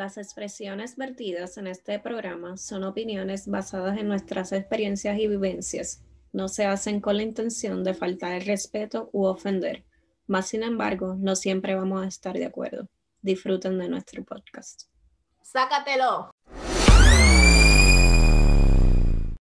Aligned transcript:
Las 0.00 0.16
expresiones 0.16 0.96
vertidas 0.96 1.58
en 1.58 1.66
este 1.66 1.98
programa 1.98 2.56
son 2.56 2.84
opiniones 2.84 3.46
basadas 3.46 3.98
en 3.98 4.08
nuestras 4.08 4.50
experiencias 4.50 5.18
y 5.18 5.28
vivencias. 5.28 6.02
No 6.32 6.48
se 6.48 6.64
hacen 6.64 7.02
con 7.02 7.18
la 7.18 7.22
intención 7.22 7.84
de 7.84 7.92
faltar 7.92 8.32
el 8.32 8.46
respeto 8.46 9.10
u 9.12 9.26
ofender. 9.26 9.84
Más 10.26 10.48
sin 10.48 10.62
embargo, 10.62 11.16
no 11.18 11.36
siempre 11.36 11.74
vamos 11.74 12.02
a 12.02 12.08
estar 12.08 12.32
de 12.32 12.46
acuerdo. 12.46 12.88
Disfruten 13.20 13.78
de 13.78 13.90
nuestro 13.90 14.24
podcast. 14.24 14.84
¡Sácatelo! 15.42 16.30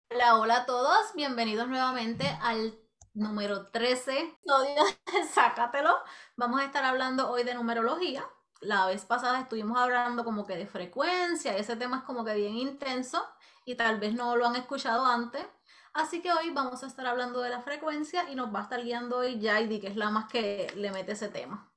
Hola, 0.10 0.40
hola 0.40 0.56
a 0.56 0.66
todos. 0.66 1.14
Bienvenidos 1.14 1.68
nuevamente 1.68 2.26
al 2.42 2.80
número 3.14 3.68
13 3.68 4.22
episodio 4.22 4.86
de 5.14 5.24
Sácatelo. 5.32 5.96
Vamos 6.36 6.62
a 6.62 6.66
estar 6.66 6.84
hablando 6.84 7.30
hoy 7.30 7.44
de 7.44 7.54
numerología 7.54 8.28
la 8.62 8.88
vez 8.88 9.06
pasada 9.06 9.42
estuvimos 9.42 9.78
hablando 9.78 10.24
como 10.24 10.46
que 10.46 10.56
de 10.56 10.68
frecuencia, 10.68 11.58
ese 11.58 11.76
tema 11.76 11.98
es 11.98 12.04
como 12.04 12.26
que 12.26 12.36
bien 12.36 12.56
intenso 12.56 13.24
y 13.66 13.76
tal 13.76 14.00
vez 14.00 14.14
no 14.14 14.36
lo 14.36 14.48
han 14.48 14.56
escuchado 14.56 15.06
antes. 15.06 15.46
Así 15.94 16.22
que 16.22 16.32
hoy 16.32 16.52
vamos 16.52 16.84
a 16.84 16.88
estar 16.88 17.06
hablando 17.08 17.42
de 17.42 17.50
la 17.50 17.62
frecuencia 17.62 18.30
y 18.30 18.36
nos 18.36 18.54
va 18.54 18.60
a 18.60 18.64
estar 18.64 18.84
guiando 18.84 19.18
hoy 19.18 19.42
Jaidi, 19.42 19.80
que 19.80 19.88
es 19.88 19.96
la 19.96 20.10
más 20.10 20.32
que 20.32 20.72
le 20.76 20.92
mete 20.92 21.14
ese 21.14 21.30
tema. 21.30 21.72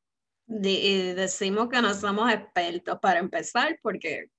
Y 0.46 1.12
decimos 1.12 1.68
que 1.68 1.80
no 1.80 1.94
somos 1.94 2.30
expertos 2.30 2.98
para 3.00 3.20
empezar, 3.20 3.78
porque 3.82 4.30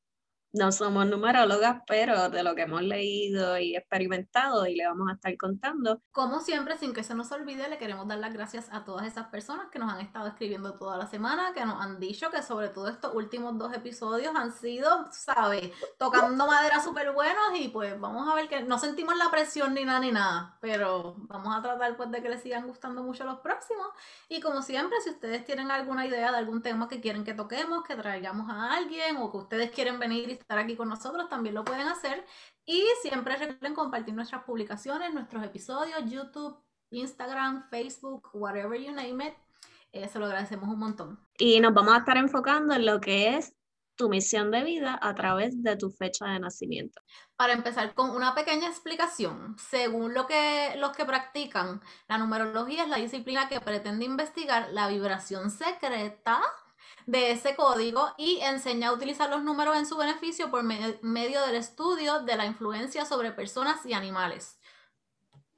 no 0.54 0.72
somos 0.72 1.06
numerólogas, 1.06 1.82
pero 1.88 2.30
de 2.30 2.44
lo 2.44 2.56
que 2.56 2.64
hemos 2.64 2.82
leído 2.82 3.58
y 3.58 3.76
experimentado 3.76 4.66
y 4.66 4.76
le 4.76 4.86
vamos 4.86 5.10
a 5.10 5.14
estar 5.14 5.36
contando. 5.38 6.02
Como 6.12 6.42
siempre, 6.42 6.78
sin 6.78 6.94
que 6.94 7.04
se 7.04 7.16
nos 7.16 7.32
olvide, 7.32 7.70
le 7.70 7.78
queremos 7.78 8.08
dar 8.08 8.20
las 8.20 8.34
gracias 8.34 8.68
a 8.72 8.84
todas 8.84 9.08
esas 9.08 9.28
personas 9.28 9.68
que 9.72 9.80
nos 9.80 9.92
han 9.92 10.02
estado 10.02 10.28
escribiendo 10.28 10.74
toda 10.74 10.98
la 10.98 11.08
semana, 11.08 11.54
que 11.54 11.66
nos 11.66 11.82
han 11.82 12.00
dicho 12.00 12.30
que 12.32 12.44
sobre 12.44 12.70
todo 12.70 12.90
estos 12.90 13.14
últimos 13.16 13.58
dos 13.58 13.74
episodios 13.74 14.36
han 14.36 14.52
sido, 14.52 15.08
¿sabes? 15.12 15.72
Tocando 15.98 16.46
madera 16.46 16.82
súper 16.82 17.12
buenos 17.14 17.58
y 17.58 17.70
pues 17.70 17.98
vamos 18.00 18.28
a 18.30 18.36
ver 18.36 18.50
que 18.50 18.62
no 18.64 18.78
sentimos 18.78 19.18
la 19.18 19.32
presión 19.32 19.74
ni 19.74 19.86
nada 19.86 20.00
ni 20.00 20.12
nada, 20.12 20.58
pero 20.60 21.16
vamos 21.30 21.56
a 21.56 21.62
tratar 21.62 21.96
pues 21.96 22.12
de 22.12 22.22
que 22.22 22.30
les 22.30 22.42
sigan 22.42 22.68
gustando 22.68 23.04
mucho 23.04 23.24
los 23.24 23.40
próximos. 23.40 23.88
Y 24.28 24.42
como 24.42 24.62
siempre, 24.62 25.00
si 25.02 25.12
ustedes 25.12 25.46
tienen 25.46 25.72
alguna 25.72 26.06
idea 26.06 26.32
de 26.32 26.38
algún 26.38 26.62
tema 26.62 26.90
que 26.90 27.00
quieren 27.00 27.24
que 27.24 27.34
toquemos, 27.34 27.84
que 27.84 27.96
traigamos 27.96 28.50
a 28.50 28.74
alguien 28.74 29.18
o 29.18 29.32
que 29.32 29.38
ustedes 29.38 29.72
quieren 29.72 30.00
venir 30.00 30.30
y 30.30 30.41
estar 30.42 30.58
aquí 30.58 30.76
con 30.76 30.90
nosotros, 30.90 31.30
también 31.30 31.56
lo 31.56 31.64
pueden 31.64 31.88
hacer. 31.88 32.26
Y 32.66 32.84
siempre 33.02 33.36
recuerden 33.36 33.74
compartir 33.74 34.14
nuestras 34.14 34.44
publicaciones, 34.44 35.14
nuestros 35.14 35.44
episodios, 35.44 36.00
YouTube, 36.10 36.58
Instagram, 36.92 37.70
Facebook, 37.70 38.30
whatever 38.34 38.80
you 38.80 38.92
name 38.92 39.26
it. 39.28 39.34
Eh, 39.92 40.08
se 40.08 40.20
lo 40.20 40.26
agradecemos 40.26 40.70
un 40.70 40.80
montón. 40.80 41.20
Y 41.38 41.60
nos 41.60 41.74
vamos 41.74 41.94
a 41.94 41.98
estar 41.98 42.18
enfocando 42.18 42.74
en 42.74 42.86
lo 42.86 43.02
que 43.02 43.38
es 43.38 43.54
tu 43.96 44.10
misión 44.10 44.50
de 44.52 44.64
vida 44.64 44.98
a 45.02 45.14
través 45.14 45.62
de 45.62 45.76
tu 45.76 45.92
fecha 45.92 46.26
de 46.26 46.40
nacimiento. 46.40 47.02
Para 47.36 47.54
empezar 47.54 47.94
con 47.94 48.10
una 48.12 48.34
pequeña 48.34 48.68
explicación, 48.68 49.56
según 49.60 50.14
lo 50.14 50.28
que 50.28 50.74
los 50.78 50.92
que 50.96 51.06
practican, 51.06 51.82
la 52.08 52.18
numerología 52.18 52.84
es 52.84 52.90
la 52.90 52.98
disciplina 52.98 53.48
que 53.48 53.60
pretende 53.60 54.06
investigar 54.06 54.70
la 54.72 54.88
vibración 54.88 55.52
secreta 55.52 56.42
de 57.12 57.32
ese 57.32 57.58
código 57.58 58.14
y 58.18 58.40
enseña 58.40 58.88
a 58.88 58.94
utilizar 58.94 59.30
los 59.30 59.44
números 59.44 59.76
en 59.76 59.86
su 59.86 59.98
beneficio 59.98 60.50
por 60.50 60.64
medio 60.64 61.46
del 61.46 61.56
estudio 61.56 62.22
de 62.22 62.38
la 62.38 62.46
influencia 62.46 63.04
sobre 63.04 63.34
personas 63.34 63.86
y 63.86 63.92
animales. 63.92 64.58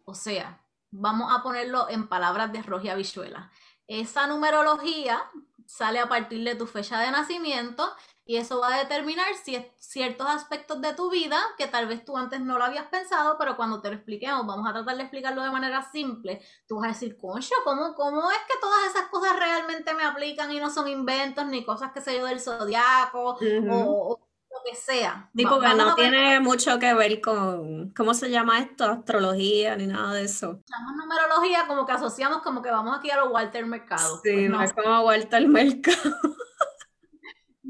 O 0.03 0.15
sea, 0.15 0.59
vamos 0.89 1.31
a 1.31 1.43
ponerlo 1.43 1.87
en 1.89 2.07
palabras 2.07 2.51
de 2.51 2.63
Rogia 2.63 2.95
Bichuela. 2.95 3.51
Esa 3.85 4.25
numerología 4.25 5.21
sale 5.67 5.99
a 5.99 6.09
partir 6.09 6.43
de 6.43 6.55
tu 6.55 6.65
fecha 6.65 6.99
de 6.99 7.11
nacimiento 7.11 7.87
y 8.25 8.37
eso 8.37 8.59
va 8.59 8.75
a 8.75 8.79
determinar 8.79 9.27
si 9.43 9.65
ciertos 9.77 10.27
aspectos 10.27 10.81
de 10.81 10.93
tu 10.93 11.09
vida 11.09 11.37
que 11.57 11.67
tal 11.67 11.87
vez 11.87 12.05
tú 12.05 12.17
antes 12.17 12.39
no 12.39 12.57
lo 12.57 12.63
habías 12.63 12.87
pensado, 12.87 13.37
pero 13.37 13.57
cuando 13.57 13.81
te 13.81 13.89
lo 13.89 13.95
expliquemos, 13.95 14.45
vamos 14.45 14.67
a 14.67 14.73
tratar 14.73 14.95
de 14.95 15.03
explicarlo 15.03 15.43
de 15.43 15.51
manera 15.51 15.81
simple, 15.91 16.41
tú 16.67 16.77
vas 16.77 16.85
a 16.85 16.87
decir, 16.89 17.17
concho, 17.17 17.53
¿cómo, 17.65 17.93
¿cómo 17.95 18.31
es 18.31 18.37
que 18.47 18.59
todas 18.61 18.85
esas 18.89 19.09
cosas 19.09 19.37
realmente 19.37 19.93
me 19.93 20.03
aplican 20.03 20.51
y 20.51 20.59
no 20.59 20.69
son 20.69 20.87
inventos 20.87 21.45
ni 21.47 21.65
cosas 21.65 21.91
que 21.91 22.01
sé 22.01 22.17
yo 22.17 22.25
del 22.25 22.39
zodiaco 22.39 23.37
o, 23.69 24.19
lo 24.49 24.59
que 24.69 24.75
sea? 24.75 25.29
Tipo 25.35 25.59
que 25.59 25.73
no 25.73 25.95
tiene 25.95 26.39
mucho 26.39 26.79
que 26.79 26.93
ver 26.93 27.19
con, 27.19 27.91
¿cómo 27.93 28.13
se 28.13 28.29
llama 28.29 28.59
esto? 28.59 28.85
Astrología 28.85 29.75
ni 29.75 29.87
nada 29.87 30.13
de 30.13 30.23
eso. 30.23 30.61
Llamamos 30.65 30.95
numerología 30.95 31.67
como 31.67 31.85
que 31.85 31.91
asociamos 31.91 32.41
como 32.41 32.61
que 32.61 32.71
vamos 32.71 32.97
aquí 32.97 33.09
a 33.09 33.17
los 33.17 33.33
Walter 33.33 33.65
Mercado. 33.65 34.21
Sí, 34.23 34.31
pues 34.31 34.49
no. 34.49 34.57
no 34.57 34.63
es 34.63 34.73
como 34.73 35.01
Walter 35.01 35.45
Mercado. 35.47 36.15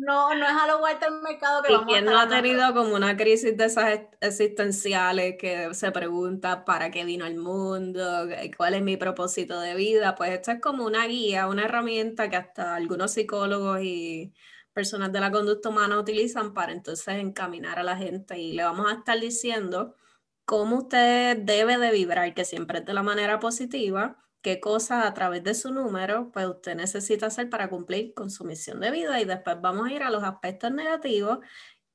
No, 0.03 0.35
no 0.35 0.45
es 0.45 0.51
a 0.51 0.67
lo 0.67 0.79
Walter 0.79 1.11
Mercado 1.11 1.63
que 1.63 1.71
¿Y 1.71 1.75
vamos 1.75 1.87
quién 1.87 2.05
no 2.05 2.19
ha 2.19 2.27
tenido 2.27 2.73
como 2.73 2.93
una 2.93 3.15
crisis 3.15 3.55
de 3.55 3.65
esas 3.65 4.01
existenciales 4.19 5.35
que 5.39 5.73
se 5.73 5.91
pregunta 5.91 6.65
para 6.65 6.91
qué 6.91 7.05
vino 7.05 7.23
al 7.23 7.35
mundo, 7.35 8.27
cuál 8.57 8.73
es 8.73 8.81
mi 8.81 8.97
propósito 8.97 9.61
de 9.61 9.75
vida? 9.75 10.15
Pues 10.15 10.31
esto 10.31 10.51
es 10.51 10.59
como 10.59 10.85
una 10.85 11.07
guía, 11.07 11.47
una 11.47 11.65
herramienta 11.65 12.29
que 12.29 12.35
hasta 12.35 12.75
algunos 12.75 13.11
psicólogos 13.11 13.79
y 13.81 14.33
personas 14.73 15.13
de 15.13 15.21
la 15.21 15.31
conducta 15.31 15.69
humana 15.69 15.97
utilizan 15.97 16.53
para 16.53 16.73
entonces 16.73 17.15
encaminar 17.15 17.79
a 17.79 17.83
la 17.83 17.95
gente. 17.95 18.37
Y 18.37 18.53
le 18.53 18.63
vamos 18.63 18.91
a 18.91 18.95
estar 18.95 19.17
diciendo 19.17 19.95
cómo 20.43 20.79
usted 20.79 21.37
debe 21.37 21.77
de 21.77 21.91
vibrar, 21.91 22.33
que 22.33 22.43
siempre 22.43 22.79
es 22.79 22.85
de 22.85 22.93
la 22.93 23.03
manera 23.03 23.39
positiva, 23.39 24.17
qué 24.43 24.59
cosas 24.59 25.05
a 25.05 25.13
través 25.13 25.43
de 25.43 25.55
su 25.55 25.71
número, 25.73 26.31
pues 26.31 26.45
usted 26.47 26.75
necesita 26.75 27.27
hacer 27.27 27.49
para 27.49 27.69
cumplir 27.69 28.13
con 28.13 28.29
su 28.29 28.43
misión 28.45 28.79
de 28.81 28.91
vida 28.91 29.19
y 29.21 29.25
después 29.25 29.59
vamos 29.61 29.87
a 29.87 29.93
ir 29.93 30.03
a 30.03 30.11
los 30.11 30.23
aspectos 30.23 30.71
negativos 30.71 31.39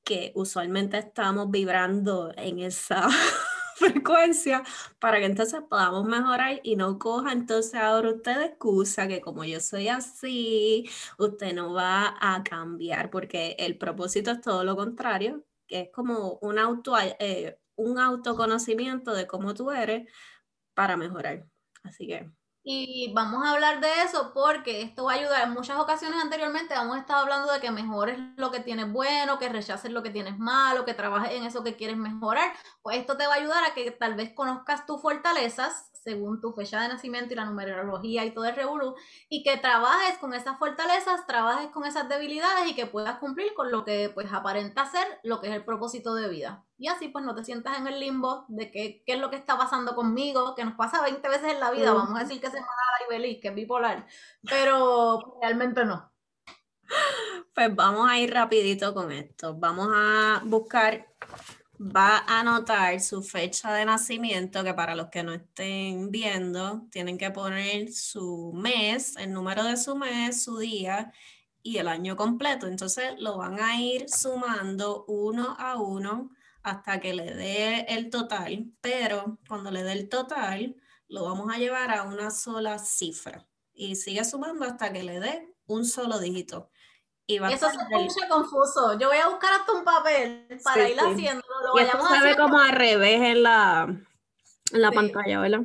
que 0.03 0.31
usualmente 0.35 0.97
estamos 0.97 1.51
vibrando 1.51 2.33
en 2.35 2.59
esa 2.59 3.07
frecuencia 3.75 4.63
para 4.99 5.19
que 5.19 5.25
entonces 5.25 5.61
podamos 5.69 6.05
mejorar 6.05 6.59
y 6.63 6.75
no 6.75 6.97
coja 6.99 7.31
entonces 7.33 7.75
ahora 7.75 8.11
usted 8.11 8.41
excusa 8.41 9.07
que 9.07 9.21
como 9.21 9.45
yo 9.45 9.59
soy 9.59 9.87
así, 9.89 10.89
usted 11.19 11.53
no 11.53 11.73
va 11.73 12.15
a 12.19 12.43
cambiar 12.43 13.11
porque 13.11 13.55
el 13.59 13.77
propósito 13.77 14.31
es 14.31 14.41
todo 14.41 14.63
lo 14.63 14.75
contrario, 14.75 15.45
que 15.67 15.81
es 15.81 15.89
como 15.91 16.39
un, 16.41 16.57
auto, 16.59 16.95
eh, 17.19 17.59
un 17.75 17.99
autoconocimiento 17.99 19.13
de 19.13 19.27
cómo 19.27 19.53
tú 19.53 19.71
eres 19.71 20.09
para 20.73 20.97
mejorar. 20.97 21.45
Así 21.83 22.07
que 22.07 22.38
y 22.71 23.11
vamos 23.13 23.43
a 23.43 23.53
hablar 23.53 23.79
de 23.81 24.03
eso 24.03 24.31
porque 24.31 24.83
esto 24.83 25.05
va 25.05 25.13
a 25.13 25.15
ayudar. 25.15 25.43
En 25.47 25.53
muchas 25.53 25.79
ocasiones 25.79 26.21
anteriormente 26.21 26.75
hemos 26.75 26.99
estado 26.99 27.21
hablando 27.23 27.51
de 27.51 27.59
que 27.59 27.71
mejores 27.71 28.19
lo 28.37 28.51
que 28.51 28.59
tienes 28.59 28.91
bueno, 28.91 29.39
que 29.39 29.49
rechaces 29.49 29.91
lo 29.91 30.03
que 30.03 30.11
tienes 30.11 30.37
malo, 30.37 30.85
que 30.85 30.93
trabajes 30.93 31.31
en 31.31 31.45
eso 31.45 31.63
que 31.63 31.75
quieres 31.75 31.97
mejorar. 31.97 32.53
Pues 32.83 32.97
esto 32.97 33.17
te 33.17 33.25
va 33.25 33.33
a 33.33 33.37
ayudar 33.37 33.63
a 33.63 33.73
que 33.73 33.89
tal 33.89 34.13
vez 34.13 34.33
conozcas 34.35 34.85
tus 34.85 35.01
fortalezas 35.01 35.89
según 36.03 36.41
tu 36.41 36.53
fecha 36.53 36.81
de 36.81 36.89
nacimiento 36.89 37.33
y 37.33 37.37
la 37.37 37.45
numerología 37.45 38.23
y 38.25 38.33
todo 38.33 38.45
el 38.45 38.55
revolú, 38.55 38.95
y 39.29 39.43
que 39.43 39.57
trabajes 39.57 40.17
con 40.19 40.33
esas 40.33 40.57
fortalezas, 40.59 41.25
trabajes 41.27 41.71
con 41.71 41.85
esas 41.85 42.07
debilidades 42.07 42.67
y 42.67 42.75
que 42.75 42.85
puedas 42.85 43.17
cumplir 43.19 43.53
con 43.55 43.71
lo 43.71 43.83
que 43.83 44.09
pues 44.13 44.31
aparenta 44.31 44.85
ser 44.85 45.19
lo 45.23 45.41
que 45.41 45.47
es 45.49 45.55
el 45.55 45.65
propósito 45.65 46.13
de 46.15 46.29
vida. 46.29 46.68
Y 46.79 46.87
así 46.87 47.09
pues 47.09 47.23
no 47.23 47.35
te 47.35 47.43
sientas 47.43 47.77
en 47.77 47.87
el 47.87 47.99
limbo 47.99 48.45
de 48.47 48.71
qué, 48.71 49.03
qué 49.05 49.13
es 49.13 49.19
lo 49.19 49.29
que 49.29 49.35
está 49.35 49.57
pasando 49.57 49.93
conmigo, 49.93 50.55
que 50.55 50.63
nos 50.63 50.75
pasa 50.75 51.01
20 51.01 51.27
veces 51.27 51.51
en 51.53 51.59
la 51.59 51.71
vida, 51.71 51.93
vamos 51.93 52.17
a 52.17 52.23
decir 52.23 52.41
que 52.41 52.49
se 52.49 52.57
llama 52.57 52.69
y 53.07 53.13
feliz, 53.13 53.39
que 53.41 53.49
es 53.49 53.55
bipolar, 53.55 54.07
pero 54.41 55.37
realmente 55.41 55.85
no. 55.85 56.11
Pues 57.53 57.75
vamos 57.75 58.09
a 58.09 58.17
ir 58.17 58.33
rapidito 58.33 58.93
con 58.93 59.11
esto. 59.11 59.55
Vamos 59.55 59.89
a 59.93 60.41
buscar 60.45 61.05
va 61.79 62.17
a 62.17 62.41
anotar 62.41 62.99
su 62.99 63.23
fecha 63.23 63.73
de 63.73 63.85
nacimiento, 63.85 64.63
que 64.63 64.73
para 64.73 64.95
los 64.95 65.07
que 65.07 65.23
no 65.23 65.33
estén 65.33 66.11
viendo, 66.11 66.85
tienen 66.91 67.17
que 67.17 67.31
poner 67.31 67.91
su 67.93 68.51
mes, 68.53 69.15
el 69.15 69.31
número 69.31 69.63
de 69.63 69.77
su 69.77 69.95
mes, 69.95 70.43
su 70.43 70.57
día 70.57 71.13
y 71.63 71.77
el 71.77 71.87
año 71.87 72.17
completo. 72.17 72.67
Entonces 72.67 73.13
lo 73.19 73.37
van 73.37 73.59
a 73.59 73.79
ir 73.79 74.09
sumando 74.09 75.05
uno 75.07 75.55
a 75.57 75.77
uno 75.77 76.31
hasta 76.63 76.99
que 76.99 77.13
le 77.13 77.33
dé 77.33 77.81
el 77.89 78.09
total, 78.09 78.71
pero 78.81 79.37
cuando 79.47 79.71
le 79.71 79.83
dé 79.83 79.93
el 79.93 80.09
total, 80.09 80.75
lo 81.07 81.23
vamos 81.23 81.53
a 81.53 81.57
llevar 81.57 81.91
a 81.91 82.03
una 82.03 82.31
sola 82.31 82.79
cifra 82.79 83.47
y 83.73 83.95
sigue 83.95 84.23
sumando 84.25 84.65
hasta 84.65 84.91
que 84.91 85.03
le 85.03 85.19
dé 85.19 85.55
un 85.67 85.85
solo 85.85 86.19
dígito. 86.19 86.69
Eso 87.27 87.69
se 87.69 87.77
escucha 87.77 88.27
confuso. 88.27 88.97
Yo 88.97 89.07
voy 89.07 89.17
a 89.17 89.27
buscar 89.27 89.53
hasta 89.53 89.71
un 89.71 89.83
papel 89.83 90.47
para 90.63 90.89
ir 90.89 90.99
haciendo. 90.99 91.43
y 91.75 91.81
esto 91.81 92.07
se 92.07 92.23
ve 92.23 92.35
como 92.35 92.59
al 92.59 92.71
revés 92.71 93.21
en 93.21 93.43
la, 93.43 93.83
en 94.71 94.81
la 94.81 94.91
pantalla, 94.91 95.39
¿verdad? 95.39 95.61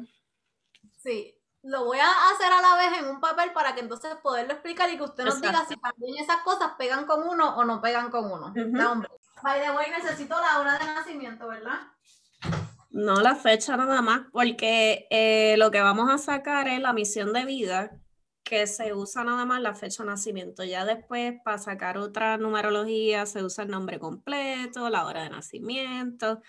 Sí. 1.03 1.31
Lo 1.63 1.87
voy 1.87 1.99
a 1.99 2.11
hacer 2.31 2.53
a 2.53 2.61
la 2.61 2.77
vez 2.77 2.99
en 2.99 3.09
un 3.09 3.21
papel 3.21 3.51
para 3.55 3.75
que 3.75 3.81
entonces 3.81 4.15
poderlo 4.23 4.53
explicar 4.53 4.91
y 4.91 4.99
que 4.99 5.05
usted 5.05 5.25
nos 5.25 5.41
diga 5.41 5.65
si 5.67 5.77
también 5.79 6.23
esas 6.23 6.43
cosas 6.43 6.73
pegan 6.77 7.07
con 7.07 7.27
uno 7.27 7.57
o 7.57 7.65
no 7.65 7.81
pegan 7.81 8.11
con 8.11 8.31
uno. 8.31 8.53
By 9.45 9.61
the 9.61 9.73
way, 9.73 9.91
necesito 9.91 10.35
la 10.41 10.59
hora 10.59 10.79
de 10.79 10.87
nacimiento, 10.87 11.47
¿verdad? 11.47 11.79
No 12.89 13.21
la 13.21 13.35
fecha 13.35 13.77
nada 13.77 14.01
más, 14.01 14.23
porque 14.33 15.07
eh, 15.11 15.57
lo 15.59 15.71
que 15.71 15.83
vamos 15.83 16.11
a 16.11 16.17
sacar 16.17 16.67
es 16.67 16.81
la 16.81 16.95
misión 16.95 17.35
de 17.35 17.45
vida 17.45 17.91
que 18.43 18.67
se 18.67 18.95
usa 18.95 19.23
nada 19.23 19.45
más 19.45 19.61
la 19.61 19.75
fecha 19.75 20.03
de 20.03 20.09
nacimiento. 20.09 20.65
Ya 20.65 20.87
después, 20.87 21.35
para 21.45 21.59
sacar 21.59 21.99
otra 21.99 22.39
numerología, 22.39 23.27
se 23.27 23.43
usa 23.43 23.65
el 23.65 23.71
nombre 23.71 23.99
completo, 23.99 24.89
la 24.89 25.05
hora 25.05 25.25
de 25.25 25.29
nacimiento. 25.29 26.41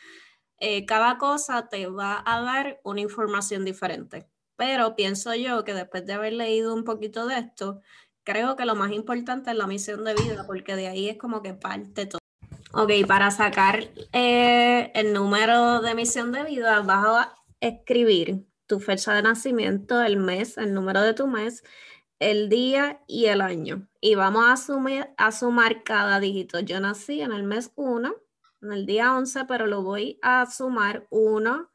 Eh, 0.59 0.85
cada 0.85 1.17
cosa 1.17 1.67
te 1.67 1.87
va 1.87 2.23
a 2.25 2.39
dar 2.43 2.79
una 2.85 3.01
información 3.01 3.65
diferente. 3.65 4.29
Pero 4.55 4.95
pienso 4.95 5.35
yo 5.35 5.65
que 5.65 5.73
después 5.73 6.05
de 6.05 6.13
haber 6.13 6.31
leído 6.31 6.73
un 6.73 6.85
poquito 6.85 7.27
de 7.27 7.39
esto, 7.39 7.81
creo 8.23 8.55
que 8.55 8.63
lo 8.63 8.75
más 8.75 8.93
importante 8.93 9.51
es 9.51 9.57
la 9.57 9.67
misión 9.67 10.05
de 10.05 10.13
vida, 10.13 10.45
porque 10.47 10.77
de 10.77 10.87
ahí 10.87 11.09
es 11.09 11.17
como 11.17 11.41
que 11.41 11.53
parte 11.55 12.05
todo. 12.05 12.19
Ok, 12.73 12.91
para 13.07 13.31
sacar 13.31 13.89
eh, 14.11 14.91
el 14.95 15.13
número 15.13 15.81
de 15.81 15.95
misión 15.95 16.31
de 16.31 16.43
vida, 16.43 16.81
vas 16.81 17.05
a 17.05 17.35
escribir 17.61 18.45
tu 18.65 18.79
fecha 18.79 19.13
de 19.13 19.21
nacimiento, 19.21 20.01
el 20.01 20.17
mes, 20.17 20.57
el 20.57 20.73
número 20.73 21.01
de 21.01 21.13
tu 21.13 21.27
mes, 21.27 21.63
el 22.19 22.49
día 22.49 23.01
y 23.07 23.25
el 23.25 23.41
año. 23.41 23.87
Y 24.01 24.15
vamos 24.15 24.43
a, 24.45 25.13
a 25.17 25.31
sumar 25.31 25.83
cada 25.83 26.19
dígito. 26.19 26.59
Yo 26.59 26.79
nací 26.79 27.21
en 27.21 27.31
el 27.31 27.43
mes 27.43 27.71
1, 27.75 28.13
en 28.61 28.71
el 28.73 28.85
día 28.85 29.15
11, 29.15 29.45
pero 29.45 29.67
lo 29.67 29.83
voy 29.83 30.19
a 30.21 30.45
sumar 30.45 31.07
1 31.11 31.71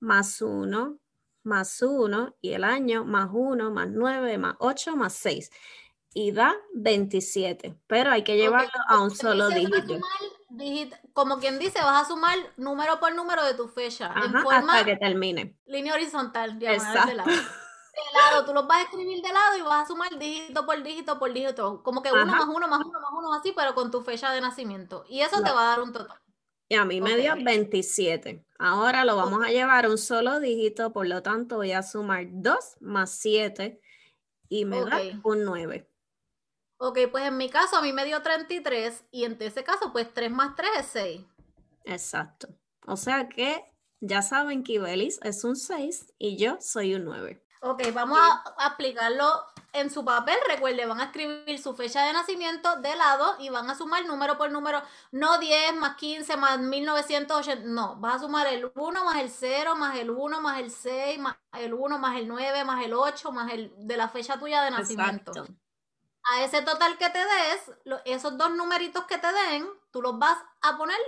más 0.00 0.40
1 0.40 0.98
más 1.42 1.82
1 1.82 2.36
y 2.40 2.52
el 2.52 2.64
año 2.64 3.04
más 3.04 3.30
1 3.32 3.70
más 3.70 3.88
9 3.90 4.38
más 4.38 4.56
8 4.58 4.96
más 4.96 5.14
6 5.14 5.50
y 6.12 6.32
da 6.32 6.56
27, 6.74 7.78
pero 7.86 8.10
hay 8.10 8.24
que 8.24 8.36
llevarlo 8.36 8.70
a 8.88 9.00
un 9.00 9.10
solo 9.10 9.48
dígito. 9.48 9.98
Como 11.12 11.38
quien 11.38 11.58
dice, 11.58 11.80
vas 11.80 12.06
a 12.06 12.08
sumar 12.08 12.36
número 12.56 12.98
por 12.98 13.14
número 13.14 13.44
de 13.44 13.54
tu 13.54 13.68
fecha. 13.68 14.12
en 14.24 14.32
forma 14.42 14.74
hasta 14.74 14.84
que 14.84 14.96
termine. 14.96 15.56
Línea 15.66 15.94
horizontal, 15.94 16.58
diagonal 16.58 17.08
de 17.08 17.14
lado. 17.14 17.30
De 17.30 18.18
lado, 18.18 18.44
tú 18.44 18.54
los 18.54 18.66
vas 18.66 18.78
a 18.78 18.82
escribir 18.82 19.22
de 19.22 19.32
lado 19.32 19.58
y 19.58 19.62
vas 19.62 19.84
a 19.84 19.86
sumar 19.88 20.16
dígito 20.18 20.64
por 20.64 20.82
dígito 20.82 21.18
por 21.18 21.32
dígito. 21.32 21.82
Como 21.82 22.02
que 22.02 22.12
uno 22.12 22.26
más 22.26 22.44
uno 22.44 22.68
más 22.68 22.80
uno 22.80 23.00
más 23.00 23.10
uno 23.16 23.34
así, 23.34 23.52
pero 23.54 23.74
con 23.74 23.90
tu 23.90 24.02
fecha 24.02 24.32
de 24.32 24.40
nacimiento. 24.40 25.04
Y 25.08 25.20
eso 25.20 25.42
te 25.42 25.50
va 25.50 25.62
a 25.62 25.76
dar 25.76 25.80
un 25.82 25.92
total. 25.92 26.18
Y 26.68 26.76
a 26.76 26.84
mí 26.84 27.00
me 27.00 27.16
dio 27.16 27.34
27. 27.36 28.46
Ahora 28.58 29.04
lo 29.04 29.16
vamos 29.16 29.44
a 29.44 29.50
llevar 29.50 29.86
a 29.86 29.88
un 29.88 29.98
solo 29.98 30.38
dígito, 30.38 30.92
por 30.92 31.06
lo 31.08 31.20
tanto 31.20 31.56
voy 31.56 31.72
a 31.72 31.82
sumar 31.82 32.26
2 32.30 32.76
más 32.80 33.10
7 33.10 33.80
y 34.48 34.64
me 34.64 34.84
da 34.84 35.00
un 35.24 35.44
9. 35.44 35.89
Ok, 36.82 36.98
pues 37.12 37.26
en 37.26 37.36
mi 37.36 37.50
caso 37.50 37.76
a 37.76 37.82
mí 37.82 37.92
me 37.92 38.06
dio 38.06 38.22
33 38.22 39.04
y 39.10 39.24
en 39.24 39.36
ese 39.38 39.62
caso 39.62 39.92
pues 39.92 40.14
3 40.14 40.30
más 40.30 40.56
3 40.56 40.70
es 40.78 40.86
6. 40.86 41.20
Exacto. 41.84 42.48
O 42.86 42.96
sea 42.96 43.28
que 43.28 43.62
ya 44.00 44.22
saben 44.22 44.64
que 44.64 44.72
Ibelis 44.72 45.20
es 45.22 45.44
un 45.44 45.56
6 45.56 46.14
y 46.16 46.38
yo 46.38 46.56
soy 46.58 46.94
un 46.94 47.04
9. 47.04 47.44
Ok, 47.60 47.82
vamos 47.92 48.18
a 48.18 48.42
aplicarlo 48.64 49.26
en 49.74 49.90
su 49.90 50.06
papel. 50.06 50.36
Recuerde, 50.48 50.86
van 50.86 51.00
a 51.00 51.04
escribir 51.04 51.58
su 51.58 51.74
fecha 51.74 52.02
de 52.06 52.14
nacimiento 52.14 52.76
de 52.76 52.96
lado 52.96 53.36
y 53.40 53.50
van 53.50 53.68
a 53.68 53.74
sumar 53.74 54.06
número 54.06 54.38
por 54.38 54.50
número. 54.50 54.80
No 55.12 55.36
10 55.36 55.76
más 55.76 55.96
15 55.96 56.38
más 56.38 56.60
1980. 56.60 57.68
No, 57.68 57.96
vas 57.96 58.14
a 58.14 58.18
sumar 58.20 58.46
el 58.46 58.72
1 58.74 59.04
más 59.04 59.18
el 59.18 59.28
0 59.28 59.76
más 59.76 59.98
el 59.98 60.08
1 60.08 60.40
más 60.40 60.58
el 60.58 60.70
6 60.70 61.18
más 61.18 61.36
el 61.58 61.74
1 61.74 61.98
más 61.98 62.16
el 62.16 62.26
9 62.26 62.64
más 62.64 62.82
el 62.82 62.94
8 62.94 63.32
más 63.32 63.52
el 63.52 63.70
de 63.76 63.98
la 63.98 64.08
fecha 64.08 64.38
tuya 64.38 64.62
de 64.62 64.70
nacimiento. 64.70 65.32
Exacto 65.32 65.54
a 66.22 66.44
ese 66.44 66.62
total 66.62 66.98
que 66.98 67.10
te 67.10 67.18
des, 67.18 67.72
esos 68.04 68.36
dos 68.36 68.50
numeritos 68.52 69.04
que 69.04 69.18
te 69.18 69.32
den, 69.32 69.68
tú 69.90 70.02
los 70.02 70.18
vas 70.18 70.38
a 70.62 70.76
poner 70.76 70.98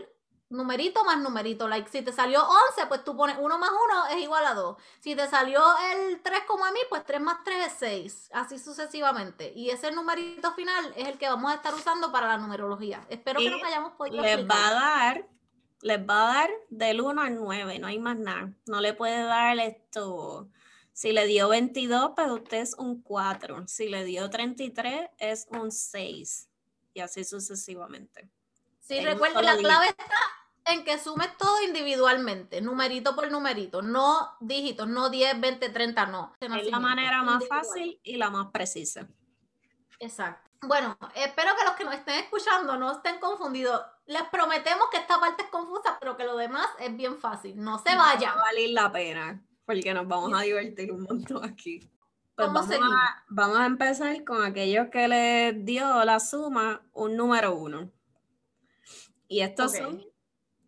numerito 0.52 1.04
más 1.04 1.18
numerito. 1.18 1.66
Like, 1.66 1.90
si 1.90 2.02
te 2.02 2.12
salió 2.12 2.42
11, 2.42 2.86
pues 2.86 3.04
tú 3.04 3.16
pones 3.16 3.36
1 3.40 3.58
más 3.58 3.70
1 3.70 4.06
es 4.16 4.22
igual 4.22 4.44
a 4.46 4.54
2. 4.54 4.76
Si 5.00 5.16
te 5.16 5.26
salió 5.28 5.62
el 5.92 6.20
3 6.22 6.40
como 6.46 6.64
a 6.64 6.70
mí, 6.70 6.78
pues 6.88 7.04
3 7.04 7.20
más 7.20 7.38
3 7.44 7.66
es 7.66 7.72
6. 7.78 8.30
Así 8.34 8.58
sucesivamente. 8.58 9.52
Y 9.54 9.70
ese 9.70 9.90
numerito 9.90 10.52
final 10.52 10.92
es 10.96 11.08
el 11.08 11.18
que 11.18 11.28
vamos 11.28 11.50
a 11.50 11.56
estar 11.56 11.74
usando 11.74 12.12
para 12.12 12.28
la 12.28 12.38
numerología. 12.38 13.04
Espero 13.08 13.40
que 13.40 13.50
nos 13.50 13.62
hayamos 13.62 13.92
podido 13.94 14.22
Les 14.22 14.46
va 14.48 14.68
a 14.68 14.72
dar, 14.72 15.28
les 15.80 15.98
va 15.98 16.22
a 16.22 16.34
dar 16.34 16.50
del 16.68 17.00
1 17.00 17.22
al 17.22 17.34
9, 17.36 17.78
no 17.78 17.86
hay 17.86 17.98
más 17.98 18.16
nada. 18.16 18.52
No 18.66 18.80
le 18.80 18.92
puede 18.92 19.22
dar 19.24 19.58
esto 19.58 20.48
si 20.92 21.12
le 21.12 21.26
dio 21.26 21.48
22, 21.48 22.12
pues 22.14 22.30
usted 22.30 22.58
es 22.58 22.74
un 22.74 23.02
4. 23.02 23.66
Si 23.66 23.88
le 23.88 24.04
dio 24.04 24.28
33, 24.28 25.10
es 25.18 25.46
un 25.50 25.72
6. 25.72 26.48
Y 26.94 27.00
así 27.00 27.24
sucesivamente. 27.24 28.28
Sí, 28.80 29.00
recuerda, 29.00 29.40
la 29.42 29.56
clave 29.56 29.86
está 29.86 30.14
en 30.66 30.84
que 30.84 30.98
sumes 30.98 31.36
todo 31.38 31.62
individualmente, 31.62 32.60
numerito 32.60 33.14
por 33.14 33.30
numerito, 33.30 33.80
no 33.80 34.36
dígitos, 34.40 34.86
no 34.86 35.08
10, 35.08 35.40
20, 35.40 35.68
30, 35.70 36.06
no. 36.06 36.34
Es 36.38 36.70
la 36.70 36.78
manera 36.78 37.22
más 37.22 37.46
fácil 37.48 37.98
y 38.02 38.16
la 38.16 38.30
más 38.30 38.50
precisa. 38.52 39.08
Exacto. 39.98 40.50
Bueno, 40.62 40.96
espero 41.14 41.52
que 41.56 41.64
los 41.64 41.74
que 41.74 41.84
nos 41.84 41.94
estén 41.94 42.16
escuchando 42.20 42.76
no 42.76 42.92
estén 42.92 43.18
confundidos. 43.18 43.80
Les 44.06 44.22
prometemos 44.24 44.88
que 44.90 44.98
esta 44.98 45.18
parte 45.18 45.44
es 45.44 45.48
confusa, 45.48 45.96
pero 45.98 46.16
que 46.16 46.24
lo 46.24 46.36
demás 46.36 46.66
es 46.78 46.94
bien 46.96 47.18
fácil. 47.18 47.56
No 47.56 47.78
se 47.78 47.96
vayan. 47.96 48.36
Va 48.36 48.40
a 48.40 48.44
valer 48.44 48.70
la 48.70 48.92
pena 48.92 49.42
porque 49.64 49.94
nos 49.94 50.06
vamos 50.06 50.32
a 50.34 50.42
divertir 50.42 50.92
un 50.92 51.02
montón 51.02 51.44
aquí. 51.44 51.80
Pues 52.34 52.52
vamos, 52.52 52.70
a, 52.70 53.24
vamos 53.28 53.58
a 53.58 53.66
empezar 53.66 54.24
con 54.24 54.42
aquellos 54.42 54.88
que 54.88 55.06
les 55.06 55.64
dio 55.64 56.04
la 56.04 56.18
suma 56.18 56.82
un 56.92 57.16
número 57.16 57.54
uno. 57.54 57.90
Y 59.28 59.40
estos 59.40 59.76
son, 59.76 60.02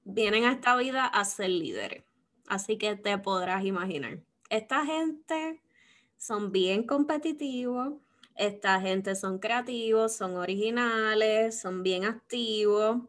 vienen 0.05 0.45
a 0.45 0.53
esta 0.53 0.77
vida 0.77 1.07
a 1.07 1.25
ser 1.25 1.51
líderes. 1.51 2.05
Así 2.47 2.77
que 2.77 2.97
te 2.97 3.17
podrás 3.19 3.65
imaginar. 3.65 4.21
Esta 4.51 4.85
gente 4.85 5.63
son 6.17 6.53
bien 6.53 6.87
competitivos, 6.87 7.95
esta 8.37 8.81
gente 8.81 9.15
son 9.15 9.39
creativos, 9.39 10.15
son 10.15 10.37
originales, 10.37 11.61
son 11.61 11.83
bien 11.83 12.05
activos, 12.05 13.03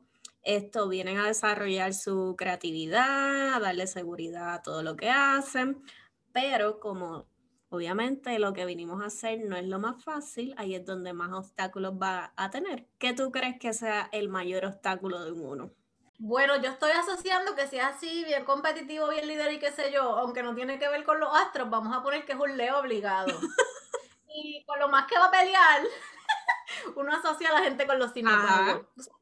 esto 0.45 0.87
vienen 0.87 1.17
a 1.17 1.27
desarrollar 1.27 1.93
su 1.93 2.35
creatividad, 2.37 3.55
a 3.55 3.59
darle 3.59 3.87
seguridad 3.87 4.53
a 4.53 4.61
todo 4.61 4.83
lo 4.83 4.95
que 4.95 5.09
hacen, 5.09 5.83
pero 6.31 6.79
como 6.79 7.27
obviamente 7.69 8.37
lo 8.39 8.53
que 8.53 8.65
vinimos 8.65 9.01
a 9.01 9.07
hacer 9.07 9.39
no 9.43 9.57
es 9.57 9.65
lo 9.65 9.79
más 9.79 10.03
fácil, 10.03 10.53
ahí 10.57 10.75
es 10.75 10.85
donde 10.85 11.13
más 11.13 11.33
obstáculos 11.33 11.93
va 12.01 12.33
a 12.37 12.49
tener. 12.49 12.87
¿Qué 12.99 13.13
tú 13.13 13.31
crees 13.31 13.59
que 13.59 13.73
sea 13.73 14.07
el 14.11 14.29
mayor 14.29 14.65
obstáculo 14.65 15.23
de 15.23 15.31
un 15.31 15.41
uno? 15.41 15.71
Bueno, 16.17 16.55
yo 16.61 16.69
estoy 16.69 16.91
asociando 16.91 17.55
que 17.55 17.67
sea 17.67 17.89
así, 17.89 18.23
bien 18.23 18.45
competitivo, 18.45 19.09
bien 19.09 19.27
líder 19.27 19.51
y 19.51 19.59
qué 19.59 19.71
sé 19.71 19.91
yo, 19.91 20.03
aunque 20.17 20.43
no 20.43 20.55
tiene 20.55 20.79
que 20.79 20.87
ver 20.87 21.03
con 21.03 21.19
los 21.19 21.35
astros, 21.35 21.69
vamos 21.69 21.95
a 21.95 22.01
poner 22.03 22.25
que 22.25 22.31
es 22.33 22.39
un 22.39 22.55
Leo 22.55 22.79
obligado. 22.79 23.27
y 24.27 24.63
con 24.65 24.79
lo 24.79 24.87
más 24.87 25.07
que 25.07 25.17
va 25.17 25.25
a 25.25 25.31
pelear, 25.31 25.81
uno 26.95 27.13
asocia 27.13 27.49
a 27.49 27.53
la 27.53 27.63
gente 27.63 27.87
con 27.87 27.99
los 27.99 28.11
signos. 28.11 28.33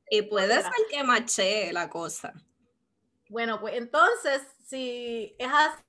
Y 0.09 0.21
puede 0.23 0.61
ser 0.61 0.71
que 0.89 1.03
mache 1.03 1.73
la 1.73 1.89
cosa. 1.89 2.33
Bueno, 3.29 3.59
pues 3.59 3.75
entonces, 3.75 4.41
si 4.65 5.35
es 5.39 5.49
así, 5.51 5.81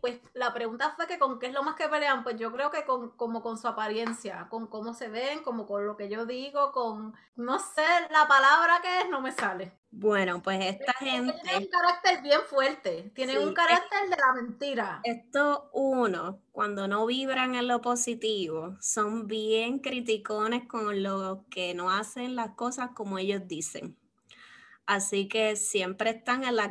pues 0.00 0.20
la 0.34 0.52
pregunta 0.52 0.92
fue 0.96 1.06
que 1.06 1.18
con 1.18 1.38
qué 1.38 1.46
es 1.46 1.52
lo 1.52 1.62
más 1.62 1.76
que 1.76 1.88
pelean, 1.88 2.22
pues 2.22 2.36
yo 2.36 2.52
creo 2.52 2.70
que 2.70 2.84
con 2.84 3.10
como 3.10 3.42
con 3.42 3.58
su 3.58 3.68
apariencia, 3.68 4.48
con 4.50 4.66
cómo 4.66 4.94
se 4.94 5.08
ven, 5.08 5.42
como 5.42 5.66
con 5.66 5.86
lo 5.86 5.96
que 5.96 6.08
yo 6.08 6.26
digo, 6.26 6.72
con 6.72 7.14
no 7.36 7.58
sé 7.58 7.84
la 8.10 8.26
palabra 8.26 8.80
que 8.82 9.00
es, 9.00 9.10
no 9.10 9.20
me 9.20 9.32
sale. 9.32 9.72
Bueno, 9.90 10.42
pues 10.42 10.62
esta 10.62 10.92
gente. 10.94 11.32
Tiene 11.42 11.58
un 11.58 11.70
carácter 11.70 12.22
bien 12.22 12.40
fuerte. 12.46 13.12
Tiene 13.14 13.38
un 13.38 13.54
carácter 13.54 14.10
de 14.10 14.16
la 14.16 14.32
mentira. 14.34 15.00
Esto 15.04 15.70
uno, 15.72 16.42
cuando 16.52 16.86
no 16.86 17.06
vibran 17.06 17.54
en 17.54 17.66
lo 17.66 17.80
positivo, 17.80 18.76
son 18.80 19.26
bien 19.26 19.78
criticones 19.78 20.68
con 20.68 21.02
lo 21.02 21.46
que 21.50 21.72
no 21.72 21.90
hacen 21.90 22.36
las 22.36 22.50
cosas 22.56 22.90
como 22.94 23.18
ellos 23.18 23.42
dicen. 23.46 23.96
Así 24.86 25.26
que 25.26 25.56
siempre 25.56 26.10
están 26.10 26.44
en 26.44 26.54
la 26.54 26.70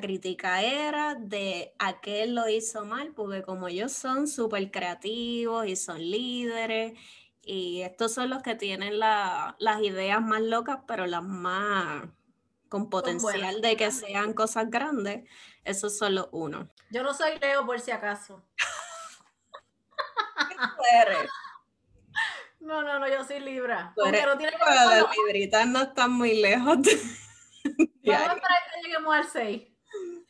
era 0.62 1.16
de 1.16 1.74
aquel 1.80 2.34
lo 2.34 2.48
hizo 2.48 2.86
mal, 2.86 3.12
porque 3.14 3.44
como 3.44 3.68
ellos 3.68 3.92
son 3.92 4.28
súper 4.28 4.72
creativos 4.72 5.68
y 5.68 5.76
son 5.76 6.00
líderes, 6.00 6.98
y 7.42 7.82
estos 7.82 8.14
son 8.14 8.30
los 8.30 8.42
que 8.42 8.56
tienen 8.56 9.00
las 9.00 9.82
ideas 9.82 10.22
más 10.22 10.42
locas, 10.42 10.80
pero 10.88 11.08
las 11.08 11.24
más 11.24 12.06
con 12.70 12.90
potencial 12.90 13.62
de 13.62 13.76
que 13.76 13.92
sean 13.92 14.34
cosas 14.34 14.70
grandes, 14.70 15.30
eso 15.66 15.88
es 15.88 15.98
solo 15.98 16.30
uno. 16.32 16.70
Yo 16.90 17.04
no 17.04 17.14
soy 17.14 17.38
Leo 17.40 17.66
por 17.66 17.80
si 17.80 17.92
acaso. 17.92 18.44
No, 22.60 22.82
no, 22.82 22.98
no, 22.98 23.08
yo 23.08 23.24
soy 23.24 23.42
Libra. 23.42 23.94
Aunque 23.96 24.26
no 24.26 24.36
tiene 24.40 24.54
que 24.54 24.58
ver 24.58 25.04
Las 25.04 25.16
libritas 25.16 25.68
no 25.68 25.84
están 25.84 26.12
muy 26.12 26.42
lejos. 26.42 26.80
Vamos 28.06 28.30
a 28.30 28.34
esperar 28.34 28.60
que 28.74 28.82
lleguemos 28.84 29.16
al 29.16 29.28
6. 29.28 29.64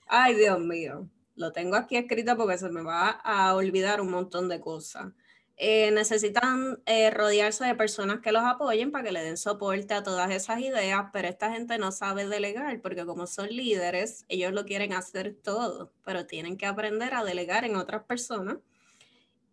Ay, 0.08 0.36
Dios 0.36 0.60
mío. 0.60 1.10
Lo 1.36 1.52
tengo 1.52 1.76
aquí 1.76 1.98
escrito 1.98 2.38
porque 2.38 2.58
se 2.58 2.70
me 2.70 2.82
va 2.82 3.10
a 3.10 3.54
olvidar 3.56 4.00
un 4.02 4.12
montón 4.12 4.48
de 4.48 4.62
cosas. 4.62 5.12
Eh, 5.58 5.92
necesitan 5.92 6.82
eh, 6.86 7.10
rodearse 7.12 7.64
de 7.64 7.76
personas 7.76 8.20
que 8.20 8.34
los 8.34 8.44
apoyen 8.44 8.92
para 8.92 9.06
que 9.06 9.14
le 9.14 9.24
den 9.24 9.38
soporte 9.38 9.94
a 9.94 10.04
todas 10.04 10.30
esas 10.32 10.60
ideas, 10.60 11.06
pero 11.14 11.30
esta 11.30 11.52
gente 11.52 11.78
no 11.78 11.94
sabe 11.94 12.28
delegar 12.28 12.82
porque 12.82 13.06
como 13.06 13.26
son 13.26 13.48
líderes, 13.48 14.26
ellos 14.28 14.52
lo 14.52 14.66
quieren 14.66 14.92
hacer 14.92 15.34
todo, 15.42 15.94
pero 16.04 16.26
tienen 16.26 16.58
que 16.58 16.66
aprender 16.66 17.14
a 17.14 17.24
delegar 17.24 17.64
en 17.64 17.78
otras 17.78 18.04
personas 18.04 18.58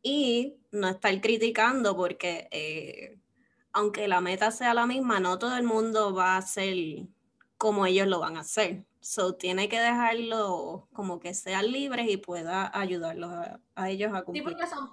y 0.03 0.57
no 0.73 0.89
estar 0.89 1.21
criticando 1.21 1.97
porque 1.97 2.49
eh, 2.51 3.19
aunque 3.73 4.09
la 4.09 4.21
meta 4.21 4.51
sea 4.51 4.75
la 4.75 4.87
misma, 4.87 5.21
no 5.21 5.39
todo 5.39 5.57
el 5.57 5.65
mundo 5.65 6.13
va 6.15 6.37
a 6.37 6.43
ser 6.43 6.75
como 7.63 7.87
ellos 7.87 8.09
lo 8.09 8.19
van 8.19 8.37
a 8.37 8.41
hacer. 8.41 8.85
So, 8.99 9.37
tiene 9.37 9.69
que 9.69 9.79
dejarlo 9.79 10.89
como 10.93 11.21
que 11.21 11.33
sean 11.33 11.71
libres 11.71 12.11
y 12.11 12.17
pueda 12.17 12.77
ayudarlos 12.77 13.31
a, 13.77 13.89
ellos 13.89 14.13
a 14.13 14.25
cumplir. 14.25 14.43
Sí, 14.43 14.51
porque 14.51 14.67
son, 14.67 14.93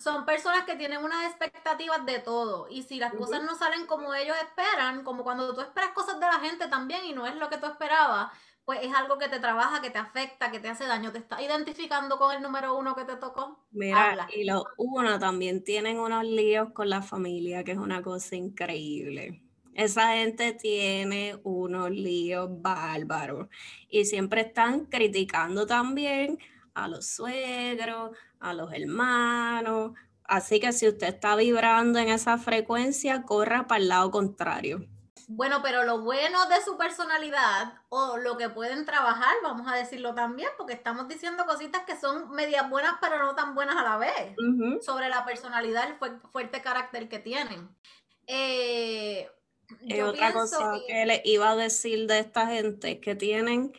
son 0.00 0.26
personas 0.26 0.64
que 0.64 0.74
tienen 0.74 1.04
unas 1.04 1.26
expectativas 1.26 2.04
de 2.04 2.18
todo. 2.18 2.66
Y 2.68 2.82
si 2.82 2.98
las 2.98 3.14
cosas 3.14 3.44
no 3.44 3.54
salen 3.54 3.86
como 3.86 4.14
ellos 4.14 4.36
esperan, 4.36 5.04
como 5.04 5.22
cuando 5.22 5.54
tú 5.54 5.60
esperas 5.60 5.92
cosas 5.92 6.18
de 6.18 6.26
la 6.26 6.40
gente 6.40 6.66
también 6.66 7.04
y 7.04 7.12
no 7.12 7.24
es 7.24 7.36
lo 7.36 7.48
que 7.48 7.58
tú 7.58 7.66
esperabas, 7.66 8.32
pues 8.64 8.80
es 8.82 8.92
algo 8.92 9.16
que 9.18 9.28
te 9.28 9.38
trabaja, 9.38 9.80
que 9.80 9.90
te 9.90 9.98
afecta, 9.98 10.50
que 10.50 10.58
te 10.58 10.70
hace 10.70 10.86
daño. 10.86 11.12
¿Te 11.12 11.18
estás 11.18 11.40
identificando 11.40 12.18
con 12.18 12.34
el 12.34 12.42
número 12.42 12.76
uno 12.76 12.96
que 12.96 13.04
te 13.04 13.14
tocó? 13.14 13.64
Mira, 13.70 14.26
y 14.34 14.42
los 14.42 14.64
uno 14.76 15.20
también 15.20 15.62
tienen 15.62 16.00
unos 16.00 16.24
líos 16.24 16.72
con 16.72 16.90
la 16.90 17.00
familia, 17.00 17.62
que 17.62 17.70
es 17.70 17.78
una 17.78 18.02
cosa 18.02 18.34
increíble. 18.34 19.41
Esa 19.74 20.12
gente 20.14 20.52
tiene 20.52 21.38
unos 21.44 21.90
líos 21.90 22.48
bárbaros 22.50 23.48
y 23.88 24.04
siempre 24.04 24.42
están 24.42 24.86
criticando 24.86 25.66
también 25.66 26.38
a 26.74 26.88
los 26.88 27.06
suegros, 27.06 28.16
a 28.40 28.54
los 28.54 28.72
hermanos. 28.72 29.92
Así 30.24 30.60
que 30.60 30.72
si 30.72 30.88
usted 30.88 31.08
está 31.08 31.36
vibrando 31.36 31.98
en 31.98 32.08
esa 32.08 32.38
frecuencia, 32.38 33.22
corra 33.22 33.66
para 33.66 33.80
el 33.80 33.88
lado 33.88 34.10
contrario. 34.10 34.86
Bueno, 35.28 35.60
pero 35.62 35.84
lo 35.84 36.02
bueno 36.02 36.46
de 36.48 36.60
su 36.62 36.76
personalidad 36.76 37.74
o 37.88 38.18
lo 38.18 38.36
que 38.36 38.50
pueden 38.50 38.84
trabajar, 38.84 39.34
vamos 39.42 39.70
a 39.70 39.76
decirlo 39.76 40.14
también, 40.14 40.50
porque 40.58 40.74
estamos 40.74 41.08
diciendo 41.08 41.46
cositas 41.46 41.84
que 41.86 41.96
son 41.96 42.30
medias 42.32 42.68
buenas, 42.68 42.96
pero 43.00 43.18
no 43.18 43.34
tan 43.34 43.54
buenas 43.54 43.76
a 43.76 43.82
la 43.82 43.96
vez, 43.96 44.36
sobre 44.84 45.08
la 45.08 45.24
personalidad, 45.24 45.88
el 45.88 46.20
fuerte 46.30 46.60
carácter 46.60 47.08
que 47.08 47.18
tienen. 47.18 47.74
Eh, 48.26 49.30
otra 50.02 50.32
cosa 50.32 50.80
que... 50.86 51.06
le 51.06 51.22
iba 51.24 51.50
a 51.50 51.56
decir 51.56 52.06
de 52.06 52.18
esta 52.18 52.46
gente 52.46 53.00
que 53.00 53.14
tienen 53.14 53.72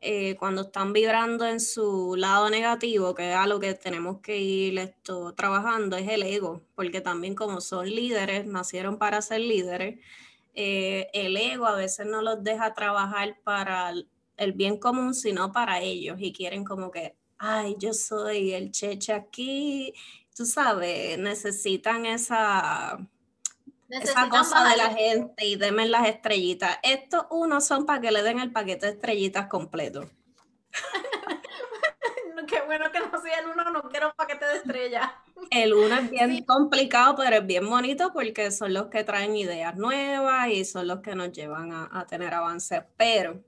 eh, 0.00 0.36
cuando 0.36 0.62
están 0.62 0.92
vibrando 0.92 1.44
en 1.44 1.58
su 1.58 2.14
lado 2.16 2.50
negativo, 2.50 3.14
que 3.14 3.30
es 3.30 3.36
a 3.36 3.48
lo 3.48 3.58
que 3.58 3.74
tenemos 3.74 4.20
que 4.20 4.38
ir 4.38 4.78
esto, 4.78 5.34
trabajando, 5.34 5.96
es 5.96 6.08
el 6.08 6.22
ego, 6.22 6.62
porque 6.76 7.00
también 7.00 7.34
como 7.34 7.60
son 7.60 7.90
líderes, 7.90 8.46
nacieron 8.46 8.98
para 8.98 9.20
ser 9.22 9.40
líderes, 9.40 9.98
eh, 10.54 11.08
el 11.12 11.36
ego 11.36 11.66
a 11.66 11.74
veces 11.74 12.06
no 12.06 12.22
los 12.22 12.44
deja 12.44 12.74
trabajar 12.74 13.38
para 13.42 13.92
el 14.36 14.52
bien 14.52 14.78
común, 14.78 15.14
sino 15.14 15.52
para 15.52 15.80
ellos 15.80 16.16
y 16.20 16.32
quieren 16.32 16.64
como 16.64 16.90
que, 16.92 17.16
ay, 17.38 17.74
yo 17.78 17.92
soy 17.92 18.52
el 18.52 18.70
cheche 18.70 19.12
aquí, 19.12 19.92
tú 20.34 20.46
sabes, 20.46 21.18
necesitan 21.18 22.06
esa, 22.06 22.98
esa 23.88 24.28
cosa 24.28 24.68
de 24.68 24.76
la 24.76 24.90
gente 24.90 25.46
y 25.46 25.56
denme 25.56 25.86
las 25.88 26.06
estrellitas. 26.06 26.78
Estos 26.82 27.26
unos 27.30 27.66
son 27.66 27.86
para 27.86 28.00
que 28.00 28.10
le 28.10 28.22
den 28.22 28.38
el 28.38 28.52
paquete 28.52 28.86
de 28.86 28.92
estrellitas 28.92 29.46
completo. 29.46 30.10
Qué 32.46 32.62
bueno 32.62 32.90
que 32.90 33.00
no 33.00 33.20
sea 33.20 33.40
el 33.40 33.48
uno, 33.48 33.70
no 33.70 33.82
quiero 33.82 34.08
un 34.08 34.14
paquete 34.14 34.46
de 34.46 34.56
estrellas. 34.56 35.10
El 35.50 35.74
uno 35.74 35.96
es 35.96 36.10
bien 36.10 36.44
complicado, 36.44 37.14
pero 37.16 37.36
es 37.36 37.46
bien 37.46 37.68
bonito 37.68 38.12
porque 38.12 38.50
son 38.50 38.72
los 38.72 38.86
que 38.86 39.04
traen 39.04 39.36
ideas 39.36 39.76
nuevas 39.76 40.48
y 40.48 40.64
son 40.64 40.88
los 40.88 41.00
que 41.00 41.14
nos 41.14 41.32
llevan 41.32 41.72
a, 41.72 42.06
tener 42.06 42.32
avances. 42.34 42.82
Pero 42.96 43.42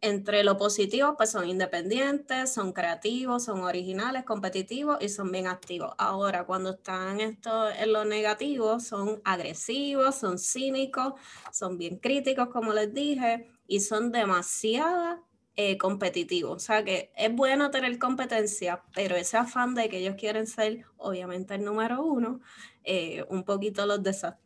entre 0.00 0.44
lo 0.44 0.56
positivo, 0.56 1.14
pues 1.16 1.30
son 1.30 1.48
independientes, 1.48 2.52
son 2.52 2.72
creativos, 2.72 3.44
son 3.44 3.60
originales, 3.60 4.24
competitivos 4.24 4.98
y 5.00 5.08
son 5.08 5.30
bien 5.30 5.46
activos. 5.46 5.92
Ahora, 5.98 6.44
cuando 6.44 6.70
están 6.70 7.20
en 7.20 7.92
lo 7.92 8.04
negativo, 8.04 8.80
son 8.80 9.20
agresivos, 9.24 10.14
son 10.14 10.38
cínicos, 10.38 11.14
son 11.52 11.76
bien 11.76 11.98
críticos, 11.98 12.48
como 12.48 12.72
les 12.72 12.94
dije, 12.94 13.50
y 13.66 13.80
son 13.80 14.10
demasiado 14.10 15.24
eh, 15.56 15.76
competitivo. 15.76 16.52
O 16.52 16.58
sea 16.58 16.82
que 16.84 17.12
es 17.14 17.34
bueno 17.34 17.70
tener 17.70 17.98
competencia, 17.98 18.82
pero 18.94 19.16
ese 19.16 19.36
afán 19.36 19.74
de 19.74 19.90
que 19.90 19.98
ellos 19.98 20.14
quieren 20.18 20.46
ser, 20.46 20.86
obviamente, 20.96 21.54
el 21.56 21.64
número 21.64 22.02
uno, 22.02 22.40
eh, 22.84 23.24
un 23.28 23.44
poquito 23.44 23.84
los 23.84 24.00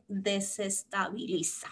desestabiliza. 0.08 1.68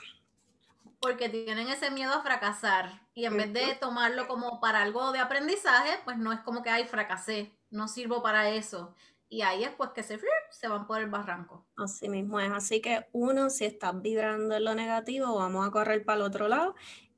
Porque 1.02 1.28
tienen 1.28 1.68
ese 1.68 1.90
miedo 1.90 2.12
a 2.12 2.23
fracasar 2.23 3.02
y 3.12 3.26
en 3.26 3.37
vez 3.37 3.52
de 3.52 3.75
tomarlo 3.75 4.28
como 4.28 4.61
para 4.61 4.82
algo 4.82 5.12
de 5.12 5.18
aprendizaje, 5.18 5.99
pues 6.04 6.16
no 6.16 6.32
es 6.32 6.40
como 6.40 6.62
que, 6.62 6.71
ay, 6.71 6.85
fracasé, 6.87 7.52
no 7.71 7.88
sirvo 7.88 8.23
para 8.23 8.49
eso. 8.50 8.94
Y 9.28 9.42
ahí 9.42 9.64
es 9.64 9.71
pues 9.71 9.90
que 9.90 10.02
se, 10.02 10.21
se 10.50 10.68
van 10.68 10.87
por 10.87 11.00
el 11.00 11.11
barranco. 11.11 11.66
Así 11.76 12.09
mismo 12.09 12.38
es. 12.38 12.52
Así 12.52 12.80
que 12.80 13.09
uno, 13.12 13.50
si 13.50 13.64
estás 13.64 14.00
vibrando 14.00 14.54
en 14.54 14.64
lo 14.64 14.75
negativo, 14.75 15.35
vamos 15.35 15.66
a 15.66 15.71
correr 15.71 16.04
para 16.04 16.16
el 16.16 16.23
otro 16.23 16.49
lado 16.49 16.75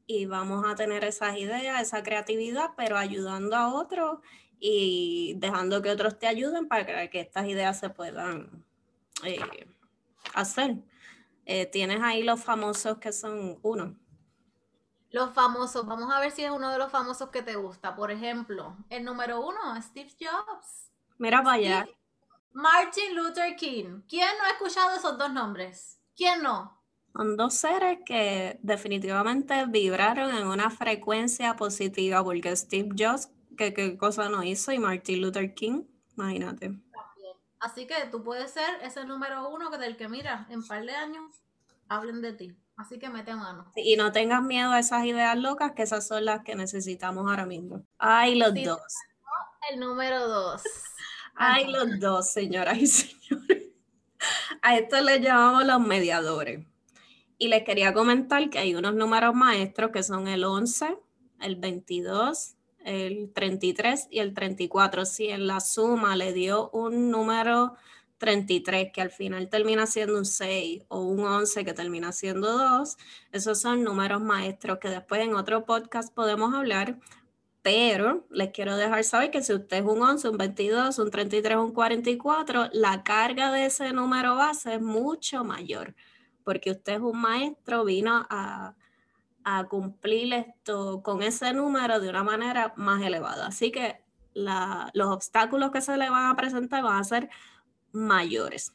y 0.06 0.26
vamos 0.26 0.64
a 0.66 0.74
tener 0.74 1.04
esas 1.04 1.36
ideas, 1.36 1.82
esa 1.82 2.02
creatividad, 2.02 2.70
pero 2.76 2.96
ayudando 2.96 3.56
a 3.56 3.74
otros 3.74 4.18
y 4.58 5.34
dejando 5.38 5.82
que 5.82 5.90
otros 5.90 6.18
te 6.18 6.26
ayuden 6.26 6.68
para 6.68 7.10
que 7.10 7.20
estas 7.20 7.46
ideas 7.46 7.78
se 7.78 7.90
puedan 7.90 8.64
eh, 9.24 9.66
hacer. 10.34 10.76
Eh, 11.46 11.66
tienes 11.66 12.00
ahí 12.02 12.22
los 12.22 12.42
famosos 12.42 12.98
que 12.98 13.12
son 13.12 13.58
uno. 13.62 13.96
Los 15.10 15.32
famosos, 15.32 15.86
vamos 15.86 16.12
a 16.12 16.18
ver 16.18 16.32
si 16.32 16.42
es 16.42 16.50
uno 16.50 16.70
de 16.72 16.78
los 16.78 16.90
famosos 16.90 17.28
que 17.28 17.42
te 17.42 17.54
gusta. 17.54 17.94
Por 17.94 18.10
ejemplo, 18.10 18.76
el 18.90 19.04
número 19.04 19.46
uno, 19.46 19.58
Steve 19.80 20.10
Jobs. 20.18 20.90
Mira 21.18 21.42
para 21.42 21.56
allá. 21.56 21.88
Martin 22.52 23.14
Luther 23.14 23.54
King. 23.56 24.02
¿Quién 24.08 24.28
no 24.38 24.44
ha 24.44 24.50
escuchado 24.50 24.96
esos 24.96 25.18
dos 25.18 25.32
nombres? 25.32 26.00
¿Quién 26.16 26.42
no? 26.42 26.80
Son 27.12 27.36
dos 27.36 27.54
seres 27.54 27.98
que 28.04 28.58
definitivamente 28.62 29.66
vibraron 29.66 30.34
en 30.34 30.48
una 30.48 30.68
frecuencia 30.70 31.54
positiva, 31.54 32.24
porque 32.24 32.56
Steve 32.56 32.90
Jobs, 32.98 33.30
que 33.56 33.72
qué 33.72 33.96
cosa 33.96 34.28
no 34.28 34.42
hizo, 34.42 34.72
y 34.72 34.78
Martin 34.78 35.20
Luther 35.20 35.54
King, 35.54 35.84
imagínate. 36.16 36.83
Así 37.64 37.86
que 37.86 37.94
tú 38.10 38.22
puedes 38.22 38.50
ser 38.50 38.68
ese 38.82 39.06
número 39.06 39.48
uno 39.48 39.70
que 39.70 39.78
del 39.78 39.96
que 39.96 40.06
mira, 40.06 40.46
en 40.50 40.66
par 40.66 40.84
de 40.84 40.94
años 40.94 41.24
hablen 41.88 42.20
de 42.20 42.34
ti. 42.34 42.54
Así 42.76 42.98
que 42.98 43.08
mete 43.08 43.34
mano. 43.34 43.72
y 43.74 43.96
no 43.96 44.12
tengas 44.12 44.42
miedo 44.42 44.70
a 44.70 44.80
esas 44.80 45.06
ideas 45.06 45.34
locas, 45.38 45.72
que 45.72 45.82
esas 45.82 46.06
son 46.06 46.26
las 46.26 46.44
que 46.44 46.56
necesitamos 46.56 47.26
ahora 47.26 47.46
mismo. 47.46 47.82
Ay, 47.96 48.34
los 48.34 48.52
dos. 48.52 48.80
El 49.70 49.80
número 49.80 50.28
dos. 50.28 50.62
Ay, 51.36 51.72
los 51.72 51.98
dos, 52.00 52.30
señoras 52.30 52.76
y 52.76 52.86
señores. 52.86 53.62
A 54.60 54.76
esto 54.76 55.00
le 55.00 55.20
llamamos 55.20 55.64
los 55.64 55.80
mediadores. 55.80 56.66
Y 57.38 57.48
les 57.48 57.64
quería 57.64 57.94
comentar 57.94 58.50
que 58.50 58.58
hay 58.58 58.74
unos 58.74 58.94
números 58.94 59.34
maestros 59.34 59.90
que 59.90 60.02
son 60.02 60.28
el 60.28 60.44
11, 60.44 60.98
el 61.40 61.56
22, 61.56 62.53
el 62.84 63.32
33 63.32 64.08
y 64.10 64.20
el 64.20 64.34
34. 64.34 65.04
Si 65.04 65.28
en 65.28 65.46
la 65.46 65.60
suma 65.60 66.16
le 66.16 66.32
dio 66.32 66.70
un 66.70 67.10
número 67.10 67.74
33 68.18 68.92
que 68.92 69.00
al 69.00 69.10
final 69.10 69.48
termina 69.48 69.86
siendo 69.86 70.16
un 70.16 70.24
6 70.24 70.84
o 70.88 71.00
un 71.00 71.20
11 71.20 71.64
que 71.64 71.74
termina 71.74 72.12
siendo 72.12 72.56
2, 72.56 72.96
esos 73.32 73.60
son 73.60 73.82
números 73.82 74.22
maestros 74.22 74.78
que 74.78 74.88
después 74.88 75.20
en 75.22 75.34
otro 75.34 75.64
podcast 75.64 76.14
podemos 76.14 76.54
hablar. 76.54 76.98
Pero 77.62 78.26
les 78.30 78.50
quiero 78.50 78.76
dejar 78.76 79.04
saber 79.04 79.30
que 79.30 79.42
si 79.42 79.54
usted 79.54 79.78
es 79.78 79.84
un 79.84 80.02
11, 80.02 80.28
un 80.28 80.36
22, 80.36 80.98
un 80.98 81.10
33, 81.10 81.56
un 81.56 81.72
44, 81.72 82.68
la 82.72 83.02
carga 83.02 83.50
de 83.50 83.66
ese 83.66 83.92
número 83.92 84.36
base 84.36 84.74
es 84.74 84.82
mucho 84.82 85.44
mayor 85.44 85.94
porque 86.44 86.70
usted 86.70 86.94
es 86.94 87.00
un 87.00 87.20
maestro, 87.20 87.84
vino 87.84 88.26
a, 88.30 88.74
cumplir 89.68 90.32
esto 90.32 91.02
con 91.02 91.22
ese 91.22 91.52
número 91.52 92.00
de 92.00 92.08
una 92.08 92.24
manera 92.24 92.72
más 92.76 93.02
elevada. 93.02 93.46
Así 93.46 93.70
que 93.70 94.02
los 94.34 95.06
obstáculos 95.08 95.70
que 95.70 95.80
se 95.80 95.96
le 95.96 96.10
van 96.10 96.30
a 96.30 96.36
presentar 96.36 96.82
van 96.82 96.98
a 96.98 97.04
ser 97.04 97.30
mayores. 97.92 98.74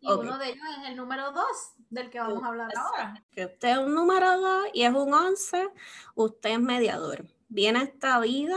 Y 0.00 0.10
uno 0.10 0.38
de 0.38 0.48
ellos 0.48 0.64
es 0.80 0.88
el 0.88 0.96
número 0.96 1.30
2, 1.30 1.44
del 1.90 2.08
que 2.08 2.18
vamos 2.18 2.42
a 2.42 2.46
hablar 2.46 2.70
ahora. 2.74 3.22
Que 3.32 3.44
usted 3.44 3.68
es 3.68 3.78
un 3.78 3.94
número 3.94 4.40
2 4.40 4.68
y 4.72 4.82
es 4.84 4.94
un 4.94 5.12
11, 5.12 5.68
usted 6.14 6.50
es 6.50 6.60
mediador. 6.60 7.26
Viene 7.48 7.82
esta 7.82 8.18
vida 8.20 8.56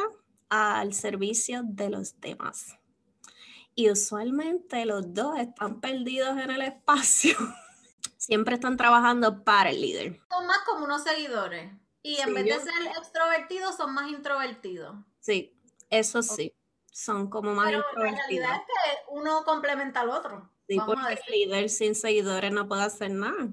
al 0.49 0.93
servicio 0.93 1.61
de 1.65 1.89
los 1.89 2.19
demás. 2.21 2.77
Y 3.75 3.89
usualmente 3.89 4.85
los 4.85 5.13
dos 5.13 5.37
están 5.37 5.81
perdidos 5.81 6.37
en 6.37 6.51
el 6.51 6.61
espacio. 6.61 7.35
siempre 8.23 8.55
están 8.55 8.77
trabajando 8.77 9.43
para 9.43 9.69
el 9.69 9.81
líder. 9.81 10.21
Son 10.29 10.47
más 10.47 10.59
como 10.59 10.85
unos 10.85 11.03
seguidores. 11.03 11.73
Y 12.01 12.17
en 12.21 12.33
vez 12.33 12.45
de 12.45 12.59
ser 12.59 12.87
extrovertidos, 12.97 13.75
son 13.75 13.93
más 13.93 14.09
introvertidos. 14.09 14.95
Sí, 15.19 15.57
eso 15.89 16.21
sí. 16.21 16.53
Son 16.91 17.29
como 17.29 17.53
más 17.53 17.73
introvertidos. 17.73 17.93
Pero 17.95 18.11
la 18.11 18.17
realidad 18.17 18.55
es 18.55 18.61
que 18.61 19.03
uno 19.09 19.43
complementa 19.43 20.01
al 20.01 20.09
otro. 20.09 20.49
Sí, 20.67 20.77
porque 20.85 21.13
el 21.13 21.31
líder 21.31 21.69
sin 21.69 21.95
seguidores 21.95 22.51
no 22.51 22.67
puede 22.67 22.83
hacer 22.83 23.11
nada. 23.11 23.49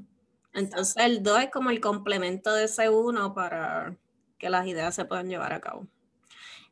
Entonces 0.53 0.97
el 0.99 1.23
2 1.23 1.41
es 1.45 1.51
como 1.51 1.71
el 1.71 1.81
complemento 1.81 2.53
de 2.53 2.65
ese 2.65 2.89
uno 2.89 3.35
para 3.35 3.97
que 4.39 4.51
las 4.51 4.67
ideas 4.67 4.95
se 4.95 5.05
puedan 5.05 5.29
llevar 5.29 5.53
a 5.53 5.61
cabo. 5.61 5.87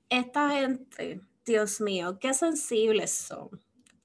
Esta 0.08 0.50
gente, 0.50 1.20
Dios 1.44 1.80
mío, 1.80 2.18
qué 2.20 2.32
sensibles 2.32 3.12
son. 3.12 3.50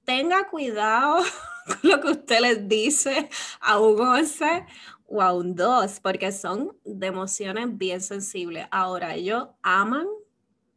Tenga 0.05 0.48
cuidado 0.50 1.24
con 1.65 1.89
lo 1.91 2.00
que 2.01 2.12
usted 2.12 2.41
les 2.41 2.67
dice 2.67 3.29
a 3.60 3.79
un 3.79 4.00
11 4.00 4.65
o 5.05 5.22
a 5.22 5.33
un 5.33 5.55
2, 5.55 6.00
porque 6.01 6.31
son 6.31 6.77
de 6.83 7.07
emociones 7.07 7.77
bien 7.77 8.01
sensibles. 8.01 8.67
Ahora, 8.72 9.15
ellos 9.15 9.50
aman, 9.62 10.07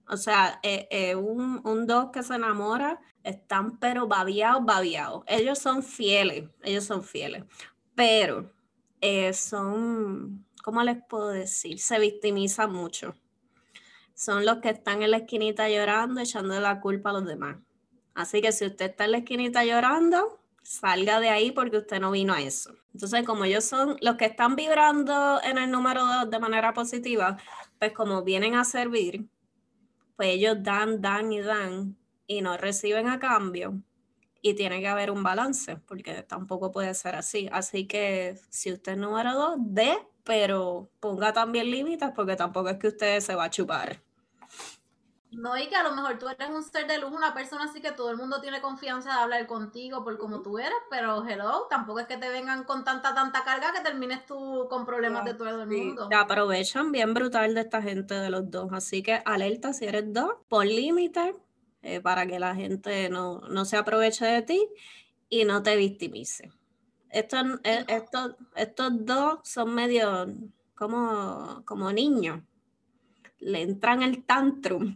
o 0.08 0.16
sea, 0.16 0.60
eh, 0.62 0.88
eh, 0.90 1.14
un, 1.14 1.60
un 1.64 1.86
2 1.86 2.10
que 2.12 2.22
se 2.22 2.34
enamora, 2.34 3.00
están 3.22 3.78
pero 3.78 4.06
babiados, 4.06 4.64
babiados. 4.64 5.24
Ellos 5.26 5.58
son 5.58 5.82
fieles, 5.82 6.48
ellos 6.62 6.84
son 6.84 7.02
fieles, 7.02 7.44
pero 7.94 8.52
eh, 9.00 9.32
son, 9.32 10.46
¿cómo 10.62 10.82
les 10.82 10.98
puedo 11.08 11.28
decir? 11.28 11.78
Se 11.78 11.98
victimizan 11.98 12.72
mucho. 12.72 13.14
Son 14.14 14.44
los 14.46 14.58
que 14.58 14.70
están 14.70 15.02
en 15.02 15.10
la 15.10 15.18
esquinita 15.18 15.68
llorando, 15.68 16.20
echando 16.20 16.58
la 16.60 16.80
culpa 16.80 17.10
a 17.10 17.12
los 17.14 17.26
demás. 17.26 17.56
Así 18.16 18.40
que 18.40 18.50
si 18.50 18.66
usted 18.66 18.90
está 18.90 19.04
en 19.04 19.12
la 19.12 19.18
esquinita 19.18 19.64
llorando, 19.64 20.40
salga 20.62 21.20
de 21.20 21.28
ahí 21.28 21.52
porque 21.52 21.76
usted 21.76 22.00
no 22.00 22.10
vino 22.10 22.32
a 22.32 22.40
eso. 22.40 22.74
Entonces, 22.94 23.24
como 23.24 23.44
ellos 23.44 23.64
son 23.64 23.98
los 24.00 24.16
que 24.16 24.24
están 24.24 24.56
vibrando 24.56 25.40
en 25.42 25.58
el 25.58 25.70
número 25.70 26.04
2 26.04 26.30
de 26.30 26.38
manera 26.40 26.72
positiva, 26.72 27.36
pues 27.78 27.92
como 27.92 28.22
vienen 28.22 28.54
a 28.54 28.64
servir, 28.64 29.28
pues 30.16 30.30
ellos 30.30 30.56
dan, 30.60 31.02
dan 31.02 31.30
y 31.30 31.42
dan 31.42 31.96
y 32.26 32.40
no 32.40 32.56
reciben 32.56 33.06
a 33.06 33.18
cambio, 33.18 33.80
y 34.40 34.54
tiene 34.54 34.80
que 34.80 34.88
haber 34.88 35.10
un 35.10 35.22
balance, 35.22 35.76
porque 35.76 36.22
tampoco 36.22 36.72
puede 36.72 36.94
ser 36.94 37.16
así. 37.16 37.48
Así 37.52 37.86
que 37.86 38.38
si 38.48 38.72
usted 38.72 38.92
es 38.92 38.98
número 38.98 39.34
dos, 39.34 39.56
dé, 39.58 39.98
pero 40.24 40.88
ponga 41.00 41.32
también 41.32 41.70
límites, 41.70 42.10
porque 42.14 42.36
tampoco 42.36 42.70
es 42.70 42.78
que 42.78 42.88
usted 42.88 43.20
se 43.20 43.34
va 43.34 43.44
a 43.44 43.50
chupar. 43.50 44.00
No, 45.32 45.56
y 45.58 45.68
que 45.68 45.76
a 45.76 45.82
lo 45.82 45.92
mejor 45.92 46.18
tú 46.18 46.28
eres 46.28 46.48
un 46.48 46.62
ser 46.62 46.86
de 46.86 46.98
luz, 46.98 47.10
una 47.12 47.34
persona 47.34 47.64
así 47.64 47.80
que 47.80 47.92
todo 47.92 48.10
el 48.10 48.16
mundo 48.16 48.40
tiene 48.40 48.60
confianza 48.60 49.10
de 49.10 49.20
hablar 49.20 49.46
contigo 49.46 50.04
por 50.04 50.16
como 50.18 50.40
tú 50.40 50.58
eres, 50.58 50.78
pero 50.88 51.26
hello, 51.26 51.66
tampoco 51.68 52.00
es 52.00 52.06
que 52.06 52.16
te 52.16 52.28
vengan 52.28 52.64
con 52.64 52.84
tanta, 52.84 53.14
tanta 53.14 53.44
carga 53.44 53.72
que 53.72 53.80
termines 53.80 54.24
tú 54.24 54.66
con 54.70 54.86
problemas 54.86 55.24
de 55.24 55.34
todo 55.34 55.62
el 55.62 55.68
mundo. 55.68 56.08
Te 56.08 56.14
aprovechan 56.14 56.92
bien 56.92 57.12
brutal 57.12 57.54
de 57.54 57.60
esta 57.62 57.82
gente 57.82 58.14
de 58.14 58.30
los 58.30 58.50
dos, 58.50 58.72
así 58.72 59.02
que 59.02 59.20
alerta 59.24 59.72
si 59.72 59.86
eres 59.86 60.12
dos, 60.12 60.32
pon 60.48 60.68
límites, 60.68 61.34
eh, 61.82 62.00
para 62.00 62.26
que 62.26 62.38
la 62.38 62.54
gente 62.54 63.08
no, 63.08 63.64
se 63.64 63.76
aproveche 63.76 64.24
de 64.24 64.42
ti 64.42 64.68
y 65.28 65.44
no 65.44 65.62
te 65.62 65.76
victimice. 65.76 66.50
Estos, 67.10 67.44
eh, 67.64 67.84
estos, 67.88 68.36
estos 68.54 68.92
dos 69.04 69.38
son 69.42 69.74
medio 69.74 70.26
como, 70.74 71.62
como 71.64 71.92
niños, 71.92 72.42
le 73.38 73.62
entran 73.62 74.02
el 74.02 74.24
tantrum. 74.24 74.94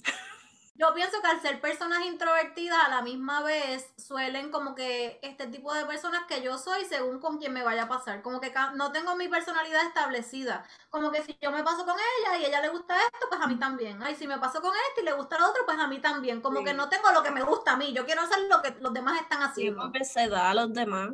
Yo 0.80 0.94
pienso 0.94 1.20
que 1.20 1.28
al 1.28 1.42
ser 1.42 1.60
personas 1.60 2.06
introvertidas, 2.06 2.78
a 2.86 2.88
la 2.88 3.02
misma 3.02 3.42
vez 3.42 3.92
suelen 3.98 4.50
como 4.50 4.74
que 4.74 5.18
este 5.22 5.46
tipo 5.46 5.74
de 5.74 5.84
personas 5.84 6.24
que 6.26 6.40
yo 6.40 6.56
soy 6.56 6.86
según 6.86 7.20
con 7.20 7.36
quien 7.36 7.52
me 7.52 7.62
vaya 7.62 7.82
a 7.82 7.88
pasar. 7.88 8.22
Como 8.22 8.40
que 8.40 8.50
no 8.76 8.90
tengo 8.90 9.14
mi 9.14 9.28
personalidad 9.28 9.84
establecida. 9.86 10.64
Como 10.88 11.10
que 11.10 11.22
si 11.22 11.36
yo 11.42 11.50
me 11.50 11.62
paso 11.62 11.84
con 11.84 11.96
ella 11.96 12.38
y 12.38 12.44
a 12.44 12.48
ella 12.48 12.62
le 12.62 12.70
gusta 12.70 12.96
esto, 12.96 13.26
pues 13.28 13.42
a 13.42 13.46
mí 13.46 13.58
también. 13.58 14.02
Ay, 14.02 14.14
si 14.14 14.26
me 14.26 14.38
paso 14.38 14.62
con 14.62 14.72
este 14.88 15.02
y 15.02 15.04
le 15.04 15.12
gusta 15.12 15.38
lo 15.38 15.50
otro, 15.50 15.66
pues 15.66 15.78
a 15.78 15.86
mí 15.86 15.98
también. 15.98 16.40
Como 16.40 16.64
que 16.64 16.72
no 16.72 16.88
tengo 16.88 17.10
lo 17.12 17.22
que 17.22 17.30
me 17.30 17.42
gusta 17.42 17.72
a 17.72 17.76
mí. 17.76 17.92
Yo 17.92 18.06
quiero 18.06 18.22
hacer 18.22 18.38
lo 18.48 18.62
que 18.62 18.74
los 18.80 18.94
demás 18.94 19.20
están 19.20 19.42
haciendo. 19.42 19.92
Sí, 19.92 20.04
se 20.04 20.28
da 20.28 20.48
a 20.48 20.54
los 20.54 20.72
demás. 20.72 21.10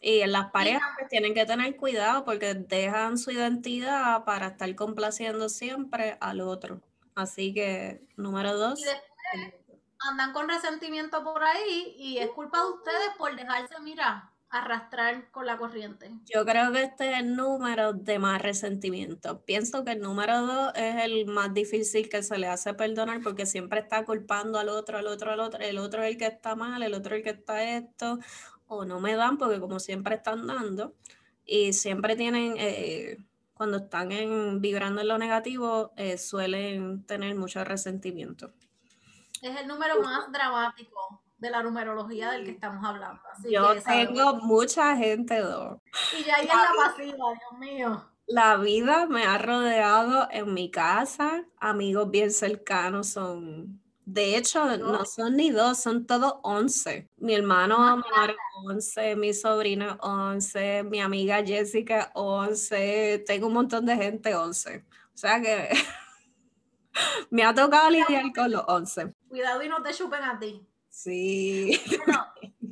Y 0.00 0.20
en 0.20 0.32
las 0.32 0.50
parejas 0.50 0.82
pues, 0.98 1.08
tienen 1.08 1.34
que 1.34 1.44
tener 1.44 1.76
cuidado 1.76 2.24
porque 2.24 2.54
dejan 2.54 3.18
su 3.18 3.30
identidad 3.30 4.24
para 4.24 4.48
estar 4.48 4.74
complaciendo 4.74 5.48
siempre 5.48 6.16
al 6.20 6.40
otro. 6.40 6.80
Así 7.14 7.52
que, 7.52 8.02
número 8.16 8.56
dos. 8.56 8.80
andan 9.98 10.32
con 10.32 10.48
resentimiento 10.48 11.22
por 11.22 11.44
ahí 11.44 11.94
y 11.98 12.18
es 12.18 12.30
culpa 12.30 12.62
de 12.62 12.70
ustedes 12.70 13.10
por 13.18 13.36
dejarse, 13.36 13.74
mira, 13.82 14.30
arrastrar 14.50 15.30
con 15.30 15.46
la 15.46 15.56
corriente. 15.56 16.10
Yo 16.24 16.44
creo 16.44 16.72
que 16.72 16.82
este 16.82 17.12
es 17.12 17.18
el 17.20 17.36
número 17.36 17.92
de 17.92 18.18
más 18.18 18.42
resentimiento. 18.42 19.42
Pienso 19.44 19.84
que 19.84 19.92
el 19.92 20.00
número 20.00 20.44
dos 20.44 20.72
es 20.74 21.04
el 21.04 21.26
más 21.26 21.54
difícil 21.54 22.08
que 22.08 22.22
se 22.22 22.36
le 22.36 22.48
hace 22.48 22.74
perdonar 22.74 23.20
porque 23.22 23.46
siempre 23.46 23.80
está 23.80 24.04
culpando 24.04 24.58
al 24.58 24.68
otro, 24.68 24.98
al 24.98 25.06
otro, 25.06 25.30
al 25.30 25.40
otro. 25.40 25.60
El 25.60 25.78
otro 25.78 26.02
es 26.02 26.10
el 26.12 26.18
que 26.18 26.26
está 26.26 26.56
mal, 26.56 26.82
el 26.82 26.94
otro 26.94 27.14
es 27.14 27.18
el 27.18 27.24
que 27.24 27.38
está 27.38 27.62
esto. 27.62 28.18
O 28.72 28.84
no 28.84 29.00
me 29.00 29.16
dan 29.16 29.36
porque 29.36 29.58
como 29.60 29.80
siempre 29.80 30.14
están 30.14 30.46
dando. 30.46 30.94
Y 31.44 31.72
siempre 31.72 32.16
tienen... 32.16 32.54
Eh, 32.56 33.18
cuando 33.60 33.76
están 33.76 34.10
en, 34.10 34.62
vibrando 34.62 35.02
en 35.02 35.08
lo 35.08 35.18
negativo, 35.18 35.92
eh, 35.96 36.16
suelen 36.16 37.04
tener 37.04 37.34
mucho 37.34 37.62
resentimiento. 37.62 38.54
Es 39.42 39.54
el 39.60 39.68
número 39.68 40.00
más 40.00 40.32
dramático 40.32 41.22
de 41.36 41.50
la 41.50 41.62
numerología 41.62 42.30
del 42.30 42.44
que 42.44 42.52
estamos 42.52 42.82
hablando. 42.82 43.20
Yo 43.50 43.74
tengo 43.82 44.36
mucha 44.36 44.96
gente 44.96 45.40
dos. 45.40 45.78
Y 46.18 46.24
ya 46.24 46.36
ahí 46.36 46.46
es 46.46 46.54
la 46.54 46.70
pasiva, 46.74 47.16
Dios 47.34 47.60
mío. 47.60 48.10
La 48.26 48.56
vida 48.56 49.04
me 49.04 49.24
ha 49.24 49.36
rodeado 49.36 50.28
en 50.30 50.54
mi 50.54 50.70
casa, 50.70 51.44
amigos 51.58 52.10
bien 52.10 52.30
cercanos 52.30 53.08
son 53.08 53.82
de 54.12 54.36
hecho, 54.36 54.76
no 54.76 55.04
son 55.04 55.36
ni 55.36 55.50
dos, 55.50 55.78
son 55.78 56.04
todos 56.04 56.34
once. 56.42 57.08
Mi 57.18 57.34
hermano 57.34 57.78
menor 57.96 58.36
once, 58.64 59.14
mi 59.14 59.32
sobrina 59.32 59.98
once, 60.02 60.82
mi 60.82 61.00
amiga 61.00 61.44
Jessica 61.44 62.10
once, 62.14 63.22
tengo 63.24 63.46
un 63.46 63.52
montón 63.52 63.86
de 63.86 63.94
gente 63.94 64.34
once. 64.34 64.84
O 65.14 65.16
sea 65.16 65.40
que 65.40 65.68
me 67.30 67.44
ha 67.44 67.54
tocado 67.54 67.88
lidiar 67.90 68.32
con 68.34 68.50
los 68.50 68.64
once. 68.66 69.14
Cuidado 69.28 69.62
y 69.62 69.68
no 69.68 69.80
te 69.80 69.94
chupen 69.94 70.22
a 70.24 70.38
ti. 70.38 70.66
Sí. 70.88 71.80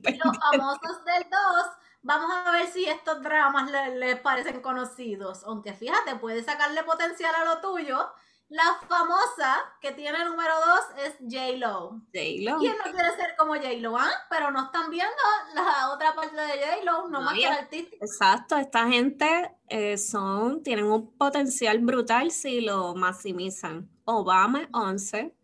Bueno, 0.00 0.22
los 0.24 0.38
famosos 0.38 1.04
del 1.04 1.24
dos, 1.28 1.66
vamos 2.02 2.30
a 2.32 2.52
ver 2.52 2.68
si 2.68 2.84
estos 2.84 3.20
dramas 3.20 3.68
les 3.96 4.20
parecen 4.20 4.60
conocidos. 4.60 5.42
Aunque 5.42 5.72
fíjate, 5.72 6.14
puede 6.14 6.44
sacarle 6.44 6.84
potencial 6.84 7.34
a 7.34 7.44
lo 7.44 7.60
tuyo 7.60 8.08
la 8.50 8.78
famosa 8.88 9.56
que 9.80 9.92
tiene 9.92 10.24
número 10.24 10.54
dos 10.54 11.04
es 11.04 11.16
J-Lo. 11.20 12.00
J-Lo. 12.14 12.58
¿Quién 12.58 12.76
no 12.78 12.92
quiere 12.92 13.14
ser 13.16 13.34
como 13.36 13.54
J-Lo? 13.54 13.96
Ah? 13.98 14.10
Pero 14.30 14.50
no 14.50 14.64
están 14.64 14.90
viendo 14.90 15.12
la 15.54 15.90
otra 15.92 16.14
parte 16.14 16.36
de 16.36 16.64
J-Lo, 16.64 17.08
no, 17.08 17.20
más 17.20 17.34
que 17.34 17.44
el 17.44 17.52
artístico. 17.52 18.04
Exacto, 18.04 18.56
esta 18.56 18.88
gente 18.88 19.54
eh, 19.68 19.98
son, 19.98 20.62
tienen 20.62 20.86
un 20.86 21.14
potencial 21.16 21.78
brutal 21.80 22.30
si 22.30 22.62
lo 22.62 22.94
maximizan. 22.94 23.90
Obama 24.04 24.62
es 24.62 24.68
11. 24.72 25.34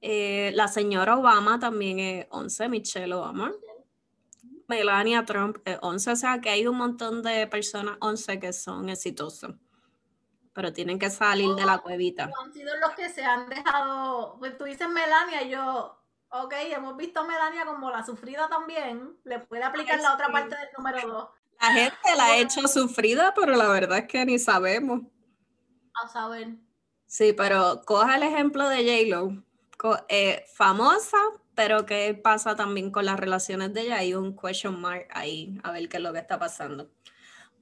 Eh, 0.00 0.50
la 0.54 0.66
señora 0.66 1.16
Obama 1.16 1.60
también 1.60 2.00
es 2.00 2.26
11, 2.30 2.68
Michelle 2.68 3.14
Obama. 3.14 3.52
Melania 4.66 5.24
Trump 5.24 5.58
es 5.64 5.78
11, 5.80 6.10
o 6.10 6.16
sea 6.16 6.40
que 6.40 6.50
hay 6.50 6.66
un 6.66 6.76
montón 6.76 7.22
de 7.22 7.46
personas 7.46 7.98
11 8.00 8.40
que 8.40 8.52
son 8.52 8.88
exitosos 8.88 9.54
pero 10.52 10.72
tienen 10.72 10.98
que 10.98 11.10
salir 11.10 11.54
de 11.54 11.64
la 11.64 11.78
cuevita. 11.78 12.30
Han 12.42 12.52
sido 12.52 12.76
los 12.76 12.90
que 12.92 13.08
se 13.08 13.24
han 13.24 13.48
dejado, 13.48 14.36
pues 14.38 14.56
tú 14.58 14.64
dices 14.64 14.88
Melania, 14.88 15.42
yo, 15.44 15.98
ok, 16.30 16.54
hemos 16.70 16.96
visto 16.96 17.24
Melania 17.24 17.64
como 17.64 17.90
la 17.90 18.04
sufrida 18.04 18.48
también, 18.48 19.16
le 19.24 19.38
puede 19.40 19.64
aplicar 19.64 20.00
la 20.00 20.14
otra 20.14 20.28
parte 20.30 20.56
del 20.56 20.68
número 20.76 21.08
dos. 21.08 21.28
La 21.60 21.72
gente 21.72 22.16
la 22.16 22.26
ha 22.26 22.36
hecho 22.38 22.66
sufrida, 22.66 23.32
pero 23.34 23.54
la 23.54 23.68
verdad 23.68 23.98
es 23.98 24.08
que 24.08 24.24
ni 24.24 24.38
sabemos. 24.38 25.02
A 26.02 26.08
saber. 26.08 26.56
Sí, 27.06 27.32
pero 27.34 27.82
coja 27.84 28.16
el 28.16 28.22
ejemplo 28.24 28.68
de 28.68 29.08
J-Lo, 29.08 29.44
eh, 30.08 30.44
famosa, 30.54 31.18
pero 31.54 31.86
¿qué 31.86 32.14
pasa 32.14 32.56
también 32.56 32.90
con 32.90 33.04
las 33.04 33.20
relaciones 33.20 33.72
de 33.74 33.82
ella? 33.82 33.98
Hay 33.98 34.14
un 34.14 34.36
question 34.36 34.80
mark 34.80 35.08
ahí, 35.10 35.58
a 35.62 35.70
ver 35.72 35.88
qué 35.88 35.98
es 35.98 36.02
lo 36.02 36.12
que 36.12 36.18
está 36.18 36.38
pasando. 36.38 36.90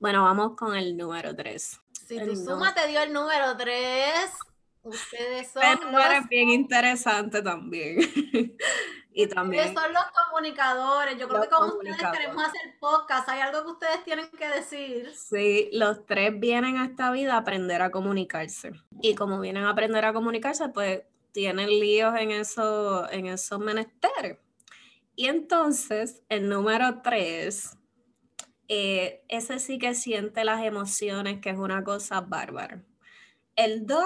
Bueno, 0.01 0.25
vamos 0.25 0.57
con 0.57 0.75
el 0.75 0.97
número 0.97 1.37
3. 1.37 1.81
Si 2.09 2.19
tu 2.25 2.35
suma 2.35 2.75
te 2.75 2.89
dio 2.89 3.03
el 3.03 3.13
número 3.13 3.55
3, 3.55 4.31
ustedes 4.83 5.51
son. 5.53 5.63
El 5.63 5.79
número 5.79 6.13
es 6.13 6.27
bien 6.27 6.49
interesante 6.49 7.43
también. 7.43 7.99
y 9.13 9.27
también. 9.27 9.69
Ustedes 9.69 9.79
son 9.79 9.93
los 9.93 10.05
comunicadores. 10.25 11.19
Yo 11.19 11.29
creo 11.29 11.43
que 11.43 11.49
con 11.51 11.69
ustedes 11.69 11.99
queremos 11.99 12.43
hacer 12.43 12.79
podcast. 12.81 13.29
Hay 13.29 13.41
algo 13.41 13.63
que 13.63 13.73
ustedes 13.73 14.03
tienen 14.03 14.31
que 14.31 14.49
decir. 14.49 15.13
Sí, 15.15 15.69
los 15.75 16.07
tres 16.07 16.33
vienen 16.41 16.79
a 16.79 16.87
esta 16.87 17.11
vida 17.11 17.35
a 17.35 17.39
aprender 17.41 17.83
a 17.83 17.91
comunicarse. 17.91 18.73
Y 19.03 19.15
como 19.15 19.39
vienen 19.39 19.65
a 19.65 19.71
aprender 19.71 20.07
a 20.07 20.15
comunicarse, 20.15 20.71
pues 20.71 21.03
tienen 21.33 21.69
líos 21.69 22.15
en, 22.19 22.31
eso, 22.31 23.07
en 23.11 23.27
esos 23.27 23.59
menesteres. 23.59 24.39
Y 25.15 25.27
entonces, 25.27 26.23
el 26.31 26.49
número 26.49 27.03
3 27.03 27.77
eh, 28.73 29.25
ese 29.27 29.59
sí 29.59 29.79
que 29.81 29.97
siente 29.97 30.45
las 30.45 30.65
emociones, 30.65 31.41
que 31.41 31.51
es 31.51 31.59
una 31.59 31.83
cosa 31.83 32.21
bárbara. 32.21 32.85
El 33.57 33.85
2 33.85 33.99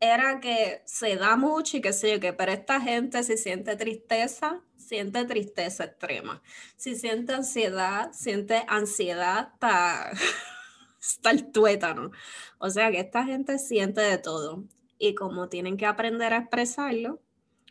era 0.00 0.40
que 0.40 0.82
se 0.84 1.14
da 1.14 1.36
mucho 1.36 1.76
y 1.76 1.80
que 1.80 1.92
sé 1.92 2.10
yo, 2.14 2.20
que 2.20 2.32
pero 2.32 2.50
esta 2.50 2.80
gente 2.80 3.22
si 3.22 3.36
siente 3.36 3.76
tristeza, 3.76 4.62
siente 4.76 5.24
tristeza 5.26 5.84
extrema. 5.84 6.42
Si 6.76 6.96
siente 6.96 7.34
ansiedad, 7.34 8.10
siente 8.12 8.64
ansiedad 8.66 9.52
hasta, 9.52 10.10
hasta 11.00 11.30
el 11.30 11.52
tuétano. 11.52 12.10
O 12.58 12.68
sea 12.68 12.90
que 12.90 12.98
esta 12.98 13.24
gente 13.24 13.60
siente 13.60 14.00
de 14.00 14.18
todo. 14.18 14.64
Y 14.98 15.14
como 15.14 15.48
tienen 15.48 15.76
que 15.76 15.86
aprender 15.86 16.32
a 16.32 16.38
expresarlo, 16.38 17.22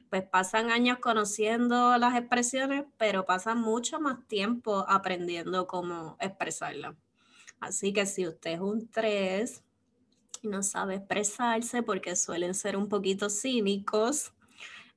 pues 0.10 0.24
pasan 0.24 0.72
años 0.72 1.00
conociendo 1.00 1.98
las 1.98 2.16
expresiones, 2.16 2.86
pero 2.98 3.26
pasan 3.26 3.60
mucho 3.60 4.00
más 4.00 4.28
tiempo 4.28 4.86
aprendiendo 4.88 5.68
cómo 5.68 6.18
expresarlas. 6.20 6.96
Así 7.60 7.94
que 7.94 8.06
si 8.06 8.28
usted 8.28 8.54
es 8.54 8.60
un 8.60 8.90
3 8.90 9.64
y 10.42 10.48
no 10.48 10.64
sabe 10.64 10.96
expresarse 10.96 11.84
porque 11.84 12.16
suelen 12.16 12.54
ser 12.54 12.78
un 12.78 12.88
poquito 12.90 13.30
cínicos, 13.30 14.34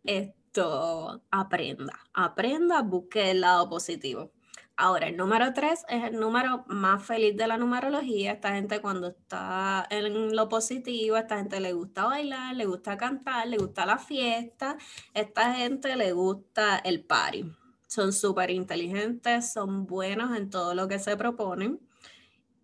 esto 0.04 1.22
aprenda, 1.30 1.98
aprenda, 2.14 2.82
busque 2.82 3.30
el 3.30 3.40
lado 3.42 3.68
positivo. 3.68 4.30
Ahora, 4.76 5.08
el 5.08 5.16
número 5.16 5.52
3 5.52 5.84
es 5.88 6.04
el 6.04 6.18
número 6.18 6.64
más 6.66 7.04
feliz 7.04 7.36
de 7.36 7.46
la 7.46 7.58
numerología. 7.58 8.32
Esta 8.32 8.54
gente 8.54 8.80
cuando 8.80 9.08
está 9.08 9.86
en 9.90 10.34
lo 10.34 10.48
positivo, 10.48 11.16
esta 11.16 11.36
gente 11.36 11.60
le 11.60 11.72
gusta 11.72 12.06
bailar, 12.06 12.56
le 12.56 12.64
gusta 12.64 12.96
cantar, 12.96 13.46
le 13.48 13.58
gusta 13.58 13.84
la 13.86 13.98
fiesta, 13.98 14.76
esta 15.14 15.54
gente 15.54 15.94
le 15.96 16.12
gusta 16.12 16.78
el 16.78 17.04
party. 17.04 17.52
Son 17.86 18.12
súper 18.12 18.50
inteligentes, 18.50 19.52
son 19.52 19.86
buenos 19.86 20.36
en 20.36 20.48
todo 20.48 20.74
lo 20.74 20.88
que 20.88 20.98
se 20.98 21.16
proponen 21.16 21.78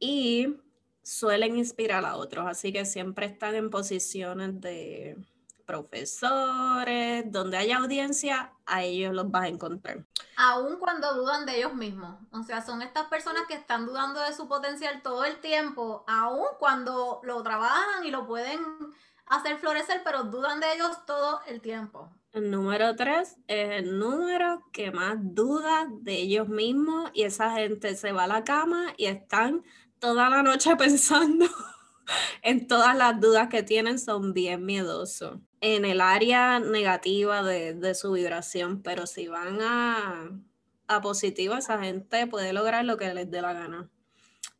y 0.00 0.56
suelen 1.02 1.56
inspirar 1.56 2.04
a 2.04 2.16
otros, 2.16 2.46
así 2.46 2.72
que 2.72 2.84
siempre 2.84 3.26
están 3.26 3.54
en 3.54 3.70
posiciones 3.70 4.60
de 4.60 5.16
profesores, 5.68 7.30
donde 7.30 7.58
haya 7.58 7.76
audiencia, 7.76 8.54
a 8.64 8.82
ellos 8.82 9.12
los 9.12 9.30
vas 9.30 9.44
a 9.44 9.48
encontrar. 9.48 10.06
Aún 10.38 10.78
cuando 10.78 11.14
dudan 11.14 11.44
de 11.44 11.58
ellos 11.58 11.74
mismos, 11.74 12.16
o 12.32 12.42
sea, 12.42 12.62
son 12.62 12.80
estas 12.80 13.06
personas 13.08 13.42
que 13.46 13.52
están 13.52 13.84
dudando 13.84 14.18
de 14.22 14.32
su 14.32 14.48
potencial 14.48 15.02
todo 15.02 15.26
el 15.26 15.36
tiempo, 15.40 16.04
aún 16.08 16.46
cuando 16.58 17.20
lo 17.22 17.42
trabajan 17.42 18.02
y 18.06 18.10
lo 18.10 18.26
pueden 18.26 18.60
hacer 19.26 19.58
florecer, 19.58 20.00
pero 20.02 20.24
dudan 20.24 20.58
de 20.58 20.72
ellos 20.72 21.04
todo 21.04 21.42
el 21.46 21.60
tiempo. 21.60 22.10
El 22.32 22.50
número 22.50 22.96
tres 22.96 23.36
es 23.46 23.70
el 23.70 23.98
número 23.98 24.62
que 24.72 24.90
más 24.90 25.16
duda 25.18 25.86
de 25.90 26.14
ellos 26.14 26.48
mismos 26.48 27.10
y 27.12 27.24
esa 27.24 27.50
gente 27.52 27.94
se 27.94 28.12
va 28.12 28.24
a 28.24 28.26
la 28.26 28.42
cama 28.42 28.94
y 28.96 29.04
están 29.04 29.64
toda 29.98 30.30
la 30.30 30.42
noche 30.42 30.76
pensando 30.78 31.44
en 32.42 32.66
todas 32.66 32.96
las 32.96 33.20
dudas 33.20 33.48
que 33.48 33.62
tienen, 33.62 33.98
son 33.98 34.32
bien 34.32 34.64
miedosos 34.64 35.38
en 35.60 35.84
el 35.84 36.00
área 36.00 36.60
negativa 36.60 37.42
de, 37.42 37.94
su 37.94 38.12
vibración, 38.12 38.82
pero 38.82 39.06
si 39.06 39.28
van 39.28 39.60
a, 39.60 40.30
a 40.86 41.00
positiva, 41.00 41.58
esa 41.58 41.78
gente 41.78 42.26
puede 42.26 42.52
lograr 42.52 42.84
lo 42.84 42.96
que 42.96 43.12
les 43.14 43.30
dé 43.30 43.42
la 43.42 43.52
gana. 43.52 43.88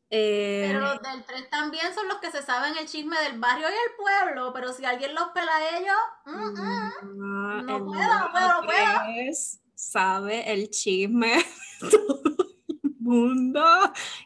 pero 0.09 0.81
los 0.81 0.97
eh, 0.97 1.01
del 1.13 1.25
3 1.25 1.51
también 1.51 1.95
son 1.95 2.09
los 2.09 2.19
que 2.19 2.31
se 2.31 2.43
saben 2.43 2.77
el 2.77 2.87
chisme 2.87 3.17
del 3.21 3.39
barrio 3.39 3.69
y 3.69 3.73
el 3.73 3.97
pueblo, 3.97 4.53
pero 4.53 4.73
si 4.73 4.85
alguien 4.85 5.15
los 5.15 5.29
pela 5.29 5.55
a 5.55 5.79
ellos, 5.79 5.97
mm, 6.27 7.07
mm, 7.07 7.67
no, 7.67 7.85
puedo, 7.85 8.19
no 8.19 8.33
puedo, 8.33 8.49
no 8.49 8.67
puedo. 8.67 9.33
Sabe 9.75 10.53
el 10.53 10.71
chisme 10.71 11.35
mundo. 12.99 13.65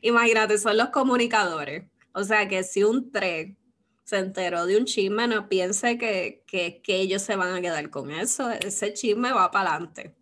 Imagínate, 0.00 0.58
son 0.58 0.76
los 0.76 0.88
comunicadores. 0.88 1.84
O 2.14 2.24
sea 2.24 2.48
que 2.48 2.62
si 2.62 2.84
un 2.84 3.10
3 3.10 3.56
se 4.04 4.18
enteró 4.18 4.66
de 4.66 4.76
un 4.76 4.84
chisme, 4.84 5.26
no 5.26 5.48
piense 5.48 5.96
que, 5.96 6.44
que, 6.46 6.82
ellos 6.86 7.22
se 7.22 7.36
van 7.36 7.54
a 7.54 7.60
quedar 7.60 7.88
con 7.90 8.10
eso. 8.10 8.50
Ese 8.50 8.92
chisme 8.92 9.32
va 9.32 9.50
para 9.50 9.70
adelante. 9.70 10.14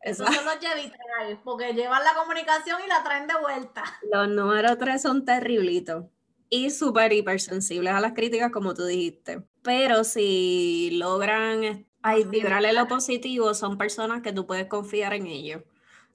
Esos 0.00 0.26
son 0.26 0.44
los 0.44 1.38
porque 1.42 1.72
llevan 1.72 2.04
la 2.04 2.14
comunicación 2.14 2.80
y 2.84 2.88
la 2.88 3.02
traen 3.02 3.26
de 3.26 3.34
vuelta. 3.40 3.84
Los 4.12 4.28
números 4.28 4.76
3 4.78 5.00
son 5.00 5.24
terriblitos 5.24 6.04
y 6.50 6.70
súper 6.70 7.12
hipersensibles 7.12 7.92
a 7.94 8.00
las 8.00 8.12
críticas, 8.12 8.52
como 8.52 8.74
tú 8.74 8.84
dijiste. 8.84 9.42
Pero 9.62 10.04
si 10.04 10.90
logran 10.92 11.86
ay, 12.04 12.24
vibrarle 12.24 12.72
lo 12.74 12.86
positivo, 12.86 13.54
son 13.54 13.78
personas 13.78 14.20
que 14.20 14.32
tú 14.32 14.46
puedes 14.46 14.66
confiar 14.66 15.14
en 15.14 15.26
ellos. 15.26 15.62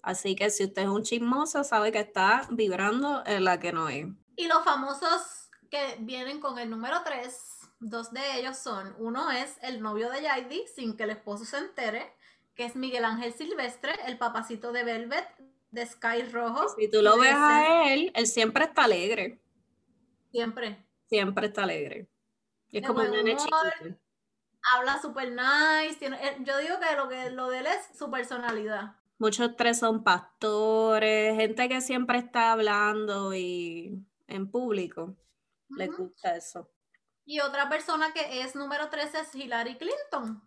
Así 0.03 0.35
que 0.35 0.51
si 0.51 0.63
usted 0.63 0.83
es 0.83 0.87
un 0.87 1.01
chismoso, 1.01 1.63
sabe 1.63 1.91
que 1.91 1.99
está 1.99 2.47
vibrando 2.51 3.23
en 3.25 3.43
la 3.43 3.59
que 3.59 3.73
no 3.73 3.89
es. 3.89 4.05
Y 4.39 4.47
los 4.47 4.63
famosos 4.63 5.49
que 5.69 5.97
vienen 5.99 6.39
con 6.39 6.59
el 6.59 6.69
número 6.69 7.01
3, 7.03 7.59
dos 7.81 8.13
de 8.13 8.39
ellos 8.39 8.57
son, 8.57 8.95
uno 8.97 9.29
es 9.31 9.57
el 9.61 9.81
novio 9.81 10.09
de 10.09 10.21
Yaidi, 10.21 10.63
sin 10.73 10.95
que 10.95 11.03
el 11.03 11.09
esposo 11.09 11.43
se 11.43 11.57
entere, 11.57 12.13
que 12.55 12.63
es 12.63 12.77
Miguel 12.77 13.03
Ángel 13.03 13.33
Silvestre, 13.33 13.91
el 14.05 14.17
papacito 14.17 14.71
de 14.71 14.85
Velvet, 14.85 15.27
de 15.71 15.85
Sky 15.85 16.21
Rojo. 16.31 16.69
Si 16.69 16.89
tú 16.89 17.01
lo 17.01 17.19
ves 17.19 17.33
a 17.35 17.91
él, 17.91 18.13
él 18.15 18.27
siempre 18.27 18.63
está 18.63 18.85
alegre. 18.85 19.41
Siempre. 20.31 20.85
Siempre 21.09 21.47
está 21.47 21.63
alegre. 21.63 22.07
es 22.71 22.87
como 22.87 23.01
un 23.01 23.11
nene 23.11 23.35
chiquito. 23.35 23.57
Habla 24.73 25.01
super 25.01 25.29
nice. 25.29 25.97
Eh, 26.05 26.37
yo 26.45 26.57
digo 26.59 26.75
que 26.79 26.95
lo, 26.95 27.09
que 27.09 27.29
lo 27.31 27.49
de 27.49 27.59
él 27.59 27.67
es 27.67 27.97
su 27.97 28.09
personalidad. 28.09 28.95
Muchos 29.17 29.57
tres 29.57 29.79
son 29.79 30.01
pastores, 30.01 31.35
gente 31.35 31.67
que 31.67 31.81
siempre 31.81 32.19
está 32.19 32.53
hablando 32.53 33.33
y 33.33 34.05
en 34.29 34.49
público. 34.49 35.17
Le 35.69 35.87
gusta 35.87 36.35
eso. 36.35 36.71
Y 37.25 37.39
otra 37.41 37.69
persona 37.69 38.11
que 38.13 38.41
es 38.41 38.55
número 38.55 38.89
tres 38.89 39.13
es 39.13 39.35
Hillary 39.35 39.77
Clinton. 39.77 40.41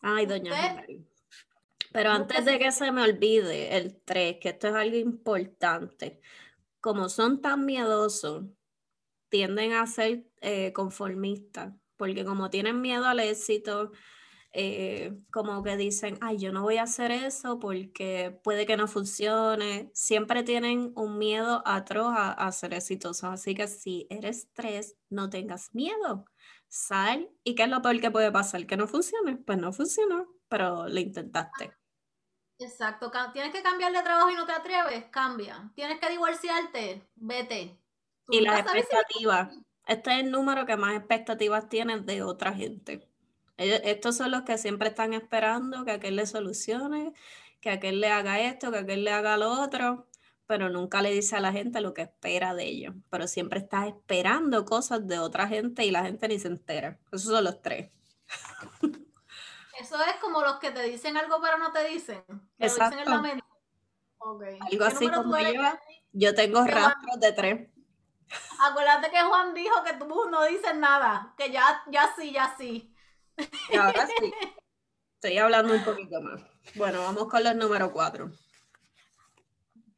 Ay, 0.00 0.26
doña 0.26 0.52
Hillary. 0.52 1.08
Pero 1.94 2.10
antes 2.10 2.44
de 2.44 2.58
que 2.58 2.72
se 2.72 2.90
me 2.90 3.02
olvide 3.02 3.76
el 3.76 4.02
3, 4.02 4.38
que 4.40 4.48
esto 4.48 4.66
es 4.66 4.74
algo 4.74 4.96
importante, 4.96 6.20
como 6.80 7.08
son 7.08 7.40
tan 7.40 7.64
miedosos, 7.64 8.46
tienden 9.28 9.74
a 9.74 9.86
ser 9.86 10.26
eh, 10.40 10.72
conformistas, 10.72 11.72
porque 11.96 12.24
como 12.24 12.50
tienen 12.50 12.80
miedo 12.80 13.06
al 13.06 13.20
éxito, 13.20 13.92
eh, 14.56 15.12
como 15.32 15.64
que 15.64 15.76
dicen, 15.76 16.16
ay, 16.20 16.38
yo 16.38 16.52
no 16.52 16.62
voy 16.62 16.76
a 16.76 16.84
hacer 16.84 17.10
eso 17.10 17.58
porque 17.58 18.38
puede 18.44 18.66
que 18.66 18.76
no 18.76 18.86
funcione. 18.86 19.90
Siempre 19.94 20.44
tienen 20.44 20.92
un 20.94 21.18
miedo 21.18 21.60
atroz 21.66 22.14
a, 22.16 22.52
ser 22.52 22.72
exitosos. 22.72 23.24
Así 23.24 23.56
que 23.56 23.66
si 23.66 24.06
eres 24.10 24.48
tres, 24.52 24.96
no 25.10 25.28
tengas 25.28 25.74
miedo. 25.74 26.26
Sal. 26.68 27.28
¿Y 27.42 27.56
qué 27.56 27.64
es 27.64 27.68
lo 27.68 27.82
peor 27.82 28.00
que 28.00 28.12
puede 28.12 28.30
pasar? 28.30 28.64
Que 28.66 28.76
no 28.76 28.86
funcione. 28.86 29.36
Pues 29.36 29.58
no 29.58 29.72
funcionó, 29.72 30.28
pero 30.48 30.86
lo 30.86 31.00
intentaste. 31.00 31.72
Exacto. 32.60 33.10
Tienes 33.32 33.52
que 33.52 33.62
cambiar 33.62 33.92
de 33.92 34.02
trabajo 34.02 34.30
y 34.30 34.36
no 34.36 34.46
te 34.46 34.52
atreves, 34.52 35.06
cambia. 35.10 35.72
Tienes 35.74 35.98
que 35.98 36.10
divorciarte, 36.10 37.10
vete. 37.16 37.76
y 38.28 38.40
las 38.40 38.60
expectativas. 38.60 39.58
Este 39.84 40.12
es 40.12 40.24
el 40.24 40.30
número 40.30 40.64
que 40.64 40.76
más 40.76 40.96
expectativas 40.96 41.68
tienes 41.68 42.06
de 42.06 42.22
otra 42.22 42.52
gente 42.52 43.13
estos 43.56 44.16
son 44.16 44.30
los 44.30 44.42
que 44.42 44.58
siempre 44.58 44.88
están 44.88 45.12
esperando 45.14 45.84
que 45.84 45.92
aquel 45.92 46.16
le 46.16 46.26
solucione, 46.26 47.12
que 47.60 47.70
aquel 47.70 48.00
le 48.00 48.10
haga 48.10 48.40
esto, 48.40 48.70
que 48.70 48.78
aquel 48.78 49.04
le 49.04 49.12
haga 49.12 49.36
lo 49.36 49.50
otro, 49.62 50.06
pero 50.46 50.68
nunca 50.68 51.02
le 51.02 51.10
dice 51.12 51.36
a 51.36 51.40
la 51.40 51.52
gente 51.52 51.80
lo 51.80 51.94
que 51.94 52.02
espera 52.02 52.54
de 52.54 52.64
ellos. 52.64 52.94
Pero 53.10 53.26
siempre 53.28 53.60
está 53.60 53.86
esperando 53.86 54.64
cosas 54.64 55.06
de 55.06 55.18
otra 55.18 55.46
gente 55.46 55.84
y 55.84 55.90
la 55.90 56.02
gente 56.02 56.28
ni 56.28 56.38
se 56.38 56.48
entera. 56.48 56.98
Esos 57.12 57.30
son 57.32 57.44
los 57.44 57.62
tres. 57.62 57.90
Eso 59.80 60.00
es 60.02 60.16
como 60.20 60.40
los 60.42 60.58
que 60.58 60.70
te 60.70 60.82
dicen 60.82 61.16
algo 61.16 61.40
pero 61.40 61.58
no 61.58 61.72
te 61.72 61.84
dicen. 61.88 62.22
Exacto. 62.58 62.96
dicen 62.96 63.08
en 63.08 63.14
la 63.14 63.20
mente. 63.20 63.44
Algo 64.70 64.84
así 64.84 65.08
como 65.08 65.38
yo. 65.38 65.62
Yo 66.12 66.34
tengo 66.34 66.64
rastros 66.64 67.20
de 67.20 67.32
tres. 67.32 67.68
Acuérdate 68.60 69.10
que 69.10 69.20
Juan 69.22 69.52
dijo 69.52 69.82
que 69.84 69.94
tú 69.94 70.06
no 70.30 70.44
dices 70.44 70.74
nada, 70.76 71.34
que 71.36 71.50
ya, 71.50 71.82
ya 71.90 72.10
sí, 72.16 72.32
ya 72.32 72.54
sí. 72.56 72.93
Y 73.70 73.76
ahora 73.76 74.06
sí. 74.06 74.32
Estoy 75.14 75.38
hablando 75.38 75.74
un 75.74 75.84
poquito 75.84 76.20
más. 76.20 76.42
Bueno, 76.74 77.00
vamos 77.00 77.28
con 77.28 77.42
los 77.42 77.54
número 77.54 77.92
4. 77.92 78.30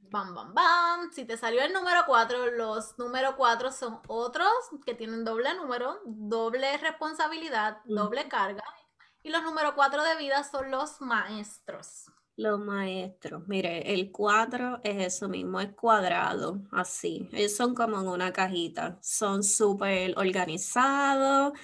Bam, 0.09 0.35
bam, 0.35 0.55
bam. 0.55 1.12
Si 1.12 1.25
te 1.25 1.37
salió 1.37 1.62
el 1.62 1.72
número 1.72 2.03
4, 2.07 2.53
los 2.53 2.96
número 2.96 3.37
4 3.37 3.72
son 3.72 4.01
otros 4.07 4.49
que 4.85 4.94
tienen 4.94 5.25
doble 5.25 5.53
número, 5.55 6.01
doble 6.05 6.79
responsabilidad, 6.79 7.79
doble 7.85 8.29
carga. 8.29 8.62
Y 9.22 9.31
los 9.31 9.42
número 9.42 9.75
4 9.75 10.05
de 10.05 10.16
vida 10.16 10.44
son 10.44 10.70
los 10.70 11.01
maestros. 11.01 12.05
Los 12.37 12.61
maestros. 12.61 13.49
Mire, 13.49 13.92
el 13.92 14.12
4 14.12 14.81
es 14.85 15.14
eso 15.14 15.29
mismo, 15.29 15.59
es 15.59 15.75
cuadrado, 15.75 16.61
así. 16.70 17.29
Ellos 17.33 17.57
son 17.57 17.75
como 17.75 17.99
en 18.01 18.07
una 18.07 18.33
cajita. 18.33 18.99
Son 19.03 19.42
súper 19.42 20.16
organizados, 20.16 21.55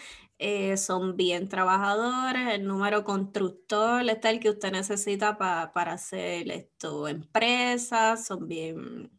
eh, 0.43 0.77
son 0.77 1.17
bien 1.17 1.49
trabajadores, 1.49 2.49
el 2.55 2.67
número 2.67 3.05
constructor 3.05 4.09
está 4.09 4.31
el 4.31 4.41
que 4.41 4.51
usted 4.51 4.73
necesita 4.73 5.39
para 5.39 5.93
hacer 5.93 6.51
esto, 6.51 7.07
empresas, 7.07 8.27
son 8.27 8.49
bien, 8.49 9.11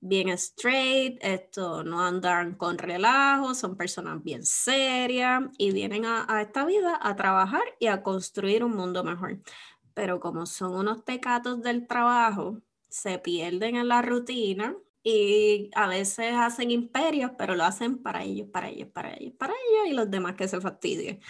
bien 0.00 0.28
straight, 0.30 1.18
esto 1.20 1.82
no 1.82 2.00
andan 2.00 2.54
con 2.54 2.78
relajo, 2.78 3.54
son 3.54 3.76
personas 3.76 4.22
bien 4.22 4.44
serias 4.44 5.42
y 5.58 5.72
vienen 5.72 6.04
a, 6.04 6.24
a 6.28 6.42
esta 6.42 6.64
vida 6.64 6.98
a 7.02 7.16
trabajar 7.16 7.64
y 7.80 7.88
a 7.88 8.02
construir 8.04 8.62
un 8.62 8.76
mundo 8.76 9.02
mejor. 9.02 9.40
Pero 9.94 10.20
como 10.20 10.46
son 10.46 10.76
unos 10.76 11.04
tecatos 11.04 11.60
del 11.62 11.88
trabajo, 11.88 12.60
se 12.88 13.18
pierden 13.18 13.76
en 13.76 13.88
la 13.88 14.02
rutina 14.02 14.76
y 15.08 15.70
a 15.76 15.86
veces 15.86 16.34
hacen 16.34 16.72
imperios, 16.72 17.30
pero 17.38 17.54
lo 17.54 17.62
hacen 17.62 18.02
para 18.02 18.24
ellos, 18.24 18.48
para 18.52 18.70
ellos, 18.70 18.88
para 18.88 19.14
ellos, 19.14 19.34
para 19.38 19.52
ellos 19.52 19.92
y 19.92 19.92
los 19.92 20.10
demás 20.10 20.34
que 20.34 20.48
se 20.48 20.60
fastidien. 20.60 21.20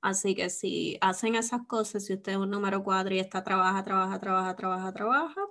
Así 0.00 0.34
que 0.34 0.48
si 0.48 0.96
hacen 1.02 1.34
esas 1.34 1.66
cosas, 1.66 2.06
si 2.06 2.14
usted 2.14 2.32
es 2.32 2.38
un 2.38 2.48
número 2.50 2.82
4 2.82 3.14
y 3.14 3.18
está 3.18 3.44
trabaja, 3.44 3.84
trabaja, 3.84 4.18
trabaja, 4.18 4.56
trabaja, 4.56 4.92
trabaja, 4.94 5.42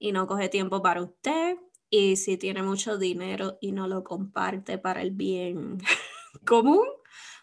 y 0.00 0.10
no 0.10 0.26
coge 0.26 0.48
tiempo 0.48 0.82
para 0.82 1.00
usted, 1.00 1.58
y 1.90 2.16
si 2.16 2.38
tiene 2.38 2.64
mucho 2.64 2.98
dinero 2.98 3.56
y 3.60 3.70
no 3.70 3.86
lo 3.86 4.02
comparte 4.02 4.76
para 4.76 5.00
el 5.02 5.12
bien 5.12 5.78
común, 6.44 6.88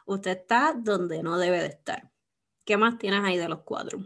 usted 0.06 0.39
está 0.39 0.73
donde 0.78 1.23
no 1.23 1.38
debe 1.38 1.62
de 1.62 1.67
estar. 1.67 2.12
¿Qué 2.65 2.76
más 2.76 2.97
tienes 2.97 3.23
ahí 3.23 3.38
de 3.38 3.47
los 3.47 3.62
cuatro? 3.62 3.99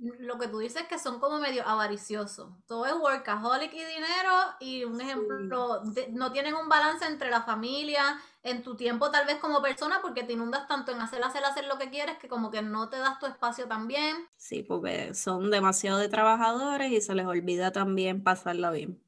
Lo 0.00 0.38
que 0.38 0.48
tú 0.48 0.60
dices 0.60 0.82
es 0.82 0.88
que 0.88 0.98
son 0.98 1.20
como 1.20 1.38
medio 1.40 1.66
avariciosos. 1.66 2.48
Todo 2.66 2.86
es 2.86 2.94
workaholic 2.94 3.70
y 3.74 3.84
dinero 3.84 4.30
y 4.58 4.84
un 4.84 4.98
ejemplo, 4.98 5.82
no 6.12 6.32
tienen 6.32 6.54
un 6.54 6.70
balance 6.70 7.04
entre 7.04 7.30
la 7.30 7.42
familia, 7.42 8.18
en 8.42 8.62
tu 8.62 8.76
tiempo 8.76 9.10
tal 9.10 9.26
vez 9.26 9.38
como 9.38 9.60
persona, 9.60 10.00
porque 10.00 10.22
te 10.22 10.32
inundas 10.32 10.66
tanto 10.66 10.92
en 10.92 11.02
hacer, 11.02 11.22
hacer, 11.22 11.44
hacer 11.44 11.66
lo 11.66 11.76
que 11.76 11.90
quieres 11.90 12.16
que 12.16 12.28
como 12.28 12.50
que 12.50 12.62
no 12.62 12.88
te 12.88 12.96
das 12.96 13.18
tu 13.18 13.26
espacio 13.26 13.68
también. 13.68 14.26
Sí, 14.36 14.62
porque 14.62 15.12
son 15.12 15.50
demasiado 15.50 15.98
de 15.98 16.08
trabajadores 16.08 16.90
y 16.90 17.02
se 17.02 17.14
les 17.14 17.26
olvida 17.26 17.70
también 17.70 18.24
pasarla 18.24 18.70
bien. 18.70 19.04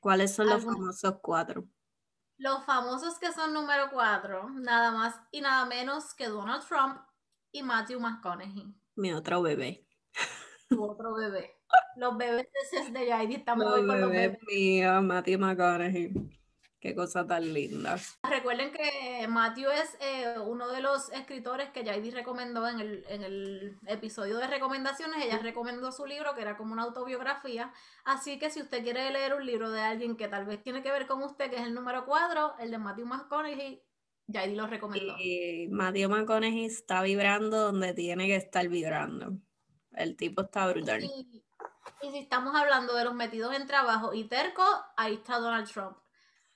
¿Cuáles 0.00 0.32
son 0.32 0.48
los 0.48 0.64
famosos 0.64 1.16
cuatro? 1.20 1.66
Los 2.38 2.64
famosos 2.64 3.18
que 3.18 3.32
son 3.32 3.52
número 3.52 3.90
cuatro, 3.90 4.48
nada 4.50 4.92
más 4.92 5.20
y 5.32 5.40
nada 5.40 5.66
menos 5.66 6.14
que 6.14 6.28
Donald 6.28 6.64
Trump 6.66 7.00
y 7.50 7.64
Matthew 7.64 7.98
McConaughey. 7.98 8.72
Mi 8.94 9.12
otro 9.12 9.42
bebé. 9.42 9.89
Otro 10.78 11.14
bebé. 11.14 11.56
Los 11.96 12.16
bebés 12.16 12.48
de 12.92 13.06
Yaidi 13.06 13.34
estamos 13.36 13.66
hoy 13.66 13.86
con 13.86 14.00
los 14.00 14.10
bebés. 14.10 14.38
Mío, 14.46 15.02
Matthew 15.02 15.38
McConaughey. 15.38 16.12
Qué 16.80 16.94
cosa 16.94 17.26
tan 17.26 17.52
linda. 17.52 17.98
Recuerden 18.22 18.72
que 18.72 19.26
Matthew 19.28 19.70
es 19.70 19.98
eh, 20.00 20.36
uno 20.46 20.72
de 20.72 20.80
los 20.80 21.12
escritores 21.12 21.68
que 21.70 21.84
Yaidi 21.84 22.10
recomendó 22.10 22.66
en 22.66 22.80
el, 22.80 23.04
en 23.08 23.22
el, 23.22 23.78
episodio 23.86 24.38
de 24.38 24.46
recomendaciones. 24.46 25.22
Ella 25.22 25.38
recomendó 25.38 25.92
su 25.92 26.06
libro, 26.06 26.34
que 26.34 26.40
era 26.40 26.56
como 26.56 26.72
una 26.72 26.84
autobiografía. 26.84 27.70
Así 28.04 28.38
que 28.38 28.48
si 28.48 28.62
usted 28.62 28.82
quiere 28.82 29.10
leer 29.10 29.34
un 29.34 29.44
libro 29.44 29.70
de 29.70 29.82
alguien 29.82 30.16
que 30.16 30.28
tal 30.28 30.46
vez 30.46 30.62
tiene 30.62 30.82
que 30.82 30.90
ver 30.90 31.06
con 31.06 31.22
usted, 31.22 31.50
que 31.50 31.56
es 31.56 31.62
el 31.62 31.74
número 31.74 32.06
4, 32.06 32.54
el 32.60 32.70
de 32.70 32.78
Matthew 32.78 33.06
McConaughey, 33.06 33.82
Yaidi 34.28 34.54
lo 34.54 34.66
recomendó. 34.66 35.16
Y 35.18 35.68
Matthew 35.70 36.08
McConaughey 36.08 36.64
está 36.64 37.02
vibrando 37.02 37.58
donde 37.58 37.92
tiene 37.92 38.26
que 38.26 38.36
estar 38.36 38.66
vibrando. 38.68 39.36
El 39.92 40.16
tipo 40.16 40.42
está 40.42 40.66
brutal. 40.68 41.02
Y, 41.02 41.42
y 42.02 42.10
si 42.10 42.18
estamos 42.18 42.54
hablando 42.54 42.94
de 42.94 43.04
los 43.04 43.14
metidos 43.14 43.54
en 43.54 43.66
trabajo 43.66 44.14
y 44.14 44.24
terco, 44.24 44.64
ahí 44.96 45.14
está 45.14 45.38
Donald 45.38 45.70
Trump 45.70 45.96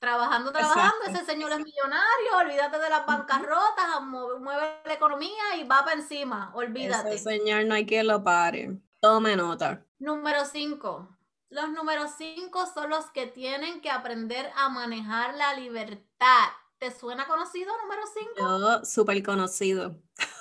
trabajando, 0.05 0.53
trabajando, 0.53 1.05
ese 1.09 1.25
señor 1.25 1.51
es 1.53 1.59
millonario, 1.59 2.37
olvídate 2.39 2.79
de 2.79 2.91
las 2.91 3.07
bancarrotas, 3.07 4.03
mueve 4.03 4.81
la 4.85 4.93
economía 4.93 5.57
y 5.59 5.65
va 5.67 5.83
para 5.83 5.99
encima, 5.99 6.53
olvídate. 6.55 7.15
Ese 7.15 7.39
señor 7.39 7.65
no 7.65 7.75
hay 7.75 7.87
quien 7.87 8.07
lo 8.07 8.23
pare, 8.23 8.79
tome 9.01 9.35
nota. 9.35 9.83
Número 9.99 10.45
5. 10.45 11.09
Los 11.49 11.71
números 11.71 12.11
5 12.19 12.67
son 12.75 12.91
los 12.91 13.07
que 13.13 13.27
tienen 13.27 13.81
que 13.81 13.91
aprender 13.91 14.51
a 14.57 14.69
manejar 14.69 15.35
la 15.37 15.55
libertad. 15.55 16.49
¿Te 16.79 16.91
suena 16.91 17.27
conocido 17.27 17.73
número 17.83 18.03
5? 18.13 18.31
Yo, 18.37 18.85
súper 18.85 19.23
conocido. 19.23 19.97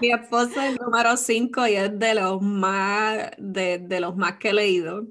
Mi 0.00 0.10
esposo 0.12 0.60
es 0.60 0.72
el 0.72 0.76
número 0.76 1.16
5 1.16 1.66
y 1.68 1.76
es 1.76 1.98
de 1.98 2.14
los 2.14 2.42
más, 2.42 3.30
de, 3.38 3.78
de 3.78 4.00
los 4.00 4.16
más 4.16 4.36
que 4.38 4.50
he 4.50 4.52
leído. 4.54 5.06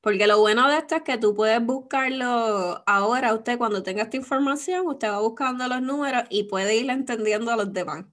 Porque 0.00 0.26
lo 0.26 0.40
bueno 0.40 0.68
de 0.68 0.78
esto 0.78 0.96
es 0.96 1.02
que 1.02 1.18
tú 1.18 1.34
puedes 1.34 1.64
buscarlo 1.64 2.82
ahora, 2.86 3.34
usted 3.34 3.58
cuando 3.58 3.82
tenga 3.82 4.04
esta 4.04 4.16
información, 4.16 4.86
usted 4.86 5.08
va 5.10 5.20
buscando 5.20 5.66
los 5.68 5.82
números 5.82 6.24
y 6.30 6.44
puede 6.44 6.76
ir 6.76 6.90
entendiendo 6.90 7.50
a 7.52 7.56
los 7.56 7.72
demás. 7.72 8.06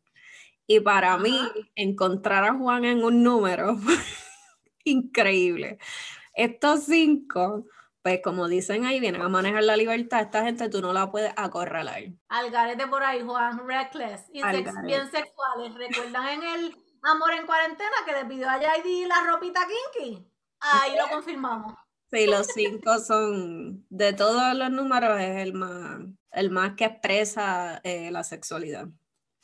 Y 0.68 0.80
para 0.82 1.18
mí, 1.18 1.38
encontrar 1.76 2.46
a 2.46 2.56
Juan 2.58 2.86
en 2.86 3.04
un 3.04 3.24
número, 3.24 3.78
increíble. 4.86 5.78
Estos 6.36 6.86
cinco, 6.86 7.66
pues 8.04 8.20
como 8.22 8.50
dicen 8.50 8.86
ahí, 8.86 9.00
vienen 9.00 9.22
a 9.22 9.30
manejar 9.30 9.64
la 9.64 9.78
libertad. 9.78 10.22
Esta 10.22 10.44
gente 10.44 10.68
tú 10.68 10.82
no 10.82 10.92
la 10.92 11.10
puedes 11.10 11.32
acorralar. 11.38 12.04
Algarete 12.28 12.86
por 12.88 13.02
ahí, 13.02 13.22
Juan, 13.24 13.66
reckless 13.66 14.26
y 14.34 14.44
bien 14.44 15.10
sexuales. 15.10 15.74
¿Recuerdan 15.74 16.28
en 16.28 16.44
el 16.44 16.78
Amor 17.02 17.32
en 17.34 17.46
Cuarentena 17.46 17.96
que 18.06 18.12
le 18.12 18.26
pidió 18.26 18.50
a 18.50 18.60
Yaidi 18.60 19.06
la 19.06 19.24
ropita 19.26 19.62
kinky? 19.94 20.28
Ahí 20.60 20.98
lo 20.98 21.08
confirmamos. 21.10 21.76
Sí, 22.12 22.28
los 22.28 22.48
cinco 22.48 23.00
son, 23.00 23.86
de 23.90 24.12
todos 24.14 24.54
los 24.54 24.70
números, 24.70 25.20
es 25.20 25.38
el 25.38 25.54
más, 25.54 26.02
el 26.32 26.52
más 26.52 26.74
que 26.76 26.86
expresa 26.86 27.80
eh, 27.84 28.12
la 28.12 28.24
sexualidad. 28.24 28.88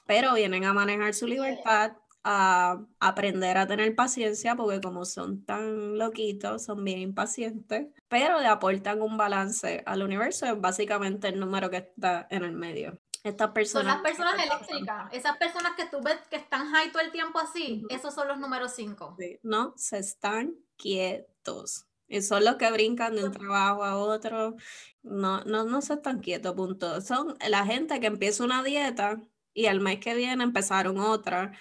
Pero 0.06 0.34
vienen 0.34 0.66
a 0.66 0.74
manejar 0.74 1.14
su 1.14 1.28
libertad, 1.28 1.94
a 2.32 2.80
aprender 3.00 3.58
a 3.58 3.66
tener 3.66 3.96
paciencia, 3.96 4.56
porque 4.56 4.80
como 4.80 5.04
son 5.04 5.44
tan 5.46 5.98
loquitos, 5.98 6.64
son 6.64 6.84
bien 6.84 7.00
impacientes, 7.00 7.88
pero 8.08 8.40
le 8.40 8.46
aportan 8.46 9.02
un 9.02 9.18
balance 9.18 9.82
al 9.88 10.04
universo, 10.04 10.46
es 10.46 10.62
básicamente 10.62 11.28
el 11.28 11.40
número 11.40 11.72
que 11.72 11.78
está 11.78 12.28
en 12.30 12.44
el 12.44 12.52
medio. 12.52 13.00
Estas 13.24 13.50
personas. 13.50 13.96
Son 13.96 14.04
las 14.04 14.12
personas 14.12 14.46
eléctricas. 14.46 15.12
Esas 15.12 15.38
personas 15.38 15.72
que 15.76 15.88
tú 15.88 16.04
ves 16.04 16.20
que 16.30 16.36
están 16.36 16.70
high 16.70 16.92
todo 16.92 17.02
el 17.02 17.12
tiempo 17.12 17.40
así, 17.40 17.84
esos 17.90 18.14
son 18.14 18.28
los 18.28 18.38
números 18.38 18.74
cinco. 18.76 19.18
no, 19.42 19.74
se 19.76 19.98
están 19.98 20.54
quietos. 20.78 21.88
Y 22.08 22.22
son 22.22 22.46
los 22.46 22.58
que 22.58 22.72
brincan 22.72 23.16
de 23.16 23.24
un 23.24 23.32
trabajo 23.32 23.84
a 23.84 23.98
otro. 23.98 24.56
No, 25.02 25.44
no, 25.46 25.64
no 25.64 25.82
se 25.82 25.94
están 25.94 26.20
quietos, 26.20 26.54
punto. 26.54 27.02
Son 27.02 27.36
la 27.48 27.66
gente 27.66 28.00
que 28.00 28.08
empieza 28.08 28.44
una 28.44 28.62
dieta 28.62 29.20
y 29.54 29.66
al 29.66 29.82
mes 29.82 30.00
que 30.00 30.16
viene 30.16 30.44
empezaron 30.44 31.00
otra. 31.00 31.52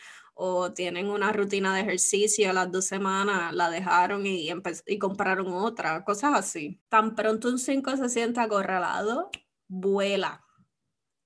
O 0.41 0.73
tienen 0.73 1.09
una 1.09 1.33
rutina 1.33 1.75
de 1.75 1.81
ejercicio, 1.81 2.49
a 2.51 2.53
las 2.53 2.71
dos 2.71 2.85
semanas 2.85 3.53
la 3.53 3.71
dejaron 3.71 4.25
y, 4.25 4.49
y 4.87 4.99
compraron 4.99 5.49
otra, 5.53 6.05
cosas 6.05 6.35
así. 6.35 6.81
Tan 6.89 7.17
pronto 7.17 7.49
un 7.49 7.59
5 7.59 7.97
se 7.97 8.09
siente 8.09 8.41
acorralado, 8.41 9.31
vuela. 9.69 10.45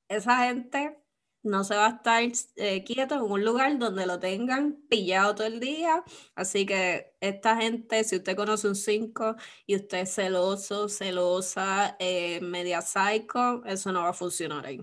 Esa 0.09 0.47
gente 0.47 1.03
no 1.43 1.65
se 1.65 1.75
va 1.77 1.87
a 1.87 1.91
estar 1.91 2.23
eh, 2.57 2.85
quieto 2.85 3.17
en 3.17 3.23
un 3.23 3.45
lugar 3.45 3.79
donde 3.79 4.07
lo 4.07 4.19
tengan 4.21 4.83
pillado 4.89 5.35
todo 5.35 5.47
el 5.47 5.61
día. 5.61 6.05
Así 6.35 6.67
que 6.67 7.15
esta 7.21 7.57
gente, 7.57 8.05
si 8.05 8.17
usted 8.17 8.37
conoce 8.37 8.69
un 8.69 8.77
5 8.77 9.37
y 9.67 9.77
usted 9.77 9.99
es 9.99 10.15
celoso, 10.15 10.89
celosa, 10.89 11.97
eh, 11.99 12.41
media 12.41 12.81
psycho, 12.81 13.65
eso 13.67 13.93
no 13.93 14.03
va 14.03 14.11
a 14.11 14.13
funcionar 14.15 14.67
ahí. 14.67 14.81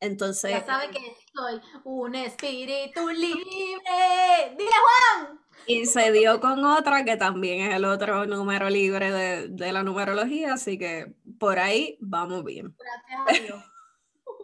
Entonces. 0.00 0.50
Ya 0.50 0.64
sabe 0.64 0.90
que 0.90 1.16
soy 1.32 1.60
un 1.84 2.14
espíritu 2.14 3.08
libre. 3.08 4.54
¡Dile 4.56 4.70
Juan! 4.70 5.40
Y 5.66 5.86
se 5.86 6.10
dio 6.10 6.40
con 6.40 6.64
otra 6.64 7.04
que 7.04 7.16
también 7.16 7.70
es 7.70 7.76
el 7.76 7.84
otro 7.84 8.24
número 8.26 8.70
libre 8.70 9.12
de, 9.12 9.48
de 9.48 9.72
la 9.72 9.82
numerología, 9.82 10.54
así 10.54 10.78
que 10.78 11.14
por 11.38 11.58
ahí 11.58 11.98
vamos 12.00 12.44
bien. 12.44 12.74
Gracias 12.78 13.42
a 13.42 13.44
Dios. 13.44 13.64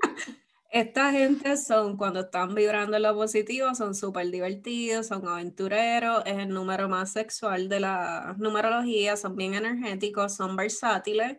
Esta 0.70 1.10
gente 1.10 1.56
son, 1.56 1.96
cuando 1.96 2.20
están 2.20 2.54
vibrando 2.54 2.98
en 2.98 3.04
lo 3.04 3.14
positivo, 3.14 3.74
son 3.74 3.94
súper 3.94 4.30
divertidos, 4.30 5.06
son 5.06 5.26
aventureros, 5.26 6.22
es 6.26 6.36
el 6.36 6.50
número 6.50 6.86
más 6.86 7.12
sexual 7.12 7.70
de 7.70 7.80
la 7.80 8.34
numerología, 8.36 9.16
son 9.16 9.36
bien 9.36 9.54
energéticos, 9.54 10.34
son 10.36 10.54
versátiles 10.54 11.38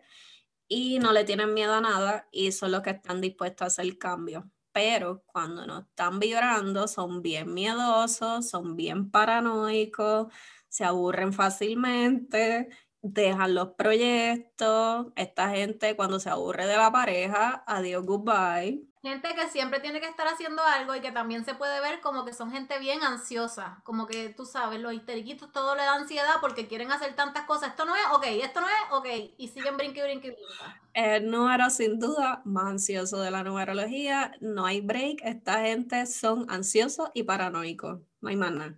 y 0.68 0.98
no 0.98 1.12
le 1.12 1.24
tienen 1.24 1.54
miedo 1.54 1.74
a 1.74 1.80
nada 1.80 2.28
y 2.32 2.52
son 2.52 2.72
los 2.72 2.82
que 2.82 2.90
están 2.90 3.20
dispuestos 3.20 3.64
a 3.64 3.66
hacer 3.66 3.98
cambios. 3.98 4.44
Pero 4.72 5.24
cuando 5.26 5.66
no 5.66 5.80
están 5.80 6.18
vibrando, 6.20 6.86
son 6.88 7.22
bien 7.22 7.52
miedosos, 7.54 8.48
son 8.48 8.76
bien 8.76 9.10
paranoicos, 9.10 10.28
se 10.68 10.84
aburren 10.84 11.32
fácilmente 11.32 12.68
dejan 13.02 13.54
los 13.54 13.70
proyectos, 13.74 15.06
esta 15.16 15.50
gente 15.50 15.96
cuando 15.96 16.20
se 16.20 16.30
aburre 16.30 16.66
de 16.66 16.76
la 16.76 16.90
pareja, 16.92 17.64
adiós, 17.66 18.04
goodbye. 18.04 18.82
Gente 19.08 19.34
que 19.34 19.48
siempre 19.48 19.80
tiene 19.80 20.00
que 20.00 20.06
estar 20.06 20.28
haciendo 20.28 20.62
algo 20.62 20.94
y 20.94 21.00
que 21.00 21.10
también 21.10 21.42
se 21.42 21.54
puede 21.54 21.80
ver 21.80 22.02
como 22.02 22.26
que 22.26 22.34
son 22.34 22.50
gente 22.52 22.78
bien 22.78 23.02
ansiosa, 23.02 23.80
como 23.82 24.06
que 24.06 24.28
tú 24.28 24.44
sabes, 24.44 24.80
los 24.80 24.92
histeriquitos 24.92 25.50
todo 25.50 25.74
le 25.74 25.82
da 25.82 25.94
ansiedad 25.94 26.34
porque 26.42 26.68
quieren 26.68 26.92
hacer 26.92 27.16
tantas 27.16 27.46
cosas, 27.46 27.70
esto 27.70 27.86
no 27.86 27.96
es, 27.96 28.02
ok, 28.12 28.24
esto 28.42 28.60
no 28.60 28.68
es, 28.68 28.74
ok, 28.90 29.06
y 29.38 29.48
siguen 29.48 29.78
brinque, 29.78 30.02
brinque, 30.02 30.32
brinque. 30.32 30.44
El 30.92 31.30
número 31.30 31.70
sin 31.70 31.98
duda 31.98 32.42
más 32.44 32.66
ansioso 32.66 33.18
de 33.20 33.30
la 33.30 33.42
numerología, 33.42 34.32
no 34.40 34.66
hay 34.66 34.82
break, 34.82 35.20
esta 35.22 35.60
gente 35.62 36.04
son 36.04 36.44
ansiosos 36.50 37.08
y 37.14 37.22
paranoicos, 37.22 38.00
no 38.20 38.28
hay 38.28 38.36
más 38.36 38.52
nada. 38.52 38.74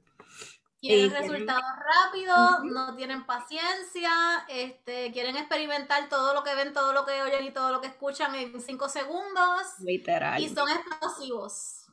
Quieren 0.81 1.11
resultados 1.11 1.63
rápidos, 1.63 2.65
no 2.65 2.97
tienen 2.97 3.27
paciencia, 3.27 4.11
este, 4.49 5.13
quieren 5.13 5.37
experimentar 5.37 6.09
todo 6.09 6.33
lo 6.33 6.43
que 6.43 6.55
ven, 6.55 6.73
todo 6.73 6.95
lo 6.95 7.05
que 7.05 7.21
oyen 7.21 7.45
y 7.45 7.51
todo 7.51 7.71
lo 7.71 7.83
que 7.83 7.89
escuchan 7.89 8.35
en 8.35 8.59
cinco 8.63 8.89
segundos. 8.89 9.79
Literal. 9.81 10.43
Y 10.43 10.49
son 10.49 10.69
explosivos. 10.71 11.87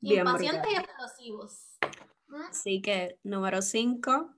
Impacientes 0.00 0.72
y 0.72 0.74
explosivos. 0.74 1.78
Así 2.50 2.82
que, 2.82 3.20
número 3.22 3.62
cinco, 3.62 4.34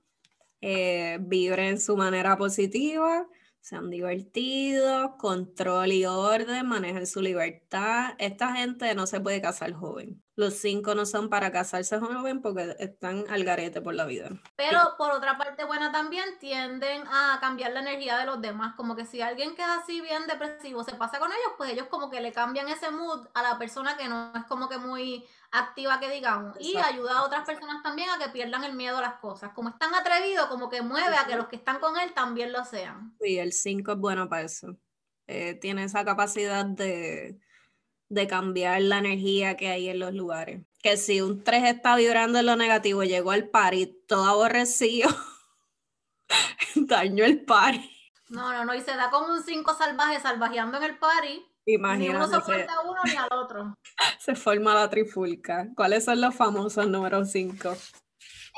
eh, 0.61 1.17
en 1.19 1.81
su 1.81 1.97
manera 1.97 2.37
positiva, 2.37 3.27
sean 3.61 3.89
divertidos, 3.89 5.11
control 5.17 5.91
y 5.91 6.05
orden, 6.05 6.67
manejen 6.67 7.05
su 7.05 7.21
libertad. 7.21 8.15
Esta 8.17 8.53
gente 8.53 8.93
no 8.95 9.07
se 9.07 9.19
puede 9.19 9.41
casar 9.41 9.73
joven. 9.73 10.23
Los 10.37 10.53
cinco 10.53 10.93
no 10.93 11.07
son 11.07 11.29
para 11.29 11.51
casarse 11.51 11.99
joven 11.99 12.43
porque 12.43 12.75
están 12.79 13.25
al 13.27 13.43
garete 13.43 13.81
por 13.81 13.95
la 13.95 14.05
vida. 14.05 14.29
Pero 14.55 14.79
por 14.97 15.11
otra 15.11 15.37
parte 15.37 15.65
buena 15.65 15.91
también 15.91 16.37
tienden 16.39 17.07
a 17.07 17.39
cambiar 17.41 17.73
la 17.73 17.79
energía 17.79 18.17
de 18.19 18.27
los 18.27 18.39
demás. 18.39 18.75
Como 18.75 18.95
que 18.95 19.05
si 19.05 19.19
alguien 19.19 19.55
queda 19.55 19.79
así 19.79 19.99
bien 19.99 20.27
depresivo 20.27 20.83
se 20.83 20.95
pasa 20.95 21.17
con 21.17 21.31
ellos, 21.31 21.53
pues 21.57 21.71
ellos 21.71 21.87
como 21.87 22.11
que 22.11 22.21
le 22.21 22.31
cambian 22.31 22.69
ese 22.69 22.91
mood 22.91 23.27
a 23.33 23.41
la 23.41 23.57
persona 23.57 23.97
que 23.97 24.07
no 24.07 24.31
es 24.35 24.43
como 24.45 24.69
que 24.69 24.77
muy 24.77 25.25
activa 25.51 25.99
que 25.99 26.09
digamos. 26.09 26.55
Y 26.59 26.77
ayuda 26.77 27.19
a 27.19 27.23
otras 27.23 27.45
personas 27.45 27.81
también 27.83 28.09
a 28.09 28.19
que 28.19 28.29
pierdan 28.29 28.63
el 28.63 28.73
miedo 28.73 28.97
a 28.97 29.01
las 29.01 29.19
cosas. 29.19 29.51
Como 29.53 29.69
es 29.69 29.77
tan 29.77 29.93
atrevido, 29.95 30.49
como 30.49 30.69
que 30.69 30.81
mueve 30.81 31.15
a 31.17 31.25
que 31.25 31.35
los 31.35 31.47
que 31.47 31.57
están 31.57 31.79
con 31.79 31.97
él 31.97 32.13
también 32.13 32.51
lo 32.51 32.63
sean. 32.65 33.15
Sí, 33.21 33.37
el 33.37 33.53
5 33.53 33.91
es 33.93 33.97
bueno 33.97 34.29
para 34.29 34.43
eso. 34.43 34.75
Eh, 35.27 35.55
tiene 35.55 35.83
esa 35.83 36.05
capacidad 36.05 36.65
de, 36.65 37.39
de 38.09 38.27
cambiar 38.27 38.81
la 38.81 38.99
energía 38.99 39.57
que 39.57 39.69
hay 39.69 39.89
en 39.89 39.99
los 39.99 40.13
lugares. 40.13 40.61
Que 40.81 40.97
si 40.97 41.21
un 41.21 41.43
3 41.43 41.65
está 41.65 41.95
vibrando 41.95 42.39
en 42.39 42.45
lo 42.45 42.55
negativo, 42.55 43.03
llegó 43.03 43.31
al 43.31 43.49
party 43.49 43.87
todo 44.07 44.25
aborrecido, 44.25 45.09
daño 46.75 47.25
el 47.25 47.43
party. 47.43 47.93
No, 48.29 48.51
no, 48.51 48.65
no, 48.65 48.75
y 48.75 48.81
se 48.81 48.95
da 48.95 49.09
como 49.09 49.33
un 49.33 49.43
5 49.43 49.73
salvaje 49.75 50.19
salvajeando 50.19 50.77
en 50.77 50.83
el 50.83 50.97
party. 50.97 51.45
Imagínate. 51.67 52.13
Ni 52.13 52.15
uno 52.15 52.27
soporta 52.27 52.73
a 52.73 52.81
uno 52.81 53.01
ni 53.03 53.15
al 53.15 53.27
otro. 53.31 53.77
Se 54.19 54.35
forma 54.35 54.73
la 54.73 54.89
trifulca. 54.89 55.67
¿Cuáles 55.75 56.05
son 56.05 56.21
los 56.21 56.33
famosos 56.33 56.87
números 56.87 57.29
5? 57.31 57.75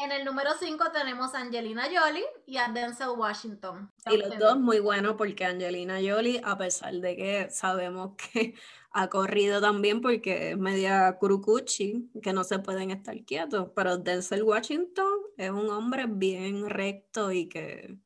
En 0.02 0.12
el 0.12 0.24
número 0.24 0.52
5 0.58 0.92
tenemos 0.94 1.34
a 1.34 1.40
Angelina 1.40 1.88
Jolie 1.92 2.24
y 2.46 2.58
a 2.58 2.70
Denzel 2.70 3.10
Washington. 3.18 3.92
Y 4.10 4.18
los 4.18 4.38
dos 4.38 4.60
muy 4.60 4.80
buenos 4.80 5.16
porque 5.16 5.44
Angelina 5.44 5.96
Jolie, 5.96 6.40
a 6.44 6.58
pesar 6.58 6.94
de 6.94 7.16
que 7.18 7.50
sabemos 7.50 8.16
que 8.16 8.54
ha 8.92 9.10
corrido 9.10 9.60
también 9.60 10.02
porque 10.02 10.52
es 10.52 10.58
media 10.58 11.18
curucuchi, 11.20 12.12
que 12.22 12.32
no 12.32 12.44
se 12.44 12.60
pueden 12.60 12.92
estar 12.92 13.16
quietos, 13.26 13.72
pero 13.76 13.98
Denzel 13.98 14.44
Washington 14.44 15.20
es 15.36 15.50
un 15.50 15.70
hombre 15.70 16.06
bien 16.08 16.70
recto 16.70 17.32
y 17.32 17.50
que 17.50 17.98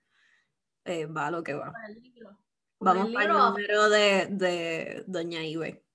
eh, 0.86 1.06
va 1.06 1.28
a 1.28 1.32
lo 1.32 1.44
que 1.44 1.54
va. 1.56 1.74
Vamos 2.84 3.08
el 3.08 3.28
número 3.30 3.90
de, 3.90 4.28
de 4.30 5.04
Doña 5.08 5.44
Ibe. 5.44 5.86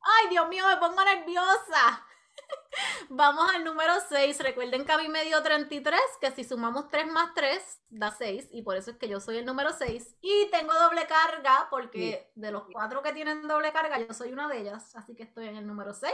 Ay, 0.00 0.28
Dios 0.30 0.48
mío, 0.48 0.64
me 0.66 0.76
pongo 0.76 1.02
nerviosa. 1.04 2.06
Vamos 3.10 3.50
al 3.54 3.64
número 3.64 3.92
6. 4.08 4.38
Recuerden 4.40 4.84
que 4.84 4.92
a 4.92 4.98
mí 4.98 5.08
me 5.08 5.24
dio 5.24 5.42
33, 5.42 6.00
que 6.20 6.30
si 6.30 6.44
sumamos 6.44 6.88
3 6.88 7.06
más 7.08 7.34
3 7.34 7.80
da 7.88 8.10
6, 8.10 8.48
y 8.52 8.62
por 8.62 8.76
eso 8.76 8.92
es 8.92 8.96
que 8.96 9.08
yo 9.08 9.20
soy 9.20 9.38
el 9.38 9.46
número 9.46 9.72
6. 9.72 10.16
Y 10.20 10.48
tengo 10.50 10.72
doble 10.74 11.06
carga, 11.06 11.68
porque 11.70 12.30
de 12.34 12.52
los 12.52 12.64
cuatro 12.72 13.02
que 13.02 13.12
tienen 13.12 13.46
doble 13.48 13.72
carga, 13.72 13.98
yo 13.98 14.12
soy 14.14 14.32
una 14.32 14.48
de 14.48 14.60
ellas. 14.60 14.94
Así 14.96 15.14
que 15.14 15.24
estoy 15.24 15.48
en 15.48 15.56
el 15.56 15.66
número 15.66 15.92
6 15.94 16.12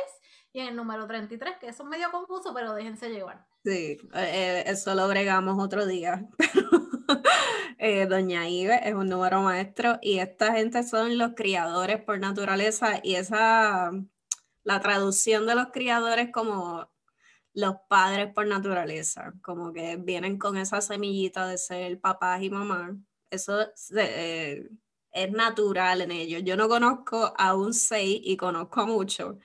y 0.52 0.60
en 0.60 0.68
el 0.68 0.76
número 0.76 1.06
33, 1.06 1.58
que 1.58 1.68
eso 1.68 1.82
es 1.82 1.88
medio 1.88 2.10
confuso, 2.10 2.54
pero 2.54 2.74
déjense 2.74 3.10
llevar. 3.10 3.46
Sí, 3.64 3.98
eh, 4.02 4.08
eh, 4.14 4.64
eso 4.66 4.94
lo 4.94 5.08
bregamos 5.08 5.62
otro 5.62 5.86
día. 5.86 6.26
eh, 7.78 8.06
Doña 8.06 8.48
Ive 8.48 8.80
es 8.88 8.94
un 8.94 9.08
número 9.08 9.42
maestro 9.42 9.98
y 10.02 10.18
esta 10.18 10.54
gente 10.54 10.82
son 10.82 11.18
los 11.18 11.32
criadores 11.34 12.02
por 12.02 12.18
naturaleza 12.18 13.00
y 13.02 13.14
esa 13.16 13.92
la 14.66 14.80
traducción 14.80 15.46
de 15.46 15.54
los 15.54 15.68
criadores 15.72 16.30
como 16.32 16.90
los 17.54 17.76
padres 17.88 18.32
por 18.34 18.46
naturaleza, 18.46 19.32
como 19.42 19.72
que 19.72 19.96
vienen 19.96 20.38
con 20.38 20.56
esa 20.56 20.80
semillita 20.80 21.46
de 21.46 21.56
ser 21.56 22.00
papás 22.00 22.42
y 22.42 22.50
mamás. 22.50 22.96
Eso 23.30 23.60
eh, 23.96 24.68
es 25.12 25.32
natural 25.32 26.02
en 26.02 26.10
ellos. 26.10 26.42
Yo 26.44 26.56
no 26.56 26.68
conozco 26.68 27.32
a 27.38 27.54
un 27.54 27.72
seis 27.74 28.20
y 28.24 28.36
conozco 28.36 28.80
a 28.80 28.86
muchos. 28.86 29.36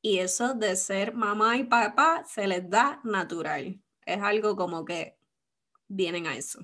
Y 0.00 0.18
eso 0.18 0.54
de 0.54 0.76
ser 0.76 1.14
mamá 1.14 1.56
y 1.56 1.64
papá 1.64 2.24
se 2.24 2.46
les 2.46 2.70
da 2.70 3.00
natural. 3.04 3.82
Es 4.06 4.22
algo 4.22 4.54
como 4.56 4.84
que 4.84 5.18
vienen 5.88 6.26
a 6.28 6.36
eso. 6.36 6.60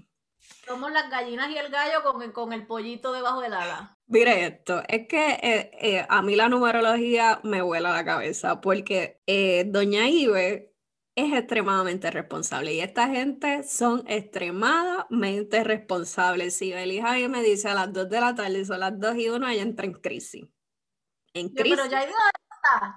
Somos 0.66 0.92
las 0.92 1.10
gallinas 1.10 1.50
y 1.50 1.58
el 1.58 1.68
gallo 1.70 2.02
con 2.02 2.22
el, 2.22 2.32
con 2.32 2.52
el 2.52 2.66
pollito 2.66 3.12
debajo 3.12 3.40
del 3.40 3.54
ala. 3.54 3.98
Mire 4.06 4.46
esto, 4.46 4.82
es 4.88 5.06
que 5.08 5.32
eh, 5.42 5.70
eh, 5.80 6.06
a 6.08 6.22
mí 6.22 6.36
la 6.36 6.48
numerología 6.48 7.40
me 7.42 7.62
vuela 7.62 7.92
la 7.92 8.04
cabeza 8.04 8.60
porque 8.60 9.20
eh, 9.26 9.64
Doña 9.66 10.08
Ibe 10.08 10.74
es 11.16 11.32
extremadamente 11.32 12.10
responsable 12.10 12.74
y 12.74 12.80
esta 12.80 13.08
gente 13.08 13.62
son 13.62 14.04
extremadamente 14.06 15.64
responsables. 15.64 16.56
Si 16.56 16.72
Belija 16.72 17.16
me 17.28 17.42
dice 17.42 17.68
a 17.68 17.74
las 17.74 17.92
2 17.92 18.08
de 18.08 18.20
la 18.20 18.34
tarde, 18.34 18.64
son 18.64 18.80
las 18.80 18.98
2 18.98 19.16
y 19.16 19.28
1, 19.28 19.48
ella 19.48 19.62
entra 19.62 19.86
en 19.86 19.92
crisis. 19.92 20.46
En 21.34 21.48
crisis. 21.48 21.76
pero 21.76 21.90
ya 21.90 22.06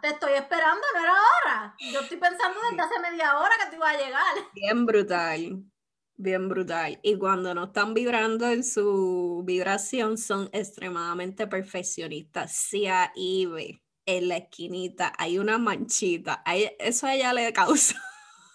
te 0.01 0.09
estoy 0.09 0.33
esperando, 0.33 0.81
no 0.93 0.99
era 0.99 1.13
hora. 1.13 1.75
Yo 1.91 2.01
estoy 2.01 2.17
pensando 2.17 2.59
desde 2.69 2.81
hace 2.83 2.99
media 2.99 3.39
hora 3.39 3.55
que 3.63 3.69
te 3.69 3.75
iba 3.75 3.89
a 3.89 3.97
llegar. 3.97 4.35
Bien 4.53 4.85
brutal 4.85 5.72
bien 6.15 6.49
brutal. 6.49 6.99
Y 7.03 7.17
cuando 7.17 7.53
no 7.53 7.65
están 7.65 7.93
vibrando 7.93 8.47
en 8.47 8.63
su 8.63 9.43
vibración, 9.45 10.17
son 10.17 10.49
extremadamente 10.53 11.47
perfeccionistas. 11.47 12.55
Si 12.55 12.87
ahí 12.87 13.45
ve 13.45 13.81
en 14.05 14.27
la 14.27 14.37
esquinita 14.37 15.13
hay 15.17 15.39
una 15.39 15.57
manchita, 15.57 16.43
eso 16.79 17.07
a 17.07 17.15
ella 17.15 17.33
le 17.33 17.53
causa, 17.53 17.95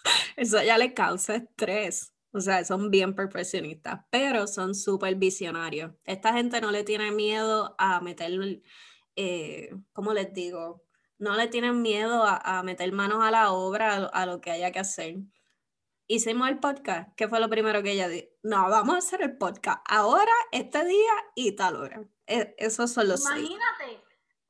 eso 0.37 0.57
a 0.57 0.63
ella 0.63 0.77
le 0.77 0.93
causa 0.93 1.35
estrés. 1.35 2.13
O 2.31 2.41
sea, 2.41 2.63
son 2.63 2.91
bien 2.91 3.15
perfeccionistas, 3.15 4.01
pero 4.11 4.45
son 4.45 4.75
súper 4.75 5.15
visionarios. 5.15 5.93
Esta 6.05 6.33
gente 6.33 6.61
no 6.61 6.69
le 6.69 6.83
tiene 6.83 7.11
miedo 7.11 7.75
a 7.79 8.01
meter, 8.01 8.61
eh, 9.15 9.71
¿cómo 9.93 10.13
les 10.13 10.31
digo? 10.31 10.83
No 11.17 11.35
le 11.35 11.47
tienen 11.47 11.81
miedo 11.81 12.23
a, 12.25 12.61
meter 12.63 12.91
manos 12.93 13.23
a 13.23 13.31
la 13.31 13.51
obra, 13.51 14.05
a 14.05 14.25
lo 14.27 14.41
que 14.41 14.51
haya 14.51 14.71
que 14.71 14.79
hacer 14.79 15.17
hicimos 16.09 16.49
el 16.49 16.59
podcast, 16.59 17.09
¿qué 17.15 17.27
fue 17.27 17.39
lo 17.39 17.49
primero 17.49 17.83
que 17.83 17.91
ella 17.91 18.09
dijo? 18.09 18.27
No, 18.41 18.67
vamos 18.69 18.95
a 18.95 18.97
hacer 18.97 19.21
el 19.21 19.37
podcast 19.37 19.79
ahora, 19.87 20.33
este 20.51 20.83
día 20.83 21.13
y 21.35 21.51
tal 21.55 21.75
hora. 21.75 22.01
E, 22.25 22.55
esos 22.57 22.91
son 22.91 23.07
los 23.07 23.21
Imagínate, 23.21 24.03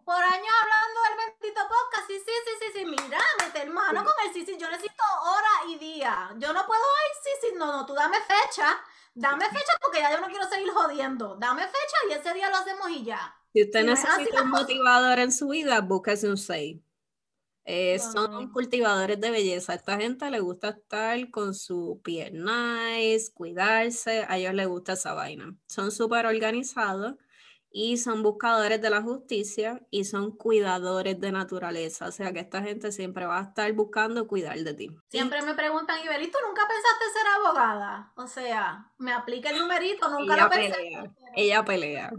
por 0.05 0.15
años 0.15 0.53
hablando 0.61 0.99
del 1.03 1.27
bendito 1.27 1.61
podcast, 1.67 2.07
sí, 2.07 2.17
sí, 2.25 2.31
sí, 2.45 2.51
sí, 2.59 2.79
sí, 2.79 2.85
mira, 2.85 3.19
mete 3.43 3.61
hermano 3.61 4.05
con 4.05 4.13
el 4.25 4.33
sí, 4.33 4.45
sí, 4.45 4.57
yo 4.57 4.69
necesito 4.69 5.03
hora 5.21 5.69
y 5.69 5.77
día. 5.77 6.29
Yo 6.37 6.53
no 6.53 6.65
puedo, 6.65 6.81
ay, 6.81 7.11
sí, 7.21 7.29
sí, 7.41 7.55
no, 7.57 7.73
no, 7.73 7.85
tú 7.85 7.93
dame 7.93 8.17
fecha, 8.21 8.81
dame 9.13 9.45
fecha 9.49 9.73
porque 9.81 9.99
ya 9.99 10.11
yo 10.13 10.21
no 10.21 10.27
quiero 10.27 10.47
seguir 10.47 10.71
jodiendo. 10.71 11.35
Dame 11.35 11.63
fecha 11.63 11.97
y 12.09 12.13
ese 12.13 12.33
día 12.33 12.49
lo 12.49 12.55
hacemos 12.55 12.89
y 12.89 13.03
ya. 13.03 13.35
Si 13.51 13.63
usted 13.63 13.83
necesita 13.83 14.43
un 14.43 14.49
motivador 14.49 15.19
en 15.19 15.31
su 15.33 15.49
vida, 15.49 15.81
búsquese 15.81 16.29
un 16.29 16.37
6. 16.37 16.77
Eh, 17.71 17.99
son 17.99 18.51
cultivadores 18.51 19.21
de 19.21 19.29
belleza. 19.29 19.73
A 19.73 19.75
esta 19.75 19.95
gente 19.95 20.27
le 20.31 20.39
gusta 20.39 20.69
estar 20.69 21.29
con 21.29 21.53
su 21.53 22.01
piel 22.03 22.43
nice, 22.43 23.31
cuidarse. 23.31 24.25
A 24.27 24.39
ellos 24.39 24.55
les 24.55 24.67
gusta 24.67 24.93
esa 24.93 25.13
vaina. 25.13 25.55
Son 25.67 25.91
súper 25.91 26.25
organizados 26.25 27.13
y 27.69 27.97
son 27.97 28.23
buscadores 28.23 28.81
de 28.81 28.89
la 28.89 29.03
justicia 29.03 29.85
y 29.91 30.05
son 30.05 30.35
cuidadores 30.35 31.19
de 31.19 31.31
naturaleza. 31.31 32.07
O 32.07 32.11
sea 32.11 32.33
que 32.33 32.39
esta 32.39 32.63
gente 32.63 32.91
siempre 32.91 33.27
va 33.27 33.37
a 33.37 33.43
estar 33.43 33.71
buscando 33.73 34.27
cuidar 34.27 34.57
de 34.57 34.73
ti. 34.73 34.89
Siempre 35.07 35.43
me 35.43 35.53
preguntan, 35.53 36.03
Ibeli, 36.03 36.31
¿tú 36.31 36.39
nunca 36.47 36.63
pensaste 36.67 37.05
ser 37.13 37.27
abogada? 37.37 38.13
O 38.15 38.25
sea, 38.25 38.91
me 38.97 39.13
aplica 39.13 39.51
el 39.51 39.59
numerito, 39.59 40.09
nunca 40.09 40.35
lo 40.37 40.49
pensé. 40.49 41.13
Ella 41.35 41.63
pelea. 41.63 42.09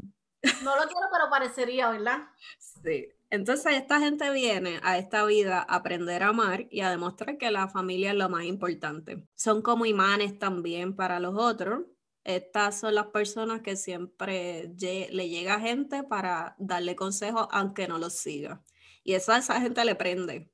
No 0.62 0.76
lo 0.76 0.82
quiero, 0.82 1.08
pero 1.10 1.28
parecería, 1.28 1.90
¿verdad? 1.90 2.20
Sí. 2.84 3.08
Entonces 3.30 3.74
esta 3.74 4.00
gente 4.00 4.28
viene 4.30 4.80
a 4.82 4.98
esta 4.98 5.24
vida 5.24 5.60
a 5.60 5.76
aprender 5.76 6.24
a 6.24 6.28
amar 6.28 6.66
y 6.68 6.80
a 6.80 6.90
demostrar 6.90 7.38
que 7.38 7.52
la 7.52 7.68
familia 7.68 8.10
es 8.10 8.16
lo 8.16 8.28
más 8.28 8.44
importante. 8.44 9.24
Son 9.36 9.62
como 9.62 9.86
imanes 9.86 10.38
también 10.38 10.96
para 10.96 11.20
los 11.20 11.36
otros. 11.36 11.84
Estas 12.24 12.80
son 12.80 12.96
las 12.96 13.06
personas 13.06 13.62
que 13.62 13.76
siempre 13.76 14.74
le 14.76 15.28
llega 15.28 15.60
gente 15.60 16.02
para 16.02 16.56
darle 16.58 16.96
consejos 16.96 17.46
aunque 17.52 17.86
no 17.86 17.98
los 17.98 18.14
siga. 18.14 18.62
Y 19.04 19.14
eso 19.14 19.32
a 19.32 19.38
esa 19.38 19.60
gente 19.60 19.84
le 19.84 19.94
prende. 19.94 20.50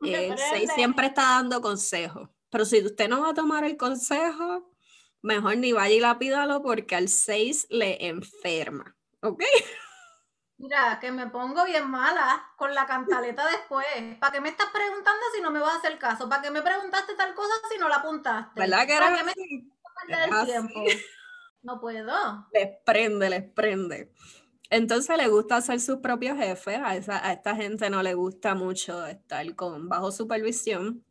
El 0.00 0.36
6 0.36 0.70
siempre 0.74 1.08
está 1.08 1.22
dando 1.22 1.60
consejos. 1.60 2.28
Pero 2.50 2.64
si 2.64 2.84
usted 2.84 3.08
no 3.08 3.20
va 3.20 3.30
a 3.30 3.34
tomar 3.34 3.64
el 3.64 3.76
consejo, 3.76 4.74
mejor 5.20 5.58
ni 5.58 5.72
vaya 5.72 5.94
y 5.94 6.00
la 6.00 6.18
pídalo 6.18 6.62
porque 6.62 6.96
al 6.96 7.08
6 7.08 7.66
le 7.70 8.06
enferma. 8.06 8.96
¿Ok? 9.20 9.42
Mira, 10.62 11.00
que 11.00 11.10
me 11.10 11.26
pongo 11.26 11.64
bien 11.64 11.90
mala 11.90 12.40
con 12.56 12.72
la 12.72 12.86
cantaleta 12.86 13.44
después. 13.50 13.84
¿Para 14.20 14.32
qué 14.32 14.40
me 14.40 14.48
estás 14.48 14.68
preguntando 14.72 15.20
si 15.34 15.42
no 15.42 15.50
me 15.50 15.58
vas 15.58 15.74
a 15.74 15.78
hacer 15.78 15.98
caso? 15.98 16.28
¿Para 16.28 16.40
qué 16.40 16.52
me 16.52 16.62
preguntaste 16.62 17.16
tal 17.16 17.34
cosa 17.34 17.52
si 17.68 17.78
no 17.80 17.88
la 17.88 17.96
apuntaste? 17.96 18.60
¿Verdad 18.60 18.86
que 18.86 18.96
era 18.96 19.06
¿Para 19.06 19.18
qué 19.18 19.24
me 19.24 19.34
perder 20.06 20.28
el 20.28 20.46
tiempo? 20.46 20.84
No 21.62 21.80
puedo. 21.80 22.48
Les 22.52 22.68
prende, 22.84 23.28
les 23.28 23.42
prende. 23.42 24.12
Entonces 24.70 25.16
le 25.16 25.26
gusta 25.26 25.60
ser 25.60 25.80
sus 25.80 25.96
propios 25.96 26.38
jefes. 26.38 26.78
A, 26.80 26.94
esa, 26.94 27.26
a 27.26 27.32
esta 27.32 27.56
gente 27.56 27.90
no 27.90 28.00
le 28.00 28.14
gusta 28.14 28.54
mucho 28.54 29.04
estar 29.04 29.54
con 29.56 29.88
bajo 29.88 30.12
supervisión. 30.12 31.04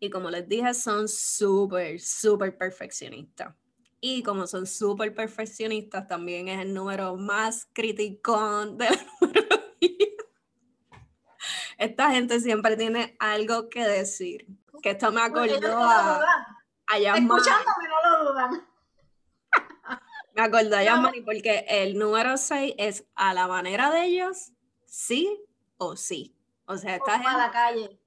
Y 0.00 0.08
como 0.08 0.30
les 0.30 0.48
dije, 0.48 0.72
son 0.72 1.08
súper, 1.08 2.00
súper 2.00 2.56
perfeccionistas. 2.56 3.54
Y 4.04 4.24
como 4.24 4.48
son 4.48 4.66
súper 4.66 5.14
perfeccionistas, 5.14 6.08
también 6.08 6.48
es 6.48 6.60
el 6.60 6.74
número 6.74 7.14
más 7.16 7.68
criticón 7.72 8.76
de 8.76 8.90
la 8.90 8.98
numerología. 9.20 10.06
Esta 11.78 12.10
gente 12.10 12.40
siempre 12.40 12.76
tiene 12.76 13.16
algo 13.20 13.68
que 13.68 13.84
decir. 13.84 14.48
Que 14.82 14.90
esto 14.90 15.12
me 15.12 15.20
acordó 15.20 15.78
a, 15.78 16.20
a 16.88 16.98
Escuchándome 16.98 17.88
no 17.88 18.10
lo 18.10 18.32
dudan. 18.32 18.68
Me 20.34 20.42
acordó 20.42 20.76
a 20.76 20.82
Yasmani 20.82 21.20
porque 21.20 21.64
el 21.68 21.96
número 21.96 22.36
6 22.36 22.74
es 22.78 23.04
a 23.14 23.34
la 23.34 23.46
manera 23.46 23.92
de 23.92 24.06
ellos, 24.06 24.50
sí 24.84 25.44
o 25.76 25.94
sí. 25.94 26.34
O 26.66 26.76
sea, 26.76 26.96
esta 26.96 27.12
gente, 27.12 27.28
a 27.28 27.36
la 27.36 27.50
calle. 27.52 28.01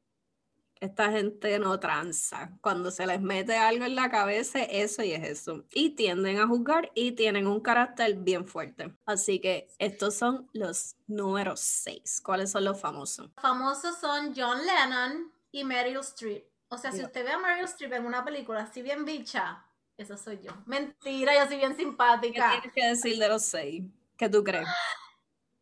Esta 0.86 1.12
gente 1.12 1.58
no 1.58 1.80
tranza. 1.80 2.52
Cuando 2.62 2.92
se 2.92 3.08
les 3.08 3.20
mete 3.20 3.56
algo 3.58 3.86
en 3.86 3.96
la 3.96 4.12
cabeza, 4.12 4.60
eso 4.60 5.02
y 5.02 5.14
es 5.14 5.24
eso. 5.24 5.66
Y 5.74 5.96
tienden 5.96 6.38
a 6.38 6.46
juzgar 6.46 6.92
y 6.94 7.14
tienen 7.14 7.48
un 7.48 7.60
carácter 7.60 8.14
bien 8.14 8.46
fuerte. 8.46 8.94
Así 9.08 9.40
que 9.40 9.68
estos 9.80 10.14
son 10.14 10.48
los 10.54 10.96
números 11.08 11.60
6. 11.62 12.22
¿Cuáles 12.24 12.52
son 12.52 12.66
los 12.66 12.80
famosos? 12.80 13.32
Los 13.36 13.42
famosos 13.42 13.98
son 14.00 14.36
John 14.36 14.60
Lennon 14.64 15.34
y 15.52 15.64
Meryl 15.64 15.98
Streep. 16.02 16.46
O 16.68 16.78
sea, 16.78 16.92
si 16.92 17.04
usted 17.04 17.26
ve 17.26 17.32
a 17.32 17.40
Meryl 17.40 17.66
Streep 17.66 17.94
en 17.94 18.06
una 18.06 18.24
película 18.24 18.62
así 18.62 18.84
bien 18.84 19.06
bicha, 19.06 19.66
esa 19.98 20.18
soy 20.18 20.40
yo. 20.40 20.52
Mentira, 20.68 21.34
yo 21.34 21.48
soy 21.48 21.58
bien 21.58 21.76
simpática. 21.76 22.52
¿Qué 22.52 22.60
tienes 22.62 22.74
que 22.76 22.86
decir 22.86 23.18
de 23.18 23.28
los 23.28 23.42
seis? 23.42 23.86
¿Qué 24.18 24.30
tú 24.30 24.44
crees? 24.44 24.68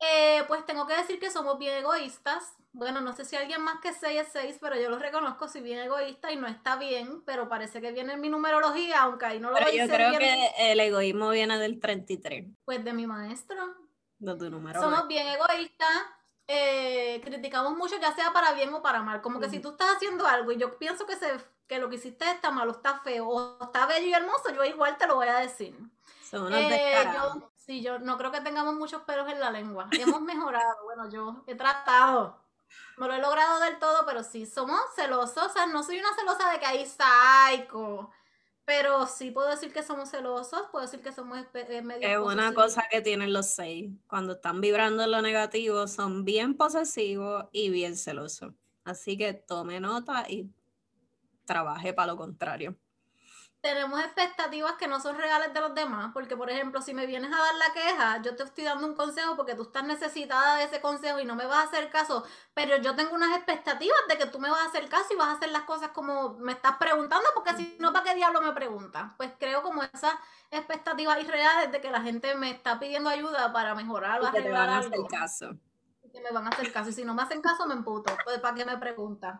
Eh, 0.05 0.43
pues 0.47 0.65
tengo 0.65 0.85
que 0.85 0.95
decir 0.95 1.19
que 1.19 1.31
somos 1.31 1.57
bien 1.57 1.77
egoístas. 1.77 2.55
Bueno, 2.73 3.01
no 3.01 3.13
sé 3.13 3.23
si 3.23 3.35
alguien 3.35 3.61
más 3.61 3.79
que 3.81 3.93
seis 3.93 4.21
es 4.21 4.27
seis, 4.33 4.57
pero 4.59 4.75
yo 4.75 4.89
lo 4.89 4.97
reconozco, 4.97 5.47
soy 5.47 5.61
bien 5.61 5.79
egoísta 5.79 6.31
y 6.31 6.35
no 6.35 6.47
está 6.47 6.75
bien, 6.75 7.21
pero 7.25 7.47
parece 7.47 7.79
que 7.79 7.91
viene 7.91 8.13
en 8.13 8.21
mi 8.21 8.29
numerología, 8.29 9.03
aunque 9.03 9.25
ahí 9.25 9.39
no 9.39 9.51
lo 9.51 9.57
pero 9.57 9.71
Yo 9.71 9.87
creo 9.87 10.17
que 10.17 10.51
el 10.57 10.79
egoísmo 10.79 11.29
viene 11.29 11.57
del 11.59 11.79
33. 11.79 12.47
Pues 12.65 12.83
de 12.83 12.93
mi 12.93 13.05
maestro. 13.05 13.75
De 14.17 14.35
tu 14.35 14.49
número. 14.49 14.81
Somos 14.81 15.07
bien 15.07 15.27
egoístas, 15.27 16.03
eh, 16.47 17.21
criticamos 17.23 17.77
mucho, 17.77 17.99
ya 18.01 18.13
sea 18.15 18.33
para 18.33 18.53
bien 18.53 18.73
o 18.73 18.81
para 18.81 19.03
mal. 19.03 19.21
Como 19.21 19.39
que 19.39 19.49
si 19.49 19.59
tú 19.59 19.71
estás 19.71 19.95
haciendo 19.95 20.25
algo 20.25 20.51
y 20.51 20.57
yo 20.57 20.77
pienso 20.77 21.05
que 21.05 21.15
se 21.15 21.27
que 21.67 21.79
lo 21.79 21.89
que 21.89 21.95
hiciste 21.95 22.29
está 22.29 22.51
malo, 22.51 22.71
está 22.71 22.99
feo, 22.99 23.27
o 23.27 23.63
está 23.63 23.85
bello 23.85 24.07
y 24.07 24.13
hermoso, 24.13 24.53
yo 24.53 24.63
igual 24.65 24.97
te 24.97 25.07
lo 25.07 25.15
voy 25.15 25.27
a 25.27 25.37
decir. 25.37 25.75
eh, 26.51 27.05
yo, 27.13 27.51
sí, 27.65 27.81
yo 27.81 27.99
no 27.99 28.17
creo 28.17 28.31
que 28.31 28.41
tengamos 28.41 28.75
muchos 28.75 29.01
pelos 29.03 29.29
en 29.29 29.39
la 29.39 29.51
lengua. 29.51 29.87
Hemos 29.91 30.21
mejorado, 30.21 30.75
bueno, 30.83 31.09
yo 31.09 31.43
he 31.47 31.55
tratado. 31.55 32.41
No 32.97 33.07
lo 33.07 33.13
he 33.13 33.21
logrado 33.21 33.59
del 33.59 33.77
todo, 33.79 34.05
pero 34.05 34.23
sí, 34.23 34.45
somos 34.45 34.79
celosos. 34.95 35.47
O 35.47 35.49
sea, 35.49 35.65
no 35.67 35.83
soy 35.83 35.99
una 35.99 36.13
celosa 36.15 36.51
de 36.51 36.59
que 36.59 36.65
hay 36.65 36.85
psycho. 36.85 38.09
Pero 38.65 39.07
sí 39.07 39.31
puedo 39.31 39.49
decir 39.49 39.73
que 39.73 39.83
somos 39.83 40.09
celosos, 40.09 40.67
puedo 40.71 40.85
decir 40.85 41.01
que 41.01 41.11
somos 41.11 41.37
eh, 41.53 41.81
medio 41.81 42.07
Es 42.07 42.17
una 42.17 42.53
cosa 42.53 42.83
que 42.89 43.01
tienen 43.01 43.33
los 43.33 43.47
seis. 43.47 43.91
Cuando 44.07 44.33
están 44.33 44.61
vibrando 44.61 45.03
en 45.03 45.11
lo 45.11 45.21
negativo, 45.21 45.85
son 45.87 46.23
bien 46.23 46.55
posesivos 46.55 47.45
y 47.51 47.69
bien 47.69 47.97
celosos. 47.97 48.53
Así 48.85 49.17
que 49.17 49.33
tome 49.33 49.81
nota 49.81 50.25
y 50.29 50.49
trabaje 51.45 51.93
para 51.93 52.13
lo 52.13 52.17
contrario. 52.17 52.77
Tenemos 53.63 53.97
expectativas 54.01 54.73
que 54.73 54.89
no 54.89 54.99
son 54.99 55.17
reales 55.17 55.53
de 55.53 55.61
los 55.61 55.73
demás, 55.73 56.11
porque 56.13 56.35
por 56.35 56.49
ejemplo, 56.49 56.81
si 56.81 56.93
me 56.93 57.05
vienes 57.05 57.31
a 57.31 57.37
dar 57.37 57.55
la 57.55 57.71
queja, 57.73 58.21
yo 58.21 58.35
te 58.35 58.43
estoy 58.43 58.65
dando 58.65 58.85
un 58.85 58.93
consejo 58.93 59.37
porque 59.37 59.55
tú 59.55 59.61
estás 59.61 59.85
necesitada 59.85 60.57
de 60.57 60.65
ese 60.65 60.81
consejo 60.81 61.21
y 61.21 61.23
no 61.23 61.35
me 61.35 61.45
vas 61.45 61.59
a 61.59 61.69
hacer 61.69 61.89
caso, 61.89 62.25
pero 62.53 62.75
yo 62.75 62.93
tengo 62.93 63.15
unas 63.15 63.33
expectativas 63.37 63.97
de 64.09 64.17
que 64.17 64.25
tú 64.25 64.37
me 64.37 64.49
vas 64.49 64.59
a 64.59 64.65
hacer 64.65 64.89
caso 64.89 65.13
y 65.13 65.15
vas 65.15 65.29
a 65.29 65.31
hacer 65.37 65.49
las 65.51 65.61
cosas 65.61 65.91
como 65.91 66.33
me 66.39 66.51
estás 66.51 66.75
preguntando, 66.75 67.25
porque 67.33 67.55
si 67.55 67.77
no, 67.79 67.93
¿para 67.93 68.03
qué 68.03 68.15
diablo 68.15 68.41
me 68.41 68.51
preguntas? 68.51 69.13
Pues 69.15 69.31
creo 69.39 69.61
como 69.61 69.81
esas 69.81 70.13
expectativas 70.51 71.21
irreales 71.21 71.71
de 71.71 71.79
que 71.79 71.89
la 71.89 72.01
gente 72.01 72.35
me 72.35 72.51
está 72.51 72.81
pidiendo 72.81 73.09
ayuda 73.09 73.53
para 73.53 73.75
mejorar 73.75 74.21
o 74.21 74.25
arreglar 74.25 74.43
que 74.43 74.51
van 74.51 74.69
a 74.71 74.77
hacer 74.79 74.99
caso. 75.09 75.51
Que 76.11 76.19
me 76.19 76.31
van 76.31 76.47
a 76.47 76.49
hacer 76.49 76.69
caso, 76.73 76.89
y 76.89 76.93
si 76.93 77.05
no 77.05 77.13
me 77.13 77.21
hacen 77.21 77.41
caso 77.41 77.65
me 77.65 77.75
emputo, 77.75 78.13
pues 78.25 78.39
¿para 78.39 78.55
qué 78.55 78.65
me 78.65 78.77
preguntas? 78.77 79.39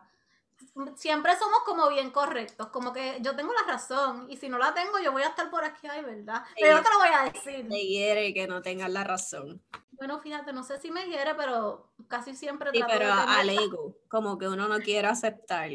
Siempre 0.96 1.36
somos 1.38 1.60
como 1.64 1.88
bien 1.88 2.10
correctos, 2.10 2.68
como 2.68 2.92
que 2.92 3.18
yo 3.20 3.34
tengo 3.36 3.52
la 3.52 3.72
razón 3.72 4.26
y 4.30 4.36
si 4.36 4.48
no 4.48 4.58
la 4.58 4.74
tengo 4.74 4.98
yo 4.98 5.12
voy 5.12 5.22
a 5.22 5.28
estar 5.28 5.50
por 5.50 5.64
aquí, 5.64 5.86
ay, 5.86 6.02
¿verdad? 6.02 6.42
Pero 6.58 6.76
yo 6.76 6.82
te 6.82 6.90
lo 6.90 6.98
voy 6.98 7.08
a 7.08 7.30
decir. 7.30 7.64
Me 7.64 7.84
hiere 7.84 8.34
que 8.34 8.46
no 8.46 8.62
tengas 8.62 8.90
la 8.90 9.04
razón. 9.04 9.62
Bueno, 9.92 10.18
fíjate, 10.20 10.52
no 10.52 10.64
sé 10.64 10.78
si 10.78 10.90
me 10.90 11.06
hiere, 11.06 11.34
pero 11.34 11.92
casi 12.08 12.34
siempre 12.34 12.70
sí, 12.72 12.82
pero 12.86 13.12
al 13.12 13.48
ego, 13.48 13.96
como 14.08 14.38
que 14.38 14.48
uno 14.48 14.68
no 14.68 14.78
quiere 14.80 15.08
aceptar. 15.08 15.70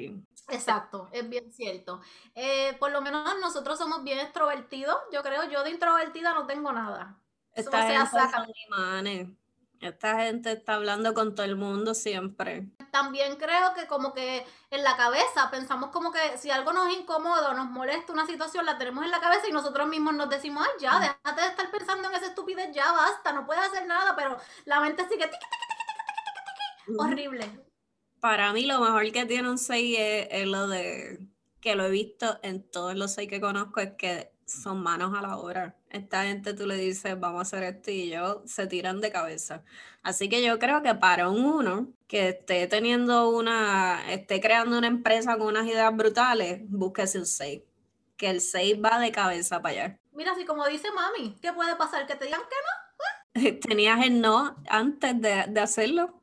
Exacto, 0.50 1.10
es 1.12 1.28
bien 1.30 1.52
cierto. 1.52 2.02
Eh, 2.36 2.76
por 2.80 2.92
lo 2.92 3.02
menos 3.02 3.24
nosotros 3.40 3.78
somos 3.78 4.04
bien 4.04 4.20
extrovertidos, 4.20 4.98
yo 5.12 5.22
creo, 5.22 5.50
yo 5.50 5.64
de 5.64 5.72
introvertida 5.72 6.34
no 6.34 6.46
tengo 6.48 6.72
nada. 6.72 7.18
Esta 7.54 7.84
gente 7.84 8.10
son 8.10 8.48
imanes. 8.68 9.28
Esta 9.82 10.20
gente 10.20 10.52
está 10.52 10.76
hablando 10.76 11.14
con 11.14 11.36
todo 11.36 11.46
el 11.46 11.56
mundo 11.56 11.94
siempre. 11.94 12.68
También 12.92 13.38
creo 13.38 13.74
que 13.74 13.88
como 13.88 14.14
que 14.14 14.46
en 14.72 14.84
la 14.84 14.98
cabeza 14.98 15.50
pensamos 15.50 15.90
como 15.92 16.12
que 16.12 16.38
si 16.38 16.52
algo 16.52 16.74
nos 16.74 16.92
incomoda, 16.92 17.54
nos 17.54 17.70
molesta 17.70 18.12
una 18.12 18.26
situación, 18.26 18.66
la 18.66 18.78
tenemos 18.78 19.06
en 19.06 19.12
la 19.12 19.22
cabeza 19.22 19.48
y 19.48 19.54
nosotros 19.54 19.88
mismos 19.88 20.16
nos 20.16 20.30
decimos, 20.30 20.66
ay, 20.68 20.82
ya, 20.82 21.00
déjate 21.00 21.42
de 21.42 21.48
estar 21.48 21.72
pensando 21.72 22.10
en 22.10 22.16
esa 22.16 22.28
estupidez, 22.28 22.72
ya 22.74 22.92
basta, 22.92 23.32
no 23.32 23.46
puedes 23.46 23.64
hacer 23.64 23.88
nada, 23.88 24.16
pero 24.16 24.38
la 24.66 24.82
mente 24.82 25.08
sigue 25.08 25.30
horrible. 26.98 27.50
Para 28.20 28.52
mí 28.52 28.66
lo 28.66 28.80
mejor 28.80 29.10
que 29.14 29.26
tiene 29.26 29.50
un 29.50 29.58
6 29.58 29.98
es, 30.30 30.46
lo 30.48 30.68
de 30.68 31.26
que 31.62 31.76
lo 31.76 31.86
he 31.86 31.90
visto 31.90 32.38
en 32.44 32.70
todos 32.70 32.96
los 32.96 33.14
6 33.14 33.30
que 33.30 33.40
conozco, 33.40 33.80
es 33.80 33.94
que 33.98 34.34
son 34.50 34.82
manos 34.82 35.18
a 35.18 35.22
la 35.22 35.38
obra. 35.38 35.76
Esta 35.90 36.24
gente 36.24 36.54
tú 36.54 36.66
le 36.66 36.76
dices, 36.76 37.20
vamos 37.20 37.40
a 37.40 37.42
hacer 37.42 37.64
esto 37.64 37.92
y 37.92 38.14
ellos 38.14 38.40
se 38.46 38.68
tiran 38.68 39.02
de 39.02 39.12
cabeza. 39.12 39.64
Así 40.02 40.30
que 40.30 40.44
yo 40.44 40.60
creo 40.60 40.82
que 40.82 40.96
para 40.96 41.30
un 41.30 41.46
uno 41.46 41.88
que 42.08 42.30
esté 42.30 42.68
teniendo 42.68 43.30
una, 43.30 44.12
esté 44.12 44.42
creando 44.42 44.78
una 44.78 44.88
empresa 44.88 45.38
con 45.38 45.48
unas 45.48 45.68
ideas 45.68 45.96
brutales, 45.96 46.62
búsquese 46.68 47.20
un 47.20 47.26
6. 47.26 47.62
Que 48.18 48.30
el 48.30 48.42
6 48.42 48.78
va 48.84 49.00
de 49.00 49.12
cabeza 49.12 49.62
para 49.62 49.84
allá. 49.84 50.00
Mira, 50.12 50.34
así 50.34 50.46
como 50.46 50.66
dice 50.68 50.90
mami, 50.92 51.38
¿qué 51.42 51.54
puede 51.54 51.76
pasar? 51.76 52.06
¿Que 52.06 52.16
te 52.16 52.26
digan 52.26 52.42
que 52.42 53.42
no? 53.42 53.60
Tenías 53.60 54.06
el 54.06 54.20
no 54.20 54.58
antes 54.70 55.22
de, 55.22 55.46
de 55.48 55.60
hacerlo. 55.60 56.22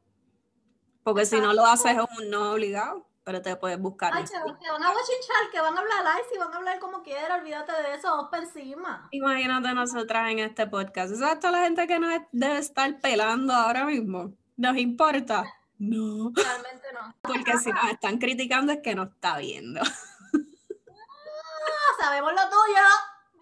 Porque 1.03 1.25
si 1.25 1.41
no 1.41 1.53
lo 1.53 1.65
haces 1.65 1.93
es 1.93 2.19
un 2.19 2.31
no 2.31 2.53
obligado 2.53 3.07
pero 3.27 3.43
te 3.43 3.55
puedes 3.57 3.79
buscar. 3.81 4.13
Ay, 4.15 4.25
que, 4.25 4.39
van 4.39 4.83
a 4.85 4.93
bochinchar, 4.93 5.51
que 5.51 5.61
van 5.61 5.77
a 5.77 5.81
hablar 5.81 6.07
ay, 6.07 6.23
si 6.31 6.39
van 6.39 6.55
a 6.55 6.59
hablar 6.59 6.79
como 6.79 7.03
quieran, 7.03 7.41
olvídate 7.41 7.73
de 7.73 7.97
eso, 7.97 8.29
para 8.31 8.45
encima. 8.45 9.09
Imagínate 9.11 9.75
nosotras 9.75 10.31
en 10.31 10.39
este 10.39 10.69
podcast. 10.69 11.13
¿Sabes 11.17 11.41
toda 11.41 11.55
la 11.55 11.65
gente 11.65 11.89
que 11.89 11.99
nos 11.99 12.23
debe 12.31 12.59
estar 12.59 13.01
pelando 13.01 13.53
ahora 13.53 13.85
mismo? 13.85 14.33
¿Nos 14.57 14.77
importa? 14.77 15.43
No. 15.77 16.31
Realmente 16.37 16.93
no. 16.93 17.17
Porque 17.23 17.59
si 17.59 17.73
nos 17.73 17.91
están 17.91 18.19
criticando 18.19 18.73
es 18.73 18.79
que 18.81 18.95
no 18.95 19.03
está 19.03 19.39
viendo. 19.39 19.81
Ah, 19.83 19.91
sabemos 22.01 22.33
lo 22.33 22.43
tuyo. 22.43 22.85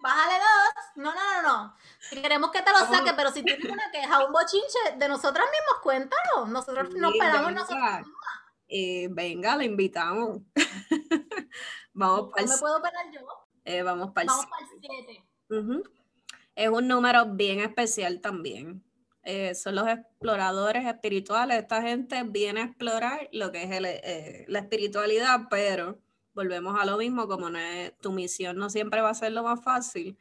Bájale 0.01 0.33
dos. 0.33 0.73
No, 0.95 1.13
no, 1.13 1.33
no, 1.33 1.41
no. 1.43 1.75
Queremos 2.09 2.49
que 2.49 2.63
te 2.63 2.71
lo 2.71 2.79
saque, 2.79 3.13
pero 3.15 3.31
si 3.31 3.43
tienes 3.43 3.65
una 3.65 3.91
queja, 3.91 4.25
un 4.25 4.33
bochinche 4.33 4.79
de 4.97 5.07
nosotras 5.07 5.45
mismos, 5.51 5.79
cuéntalo. 5.83 6.47
Nosotros 6.47 6.89
nos 6.95 7.13
pelamos 7.13 7.53
nosotros 7.53 8.07
eh, 8.67 9.07
venga, 9.11 9.55
la 9.55 9.63
invitamos. 9.63 10.41
vamos 11.93 12.31
para 12.31 12.47
me 12.47 12.57
puedo 12.57 12.81
pelar 12.81 13.11
yo? 13.11 13.21
Eh, 13.63 13.81
vamos 13.81 14.11
para 14.11 14.27
el 14.31 14.31
7. 15.49 15.79
Es 16.55 16.69
un 16.69 16.87
número 16.87 17.25
bien 17.33 17.59
especial 17.59 18.21
también. 18.21 18.83
Eh, 19.23 19.55
son 19.55 19.75
los 19.75 19.87
exploradores 19.87 20.85
espirituales. 20.85 21.59
Esta 21.59 21.81
gente 21.81 22.21
viene 22.23 22.61
a 22.61 22.65
explorar 22.65 23.27
lo 23.31 23.51
que 23.51 23.63
es 23.63 24.47
la 24.47 24.59
espiritualidad, 24.59 25.47
pero 25.49 25.99
volvemos 26.33 26.79
a 26.79 26.85
lo 26.85 26.97
mismo, 26.97 27.27
como 27.27 27.49
no 27.49 27.57
es, 27.57 27.97
tu 27.99 28.11
misión 28.11 28.57
no 28.57 28.69
siempre 28.69 29.01
va 29.01 29.09
a 29.09 29.15
ser 29.15 29.31
lo 29.31 29.43
más 29.43 29.63
fácil. 29.63 30.17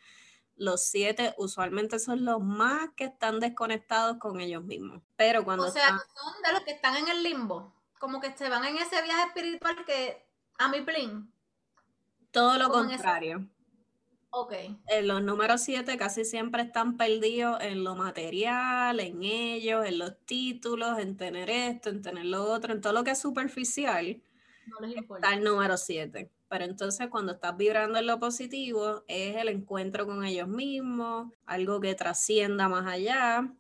Los 0.57 0.83
siete 0.83 1.35
usualmente 1.37 1.99
son 1.99 2.25
los 2.25 2.41
más 2.41 2.91
que 2.97 3.05
están 3.05 3.41
desconectados 3.41 4.19
con 4.19 4.41
ellos 4.41 4.65
mismos. 4.65 5.03
Pero 5.17 5.45
cuando 5.45 5.67
o 5.67 5.71
sea, 5.71 5.89
son 5.89 6.43
de 6.43 6.53
los 6.53 6.61
que 6.63 6.71
están 6.71 6.97
en 6.97 7.09
el 7.09 7.23
limbo 7.23 7.75
como 8.05 8.21
que 8.21 8.37
se 8.37 8.51
van 8.51 8.67
en 8.67 8.77
ese 8.77 9.01
viaje 9.03 9.29
espiritual 9.29 9.83
que 9.87 10.23
a 10.59 10.69
mi 10.69 10.83
plin. 10.83 11.33
Todo 12.33 12.59
lo 12.59 12.69
contrario. 12.69 13.49
Ok. 14.29 14.53
En 14.89 15.09
los 15.09 15.23
números 15.23 15.63
7 15.63 15.97
casi 15.97 16.27
siempre 16.27 16.61
están 16.65 16.99
perdidos 16.99 17.63
en 17.63 17.83
lo 17.83 17.95
material, 17.95 19.01
en 19.01 19.23
ellos, 19.23 19.87
en 19.87 19.99
los 19.99 20.19
títulos, 20.27 20.99
en 20.99 21.17
tener 21.17 21.49
esto, 21.49 21.89
en 21.89 22.03
tener 22.03 22.27
lo 22.27 22.45
otro, 22.45 22.75
en 22.75 22.83
todo 22.83 22.93
lo 22.93 23.05
que 23.05 23.13
es 23.13 23.19
superficial. 23.19 24.21
No 24.67 24.87
les 24.87 24.99
importa. 24.99 25.27
Está 25.27 25.39
el 25.39 25.43
número 25.43 25.79
7. 25.79 26.31
Pero 26.51 26.65
entonces 26.67 27.09
cuando 27.09 27.33
estás 27.33 27.57
vibrando 27.57 27.99
en 27.99 28.07
lo 28.07 28.21
positivo 28.21 29.03
es 29.09 29.37
el 29.37 29.49
encuentro 29.49 30.05
con 30.05 30.27
ellos 30.27 30.49
mismos, 30.49 31.33
algo 31.47 31.81
que 31.81 31.95
trascienda 31.95 32.69
más 32.69 32.87
allá. 32.87 33.51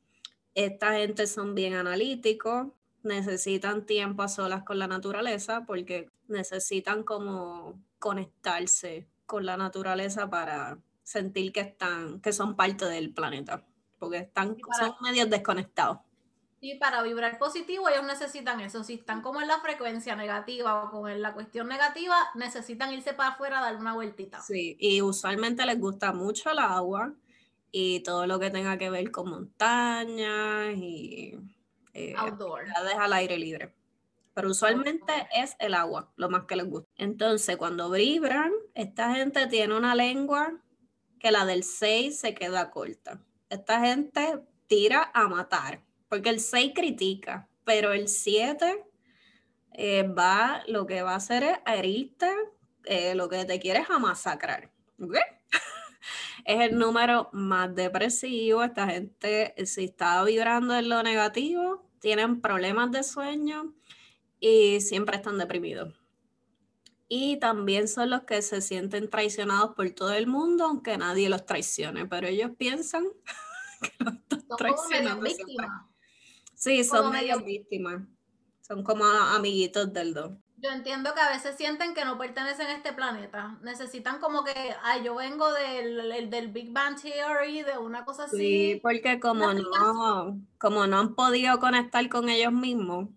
Esta 0.53 0.93
gente 0.93 1.27
son 1.27 1.55
bien 1.55 1.73
analíticos, 1.73 2.67
necesitan 3.05 3.87
tiempo 3.87 4.23
a 4.23 4.29
solas 4.29 4.65
con 4.65 4.79
la 4.79 4.89
naturaleza 4.89 5.65
porque 5.67 6.11
necesitan 6.29 7.05
como 7.05 7.81
conectarse 7.99 9.07
con 9.27 9.47
la 9.47 9.57
naturaleza 9.57 10.29
para 10.29 10.79
sentir 11.03 11.53
que 11.53 11.61
están, 11.61 12.21
que 12.21 12.33
son 12.33 12.57
parte 12.57 12.87
del 12.87 13.13
planeta, 13.13 13.65
porque 13.99 14.19
están, 14.19 14.57
son 14.79 14.95
medios 15.03 15.31
desconectados. 15.31 15.99
Y 16.61 16.77
para 16.79 17.03
vibrar 17.03 17.39
positivo 17.39 17.91
ellos 17.91 18.07
necesitan 18.07 18.59
eso. 18.61 18.83
Si 18.85 18.95
están 18.95 19.21
como 19.21 19.43
en 19.43 19.49
la 19.49 19.61
frecuencia 19.61 20.17
negativa 20.17 20.85
o 20.85 20.91
con 20.91 21.21
la 21.21 21.35
cuestión 21.35 21.69
negativa, 21.69 22.17
necesitan 22.35 22.91
irse 22.91 23.13
para 23.13 23.31
afuera 23.31 23.59
a 23.59 23.63
dar 23.63 23.77
una 23.77 23.93
vueltita. 23.93 24.41
Sí, 24.41 24.75
y 24.81 25.03
usualmente 25.03 25.67
les 25.67 25.79
gusta 25.79 26.15
mucho 26.15 26.51
el 26.51 26.59
agua 26.59 27.13
y 27.71 28.01
todo 28.01 28.27
lo 28.27 28.39
que 28.39 28.51
tenga 28.51 28.79
que 28.79 28.89
ver 28.89 29.11
con 29.11 29.29
montañas 29.29 30.75
y 30.77 31.39
eh, 31.95 32.15
outdoor. 32.17 32.67
al 32.77 33.13
aire 33.13 33.39
libre. 33.39 33.75
Pero 34.35 34.51
usualmente 34.51 35.13
es 35.35 35.57
el 35.61 35.75
agua, 35.75 36.13
lo 36.17 36.29
más 36.29 36.45
que 36.45 36.57
les 36.57 36.69
gusta. 36.69 36.91
Entonces, 36.97 37.57
cuando 37.57 37.91
vibran, 37.91 38.53
esta 38.75 39.15
gente 39.15 39.47
tiene 39.47 39.77
una 39.77 39.95
lengua 39.95 40.61
que 41.21 41.31
la 41.31 41.47
del 41.47 41.63
6 41.63 42.19
se 42.19 42.35
queda 42.35 42.71
corta. 42.71 43.21
Esta 43.49 43.81
gente 43.81 44.41
tira 44.67 45.11
a 45.15 45.29
matar 45.29 45.81
porque 46.15 46.31
el 46.31 46.39
6 46.39 46.73
critica, 46.75 47.49
pero 47.65 47.93
el 47.93 48.07
7 48.07 48.85
eh, 49.73 50.03
va, 50.05 50.63
lo 50.69 50.87
que 50.87 51.03
va 51.03 51.13
a 51.13 51.17
hacer 51.17 51.43
es 51.43 51.59
herirte, 51.67 52.31
eh, 52.85 53.17
lo 53.17 53.29
que 53.29 53.45
te 53.45 53.59
quiere 53.59 53.81
es 53.81 53.91
a 53.91 53.99
masacrar. 53.99 54.71
Es 56.45 56.61
el 56.61 56.79
número 56.79 57.29
más 57.33 57.75
depresivo. 57.75 58.63
Esta 58.63 58.87
gente, 58.87 59.55
si 59.67 59.85
está 59.85 60.23
vibrando 60.25 60.75
en 60.75 60.89
lo 60.89 61.03
negativo, 61.03 61.89
tienen 62.01 62.41
problemas 62.41 62.91
de 62.93 63.03
sueño 63.03 63.75
y 64.41 64.81
siempre 64.81 65.17
están 65.17 65.39
deprimidos. 65.39 65.95
Y 67.09 67.39
también 67.39 67.89
son 67.89 68.11
los 68.11 68.23
que 68.23 68.43
se 68.43 68.61
sienten 68.61 69.09
traicionados 69.09 69.75
por 69.75 69.89
todo 69.91 70.13
el 70.13 70.27
mundo, 70.27 70.65
aunque 70.65 70.97
nadie 70.99 71.29
los 71.29 71.47
traicione, 71.47 72.07
pero 72.07 72.27
ellos 72.27 72.51
piensan 72.59 73.05
que 73.83 74.05
los 74.05 74.15
están 74.15 74.45
traicionando. 74.57 75.27
Sí, 76.55 76.85
son 76.85 77.13
medio 77.13 77.41
víctimas. 77.41 78.03
Son 78.61 78.83
como 78.83 79.05
amiguitos 79.05 79.93
del 79.93 80.15
do. 80.15 80.39
Yo 80.65 80.71
entiendo 80.71 81.13
que 81.13 81.21
a 81.21 81.29
veces 81.29 81.57
sienten 81.57 81.93
que 81.93 82.07
no 82.07 82.17
pertenecen 82.17 82.69
a 82.69 82.73
este 82.73 82.95
planeta. 82.95 83.59
Necesitan 83.61 84.19
como 84.19 84.45
que, 84.45 84.55
ay, 84.83 85.05
yo 85.05 85.15
vengo 85.15 85.53
del, 85.53 86.31
del 86.31 86.49
Big 86.49 86.73
Bang 86.73 86.97
Theory, 86.99 87.63
de 87.63 87.77
una 87.77 88.07
cosa 88.07 88.25
así. 88.25 88.37
Sí, 88.39 88.81
porque 88.83 89.21
como 89.21 89.53
no, 89.53 90.41
como 90.57 90.87
no 90.87 91.01
han 91.01 91.15
podido 91.15 91.61
conectar 91.61 92.09
con 92.09 92.31
ellos 92.31 92.53
mismos, 92.53 93.11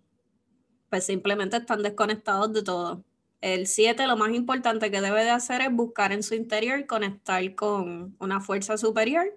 pues 0.90 1.06
simplemente 1.06 1.56
están 1.56 1.82
desconectados 1.82 2.52
de 2.52 2.62
todo. 2.62 3.02
El 3.40 3.66
7 3.66 4.06
lo 4.06 4.18
más 4.18 4.34
importante 4.34 4.90
que 4.90 5.00
debe 5.00 5.24
de 5.24 5.30
hacer 5.30 5.62
es 5.62 5.72
buscar 5.72 6.12
en 6.12 6.22
su 6.22 6.34
interior 6.34 6.84
conectar 6.84 7.54
con 7.54 8.14
una 8.18 8.40
fuerza 8.42 8.76
superior 8.76 9.32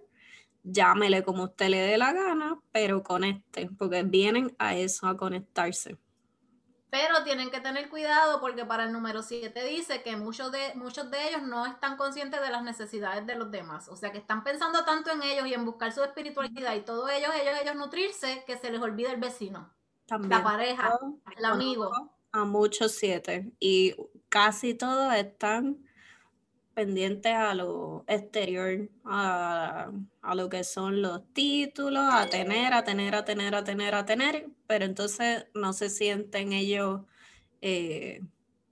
llámele 0.63 1.23
como 1.23 1.45
usted 1.45 1.69
le 1.69 1.77
dé 1.77 1.97
la 1.97 2.13
gana, 2.13 2.59
pero 2.71 3.03
conecte, 3.03 3.69
porque 3.77 4.03
vienen 4.03 4.55
a 4.59 4.75
eso, 4.75 5.07
a 5.07 5.17
conectarse. 5.17 5.97
Pero 6.91 7.23
tienen 7.23 7.49
que 7.49 7.61
tener 7.61 7.89
cuidado 7.89 8.41
porque 8.41 8.65
para 8.65 8.83
el 8.83 8.91
número 8.91 9.23
7 9.23 9.63
dice 9.63 10.03
que 10.03 10.17
muchos 10.17 10.51
de, 10.51 10.73
muchos 10.75 11.09
de 11.09 11.29
ellos 11.29 11.41
no 11.41 11.65
están 11.65 11.95
conscientes 11.95 12.41
de 12.41 12.49
las 12.49 12.63
necesidades 12.63 13.25
de 13.25 13.35
los 13.35 13.49
demás. 13.49 13.87
O 13.87 13.95
sea, 13.95 14.11
que 14.11 14.17
están 14.17 14.43
pensando 14.43 14.83
tanto 14.83 15.09
en 15.09 15.23
ellos 15.23 15.47
y 15.47 15.53
en 15.53 15.63
buscar 15.63 15.93
su 15.93 16.03
espiritualidad 16.03 16.75
y 16.75 16.81
todo 16.81 17.07
ellos, 17.07 17.31
ellos, 17.33 17.53
ellos 17.61 17.75
nutrirse, 17.75 18.43
que 18.45 18.57
se 18.57 18.69
les 18.69 18.81
olvida 18.81 19.09
el 19.13 19.21
vecino, 19.21 19.73
la 20.09 20.43
pareja, 20.43 20.99
el 21.37 21.45
amigo. 21.45 21.89
A 22.33 22.43
muchos 22.43 22.91
siete. 22.91 23.53
Y 23.57 23.95
casi 24.27 24.73
todos 24.73 25.13
están 25.13 25.85
pendientes 26.73 27.33
a 27.33 27.53
lo 27.53 28.03
exterior, 28.07 28.89
a, 29.05 29.91
lo 30.33 30.49
que 30.49 30.63
son 30.63 31.01
los 31.01 31.21
títulos, 31.33 32.03
a 32.09 32.27
tener, 32.27 32.73
a 32.73 32.83
tener, 32.83 33.15
a 33.15 33.25
tener, 33.25 33.55
a 33.55 33.63
tener, 33.63 33.95
a 33.95 34.05
tener, 34.05 34.47
pero 34.67 34.85
entonces 34.85 35.45
no 35.53 35.73
se 35.73 35.89
sienten 35.89 36.53
ellos 36.53 37.01
eh, 37.61 38.21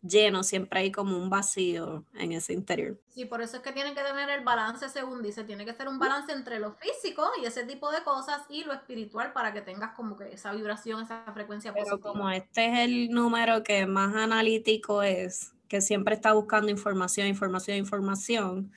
llenos, 0.02 0.47
siempre 0.47 0.80
hay 0.80 0.91
como 0.91 1.18
un 1.18 1.30
vacío 1.30 2.06
en 2.14 2.32
ese 2.32 2.54
interior. 2.54 3.00
Sí, 3.10 3.26
por 3.26 3.41
eso 3.41 3.58
es 3.58 3.64
que 3.64 3.72
tienen 3.72 3.95
que 3.95 4.02
tener 4.02 4.30
el 4.30 4.43
balance, 4.43 4.88
según 4.89 5.22
dice, 5.22 5.43
tiene 5.43 5.66
que 5.66 5.74
ser 5.74 5.88
un 5.88 6.00
balance 6.00 6.32
entre 6.32 6.60
lo 6.60 6.74
físico 6.74 7.30
y 7.41 7.45
ese 7.45 7.66
tipo 7.66 7.91
de 7.91 8.04
cosas 8.04 8.41
y 8.50 8.64
lo 8.64 8.74
espiritual 8.74 9.34
para 9.34 9.54
que 9.54 9.62
tengas 9.62 9.93
como 9.95 10.18
que 10.18 10.34
esa 10.34 10.54
vibración, 10.54 11.04
esa 11.04 11.24
frecuencia 11.34 11.74
pero 11.74 12.00
Como 12.00 12.30
este 12.30 12.68
es 12.68 12.80
el 12.80 13.10
número 13.10 13.64
que 13.64 13.86
más 13.86 14.16
analítico 14.16 15.04
es, 15.04 15.54
que 15.70 15.82
siempre 15.82 16.15
está 16.15 16.34
buscando 16.34 16.70
información, 16.70 17.28
información, 17.28 17.78
información, 17.78 18.74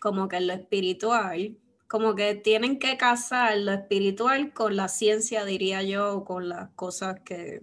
como 0.00 0.28
que 0.28 0.36
en 0.36 0.46
lo 0.46 0.54
espiritual, 0.54 1.58
como 1.88 2.14
que 2.14 2.36
tienen 2.36 2.78
que 2.78 2.96
casar 2.96 3.58
lo 3.58 3.72
espiritual 3.72 4.52
con 4.52 4.76
la 4.76 4.88
ciencia, 4.88 5.44
diría 5.44 5.82
yo, 5.82 6.16
o 6.16 6.24
con 6.24 6.48
las 6.48 6.70
cosas 6.70 7.20
que, 7.24 7.60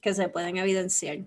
que 0.00 0.12
se 0.12 0.28
pueden 0.28 0.56
evidenciar. 0.56 1.18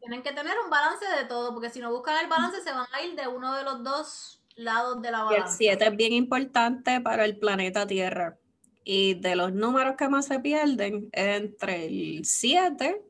Tienen 0.00 0.22
que 0.22 0.32
tener 0.32 0.54
un 0.62 0.70
balance 0.70 1.04
de 1.16 1.24
todo, 1.26 1.52
porque 1.54 1.70
si 1.70 1.78
no 1.78 1.90
buscan 1.92 2.22
el 2.22 2.28
balance 2.28 2.60
se 2.60 2.72
van 2.72 2.86
a 2.92 3.02
ir 3.02 3.14
de 3.14 3.28
uno 3.28 3.54
de 3.54 3.62
los 3.62 3.82
dos 3.84 4.42
lados 4.56 5.00
de 5.02 5.10
la 5.12 5.22
balanza. 5.22 5.48
el 5.48 5.56
7 5.56 5.86
es 5.86 5.96
bien 5.96 6.12
importante 6.12 7.00
para 7.00 7.24
el 7.24 7.38
planeta 7.38 7.86
Tierra. 7.86 8.36
Y 8.82 9.14
de 9.14 9.34
los 9.34 9.52
números 9.52 9.96
que 9.96 10.08
más 10.08 10.26
se 10.26 10.38
pierden, 10.38 11.08
entre 11.12 11.86
el 11.86 12.24
7 12.24 13.02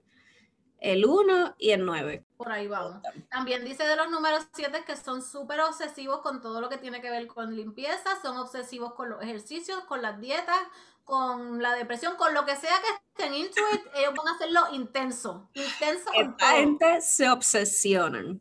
el 0.80 1.06
1 1.06 1.56
y 1.58 1.70
el 1.70 1.84
9. 1.84 2.24
Por 2.36 2.52
ahí 2.52 2.66
vamos. 2.66 3.02
También 3.30 3.64
dice 3.64 3.84
de 3.84 3.96
los 3.96 4.10
números 4.10 4.46
7 4.54 4.84
que 4.86 4.96
son 4.96 5.22
súper 5.22 5.60
obsesivos 5.60 6.20
con 6.20 6.40
todo 6.40 6.60
lo 6.60 6.68
que 6.68 6.78
tiene 6.78 7.00
que 7.00 7.10
ver 7.10 7.26
con 7.26 7.54
limpieza, 7.54 8.20
son 8.22 8.36
obsesivos 8.36 8.94
con 8.94 9.08
los 9.08 9.22
ejercicios, 9.22 9.80
con 9.84 10.02
las 10.02 10.20
dietas, 10.20 10.58
con 11.04 11.62
la 11.62 11.74
depresión, 11.74 12.16
con 12.16 12.34
lo 12.34 12.44
que 12.44 12.56
sea 12.56 12.74
que 12.80 13.22
estén 13.22 13.34
into 13.34 13.60
ellos 13.94 14.14
van 14.14 14.28
a 14.28 14.34
hacerlo 14.34 14.60
intenso, 14.72 15.48
intenso. 15.54 16.10
Esta 16.14 16.50
gente 16.52 17.00
se 17.00 17.30
obsesionan, 17.30 18.40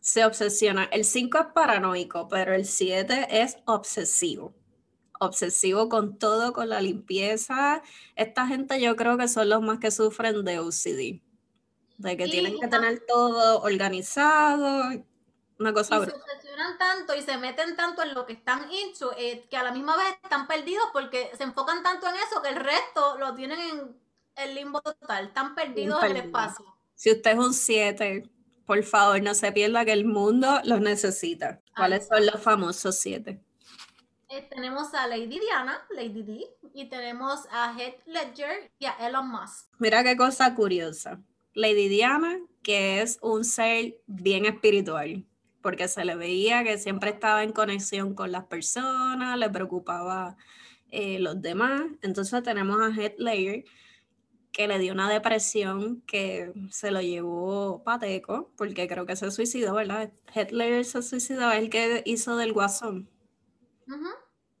se 0.00 0.24
obsesiona. 0.24 0.84
El 0.84 1.04
5 1.04 1.38
es 1.38 1.46
paranoico, 1.54 2.28
pero 2.28 2.54
el 2.54 2.66
7 2.66 3.28
es 3.30 3.58
obsesivo 3.66 4.54
obsesivo 5.20 5.88
con 5.88 6.18
todo, 6.18 6.52
con 6.52 6.68
la 6.68 6.82
limpieza. 6.82 7.82
Esta 8.14 8.46
gente 8.46 8.78
yo 8.78 8.94
creo 8.94 9.16
que 9.16 9.28
son 9.28 9.48
los 9.48 9.62
más 9.62 9.78
que 9.78 9.90
sufren 9.90 10.44
de 10.44 10.58
OCD 10.58 11.23
de 11.98 12.16
que 12.16 12.26
tienen 12.26 12.58
que 12.58 12.68
tener 12.68 13.04
todo 13.06 13.62
organizado, 13.62 15.04
una 15.58 15.72
cosa. 15.72 15.98
Y 15.98 16.04
se 16.04 16.12
obsesionan 16.12 16.78
tanto 16.78 17.14
y 17.14 17.22
se 17.22 17.38
meten 17.38 17.76
tanto 17.76 18.02
en 18.02 18.14
lo 18.14 18.26
que 18.26 18.32
están 18.32 18.68
hecho 18.70 19.12
eh, 19.16 19.46
que 19.48 19.56
a 19.56 19.62
la 19.62 19.72
misma 19.72 19.96
vez 19.96 20.16
están 20.22 20.46
perdidos 20.46 20.84
porque 20.92 21.30
se 21.36 21.44
enfocan 21.44 21.82
tanto 21.82 22.08
en 22.08 22.16
eso 22.16 22.42
que 22.42 22.50
el 22.50 22.56
resto 22.56 23.18
lo 23.18 23.34
tienen 23.34 23.60
en 23.60 23.96
el 24.36 24.54
limbo 24.54 24.80
total, 24.80 25.26
están 25.26 25.54
perdidos 25.54 26.02
en 26.02 26.10
el 26.10 26.16
espacio. 26.18 26.64
Si 26.94 27.10
usted 27.10 27.32
es 27.32 27.38
un 27.38 27.54
7, 27.54 28.28
por 28.66 28.82
favor, 28.82 29.22
no 29.22 29.34
se 29.34 29.52
pierda 29.52 29.84
que 29.84 29.92
el 29.92 30.04
mundo 30.04 30.60
los 30.64 30.80
necesita. 30.80 31.60
¿Cuáles 31.76 32.06
son 32.06 32.26
los 32.26 32.40
famosos 32.40 32.96
7? 32.98 33.40
Eh, 34.30 34.48
tenemos 34.50 34.92
a 34.94 35.06
Lady 35.06 35.38
Diana, 35.38 35.86
Lady 35.90 36.22
D, 36.22 36.46
y 36.72 36.88
tenemos 36.88 37.46
a 37.52 37.74
Heath 37.78 38.04
Ledger 38.06 38.72
y 38.78 38.86
a 38.86 38.92
Elon 39.06 39.28
Musk. 39.28 39.68
Mira 39.78 40.02
qué 40.02 40.16
cosa 40.16 40.54
curiosa. 40.54 41.20
Lady 41.54 41.88
Diana, 41.88 42.40
que 42.62 43.00
es 43.00 43.18
un 43.22 43.44
ser 43.44 43.96
bien 44.06 44.44
espiritual, 44.44 45.24
porque 45.62 45.88
se 45.88 46.04
le 46.04 46.16
veía 46.16 46.64
que 46.64 46.78
siempre 46.78 47.10
estaba 47.10 47.42
en 47.42 47.52
conexión 47.52 48.14
con 48.14 48.32
las 48.32 48.44
personas, 48.44 49.38
le 49.38 49.48
preocupaba 49.48 50.36
eh, 50.90 51.18
los 51.20 51.40
demás. 51.40 51.82
Entonces 52.02 52.42
tenemos 52.42 52.80
a 52.80 52.94
Heath 52.94 53.18
Ledger, 53.18 53.64
que 54.52 54.68
le 54.68 54.78
dio 54.78 54.92
una 54.92 55.10
depresión 55.10 56.02
que 56.06 56.52
se 56.70 56.90
lo 56.90 57.00
llevó 57.00 57.82
pateco, 57.82 58.52
porque 58.56 58.86
creo 58.86 59.06
que 59.06 59.16
se 59.16 59.30
suicidó, 59.30 59.74
¿verdad? 59.74 60.12
Heath 60.34 60.52
Ledger 60.52 60.84
se 60.84 61.02
suicidó, 61.02 61.50
es 61.50 61.58
el 61.58 61.70
que 61.70 62.02
hizo 62.04 62.36
del 62.36 62.52
guasón. 62.52 63.08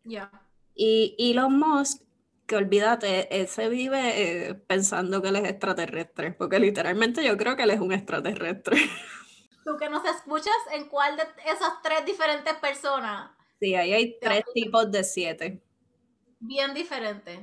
Ya. 0.04 0.30
Y 0.74 1.14
Elon 1.18 1.58
Musk 1.58 2.03
que 2.46 2.56
olvídate, 2.56 3.40
él 3.40 3.48
se 3.48 3.68
vive 3.68 4.48
eh, 4.48 4.54
pensando 4.54 5.22
que 5.22 5.28
él 5.28 5.36
es 5.36 5.48
extraterrestre, 5.48 6.32
porque 6.32 6.58
literalmente 6.58 7.24
yo 7.24 7.36
creo 7.36 7.56
que 7.56 7.62
él 7.62 7.70
es 7.70 7.80
un 7.80 7.92
extraterrestre. 7.92 8.76
Tú 9.64 9.76
que 9.78 9.88
nos 9.88 10.04
escuchas, 10.04 10.54
¿en 10.72 10.88
cuál 10.88 11.16
de 11.16 11.22
esas 11.46 11.80
tres 11.82 12.04
diferentes 12.04 12.52
personas? 12.54 13.30
Sí, 13.60 13.74
ahí 13.74 13.94
hay 13.94 14.18
tres 14.20 14.44
tipos 14.52 14.90
de 14.90 15.04
siete. 15.04 15.62
Bien 16.38 16.74
diferentes. 16.74 17.40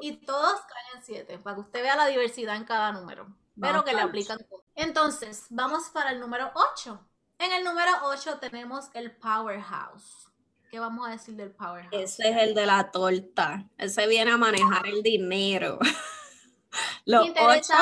Y 0.00 0.16
todos 0.16 0.60
caen 0.62 0.98
en 0.98 1.02
siete, 1.04 1.38
para 1.38 1.54
que 1.54 1.60
usted 1.60 1.82
vea 1.82 1.94
la 1.94 2.08
diversidad 2.08 2.56
en 2.56 2.64
cada 2.64 2.90
número, 2.90 3.28
pero 3.60 3.84
que 3.84 3.94
le 3.94 4.00
aplican 4.00 4.38
Entonces, 4.74 5.46
vamos 5.50 5.90
para 5.90 6.10
el 6.10 6.18
número 6.18 6.50
8. 6.74 7.06
En 7.38 7.52
el 7.52 7.62
número 7.62 7.92
8 8.02 8.38
tenemos 8.40 8.90
el 8.94 9.16
Powerhouse. 9.16 10.29
¿Qué 10.70 10.78
vamos 10.78 11.08
a 11.08 11.10
decir 11.10 11.34
del 11.34 11.50
powerhouse? 11.50 11.92
Ese 11.92 12.28
es 12.28 12.36
el 12.36 12.54
de 12.54 12.64
la 12.64 12.92
torta. 12.92 13.68
Ese 13.76 14.06
viene 14.06 14.30
a 14.30 14.36
manejar 14.36 14.86
el 14.86 15.02
dinero. 15.02 15.78
Los 17.04 17.28
ocho, 17.28 17.74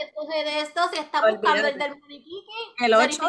escoger 0.00 0.46
esto, 0.46 0.82
si 0.92 1.00
está 1.00 1.28
buscando 1.28 1.66
el 1.66 1.76
del 1.76 2.00
El 2.78 2.94
8 2.94 3.22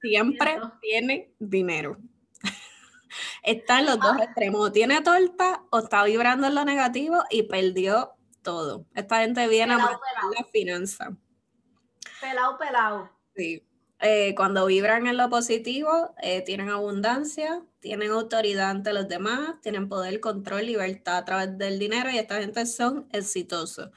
siempre 0.00 0.58
tiene 0.80 1.34
dinero. 1.38 1.98
Está 3.42 3.80
en 3.80 3.86
los 3.86 4.00
dos 4.00 4.16
ah. 4.18 4.24
extremos. 4.24 4.72
tiene 4.72 5.02
torta 5.02 5.64
o 5.70 5.80
está 5.80 6.02
vibrando 6.04 6.46
en 6.46 6.54
lo 6.54 6.64
negativo 6.64 7.22
y 7.28 7.42
perdió 7.42 8.14
todo. 8.40 8.86
Esta 8.94 9.20
gente 9.20 9.46
viene 9.48 9.74
a 9.74 9.78
matar 9.78 9.98
la 10.34 10.44
finanza. 10.50 11.10
Pelado, 12.22 12.56
pelado. 12.56 13.10
Sí. 13.36 13.66
Eh, 14.00 14.34
cuando 14.34 14.64
vibran 14.64 15.06
en 15.06 15.18
lo 15.18 15.28
positivo, 15.28 16.14
eh, 16.22 16.40
tienen 16.42 16.70
abundancia, 16.70 17.62
tienen 17.82 18.12
autoridad 18.12 18.70
ante 18.70 18.92
los 18.92 19.08
demás, 19.08 19.60
tienen 19.60 19.88
poder, 19.88 20.20
control, 20.20 20.66
libertad 20.66 21.16
a 21.16 21.24
través 21.24 21.58
del 21.58 21.80
dinero 21.80 22.10
y 22.10 22.16
esta 22.16 22.40
gente 22.40 22.64
son 22.64 23.08
exitosos. 23.12 23.90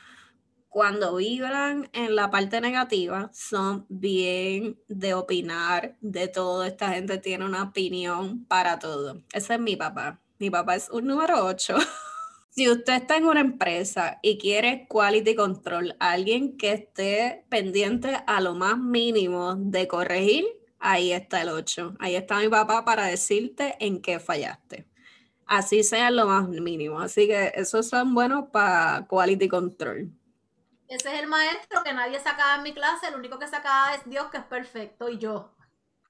Cuando 0.69 1.15
vibran 1.15 1.89
en 1.93 2.15
la 2.15 2.31
parte 2.31 2.59
negativa, 2.59 3.29
son 3.31 3.85
bien 3.87 4.77
de 4.89 5.13
opinar 5.13 5.95
de 6.01 6.27
todo. 6.27 6.65
Esta 6.65 6.89
gente 6.89 7.19
tiene 7.19 7.45
una 7.45 7.63
opinión 7.63 8.43
para 8.45 8.79
todo. 8.79 9.21
Ese 9.31 9.53
es 9.53 9.59
mi 9.59 9.75
papá. 9.77 10.19
Mi 10.39 10.49
papá 10.49 10.75
es 10.75 10.89
un 10.89 11.05
número 11.05 11.45
8. 11.45 11.77
Si 12.49 12.69
usted 12.69 12.93
está 12.93 13.17
en 13.17 13.25
una 13.25 13.41
empresa 13.41 14.17
y 14.21 14.37
quiere 14.37 14.87
quality 14.87 15.35
control, 15.35 15.97
alguien 15.99 16.55
que 16.55 16.71
esté 16.71 17.43
pendiente 17.49 18.17
a 18.25 18.39
lo 18.39 18.55
más 18.55 18.77
mínimo 18.77 19.55
de 19.55 19.89
corregir, 19.89 20.45
ahí 20.79 21.11
está 21.11 21.41
el 21.41 21.49
8. 21.49 21.95
Ahí 21.99 22.15
está 22.15 22.39
mi 22.39 22.49
papá 22.49 22.85
para 22.85 23.05
decirte 23.05 23.75
en 23.79 24.01
qué 24.01 24.19
fallaste. 24.19 24.87
Así 25.45 25.83
sea 25.83 26.11
lo 26.11 26.25
más 26.25 26.47
mínimo. 26.47 26.99
Así 26.99 27.27
que 27.27 27.51
esos 27.55 27.87
son 27.87 28.13
buenos 28.13 28.49
para 28.51 29.05
quality 29.07 29.47
control. 29.47 30.11
Ese 30.87 31.13
es 31.13 31.19
el 31.21 31.27
maestro 31.27 31.83
que 31.83 31.93
nadie 31.93 32.19
sacaba 32.19 32.55
en 32.55 32.63
mi 32.63 32.73
clase, 32.73 33.07
el 33.07 33.15
único 33.15 33.39
que 33.39 33.47
sacaba 33.47 33.95
es 33.95 34.07
Dios 34.07 34.27
que 34.31 34.37
es 34.37 34.43
perfecto 34.43 35.09
y 35.09 35.17
yo. 35.17 35.51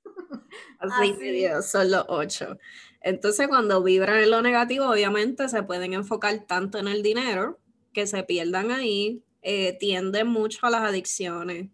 Así, 0.80 1.12
Así. 1.12 1.32
Dios, 1.32 1.66
son 1.70 1.92
los 1.92 2.06
ocho. 2.10 2.58
Entonces, 3.00 3.48
cuando 3.48 3.84
vibran 3.84 4.20
en 4.20 4.32
lo 4.32 4.42
negativo, 4.42 4.90
obviamente 4.90 5.48
se 5.48 5.64
pueden 5.64 5.94
enfocar 5.94 6.46
tanto 6.46 6.78
en 6.78 6.88
el 6.88 7.04
dinero 7.04 7.60
que 7.94 8.06
se 8.08 8.24
pierdan 8.24 8.72
ahí, 8.72 9.24
eh, 9.42 9.78
tienden 9.80 10.28
mucho 10.28 10.66
a 10.66 10.70
las 10.70 10.82
adicciones 10.82 11.70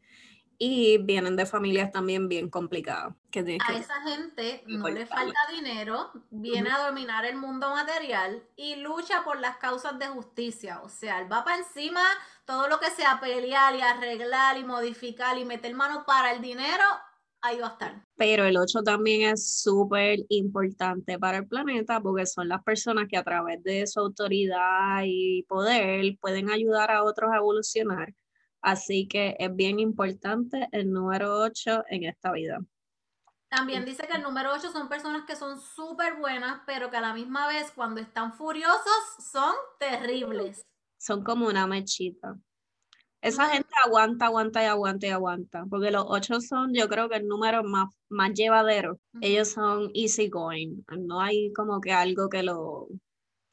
y 0.64 1.00
vienen 1.00 1.36
de 1.36 1.48
familias 1.48 1.92
también 1.92 2.28
bien 2.28 2.48
complicadas. 2.48 3.16
a 3.34 3.74
esa 3.74 4.00
gente 4.04 4.64
no 4.68 4.90
le 4.90 5.08
falta 5.08 5.40
dinero, 5.52 6.12
viene 6.30 6.70
a 6.70 6.86
dominar 6.86 7.26
el 7.26 7.36
mundo 7.36 7.72
material 7.72 8.44
y 8.56 8.76
lucha 8.76 9.24
por 9.24 9.40
las 9.40 9.58
causas 9.58 9.98
de 9.98 10.06
justicia. 10.06 10.82
O 10.84 10.90
sea, 10.90 11.20
él 11.20 11.32
va 11.32 11.44
para 11.44 11.58
encima 11.58 12.04
todo 12.46 12.68
lo 12.68 12.80
que 12.80 12.92
sea 12.92 13.20
pelear 13.20 13.76
y 13.76 13.82
arreglar 13.82 14.60
y 14.60 14.64
modificar 14.64 15.36
y 15.40 15.46
meter 15.46 15.74
mano 15.74 16.04
para 16.06 16.32
el 16.32 16.44
dinero, 16.44 16.84
ahí 17.42 17.58
va 17.58 17.70
a 17.70 17.72
estar. 17.72 18.06
Pero 18.16 18.46
el 18.46 18.56
8 18.56 18.84
también 18.84 19.34
es 19.34 19.64
súper 19.64 20.20
importante 20.30 21.18
para 21.18 21.38
el 21.38 21.48
planeta 21.48 22.00
porque 22.00 22.28
son 22.28 22.48
las 22.48 22.62
personas 22.62 23.08
que 23.10 23.18
a 23.18 23.24
través 23.24 23.64
de 23.64 23.88
su 23.88 24.00
autoridad 24.00 25.02
y 25.06 25.42
poder 25.50 26.20
pueden 26.22 26.52
ayudar 26.52 26.92
a 26.92 27.04
otros 27.04 27.32
a 27.34 27.38
evolucionar. 27.38 28.14
Así 28.62 29.08
que 29.08 29.36
es 29.40 29.56
bien 29.56 29.80
importante 29.80 30.68
el 30.72 30.92
número 30.92 31.40
8 31.40 31.84
en 31.90 32.04
esta 32.04 32.32
vida. 32.32 32.60
También 33.50 33.84
dice 33.84 34.08
que 34.08 34.16
el 34.16 34.24
número 34.24 34.54
8 34.54 34.72
son 34.72 34.88
personas 34.88 35.26
que 35.26 35.36
son 35.36 35.60
súper 35.60 36.16
buenas, 36.16 36.62
pero 36.66 36.90
que 36.90 36.98
a 36.98 37.02
la 37.02 37.14
misma 37.14 37.48
vez 37.48 37.72
cuando 37.72 38.00
están 38.00 38.34
furiosos 38.34 39.02
son 39.32 39.54
terribles. 39.78 40.62
Son 40.98 41.24
como 41.24 41.48
una 41.48 41.68
mechita. 41.68 42.38
Esa 43.22 43.50
gente 43.50 43.70
aguanta, 43.86 44.26
aguanta 44.26 44.64
y 44.64 44.66
aguanta 44.66 45.08
y 45.08 45.10
aguanta, 45.10 45.66
porque 45.70 45.92
los 45.92 46.06
ocho 46.08 46.42
son, 46.42 46.74
yo 46.74 46.88
creo 46.88 47.08
que 47.08 47.18
el 47.18 47.28
número 47.28 47.64
más, 47.64 47.94
más 48.10 48.34
llevadero. 48.34 49.00
Ellos 49.20 49.50
son 49.50 49.92
easy 49.94 50.28
going. 50.28 50.84
No 50.98 51.20
hay 51.20 51.52
como 51.54 51.82
que 51.82 51.92
algo 51.92 52.30
que 52.30 52.42
lo 52.42 52.88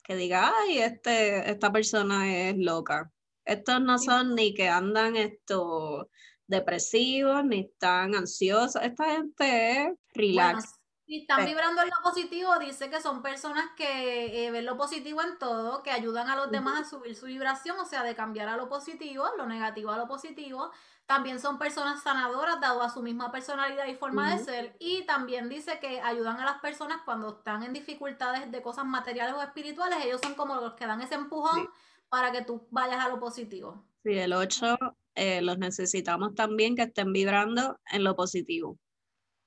que 0.04 0.16
diga, 0.16 0.52
ay, 0.62 0.78
este, 0.78 1.50
esta 1.50 1.70
persona 1.70 2.48
es 2.48 2.56
loca. 2.56 3.10
Estos 3.48 3.80
no 3.80 3.98
son 3.98 4.34
ni 4.34 4.52
que 4.52 4.68
andan 4.68 5.16
esto 5.16 6.10
depresivos, 6.46 7.42
ni 7.44 7.60
están 7.60 8.14
ansiosos. 8.14 8.82
Esta 8.82 9.04
gente 9.06 9.72
es 9.72 9.88
relax. 10.12 10.78
Si 11.06 11.20
están 11.20 11.46
vibrando 11.46 11.80
en 11.80 11.88
lo 11.88 12.02
positivo, 12.02 12.58
dice 12.58 12.90
que 12.90 13.00
son 13.00 13.22
personas 13.22 13.64
que 13.74 14.46
eh, 14.46 14.50
ven 14.50 14.66
lo 14.66 14.76
positivo 14.76 15.22
en 15.22 15.38
todo, 15.38 15.82
que 15.82 15.90
ayudan 15.90 16.28
a 16.28 16.36
los 16.36 16.50
demás 16.50 16.82
a 16.82 16.90
subir 16.90 17.16
su 17.16 17.24
vibración, 17.24 17.78
o 17.78 17.86
sea, 17.86 18.02
de 18.02 18.14
cambiar 18.14 18.50
a 18.50 18.58
lo 18.58 18.68
positivo, 18.68 19.24
lo 19.38 19.46
negativo 19.46 19.90
a 19.92 19.96
lo 19.96 20.06
positivo. 20.06 20.70
También 21.06 21.40
son 21.40 21.58
personas 21.58 22.02
sanadoras, 22.02 22.60
dado 22.60 22.82
a 22.82 22.90
su 22.90 23.02
misma 23.02 23.32
personalidad 23.32 23.86
y 23.86 23.94
forma 23.94 24.34
de 24.34 24.44
ser. 24.44 24.76
Y 24.78 25.06
también 25.06 25.48
dice 25.48 25.78
que 25.80 26.02
ayudan 26.02 26.38
a 26.40 26.44
las 26.44 26.60
personas 26.60 27.00
cuando 27.06 27.38
están 27.38 27.62
en 27.62 27.72
dificultades 27.72 28.52
de 28.52 28.60
cosas 28.60 28.84
materiales 28.84 29.34
o 29.34 29.40
espirituales. 29.40 30.04
Ellos 30.04 30.20
son 30.22 30.34
como 30.34 30.56
los 30.56 30.74
que 30.74 30.86
dan 30.86 31.00
ese 31.00 31.14
empujón 31.14 31.70
para 32.08 32.32
que 32.32 32.42
tú 32.42 32.66
vayas 32.70 33.04
a 33.04 33.08
lo 33.08 33.18
positivo. 33.20 33.84
Sí, 34.02 34.18
el 34.18 34.32
8 34.32 34.76
eh, 35.14 35.42
los 35.42 35.58
necesitamos 35.58 36.34
también 36.34 36.76
que 36.76 36.82
estén 36.82 37.12
vibrando 37.12 37.78
en 37.90 38.04
lo 38.04 38.14
positivo 38.14 38.78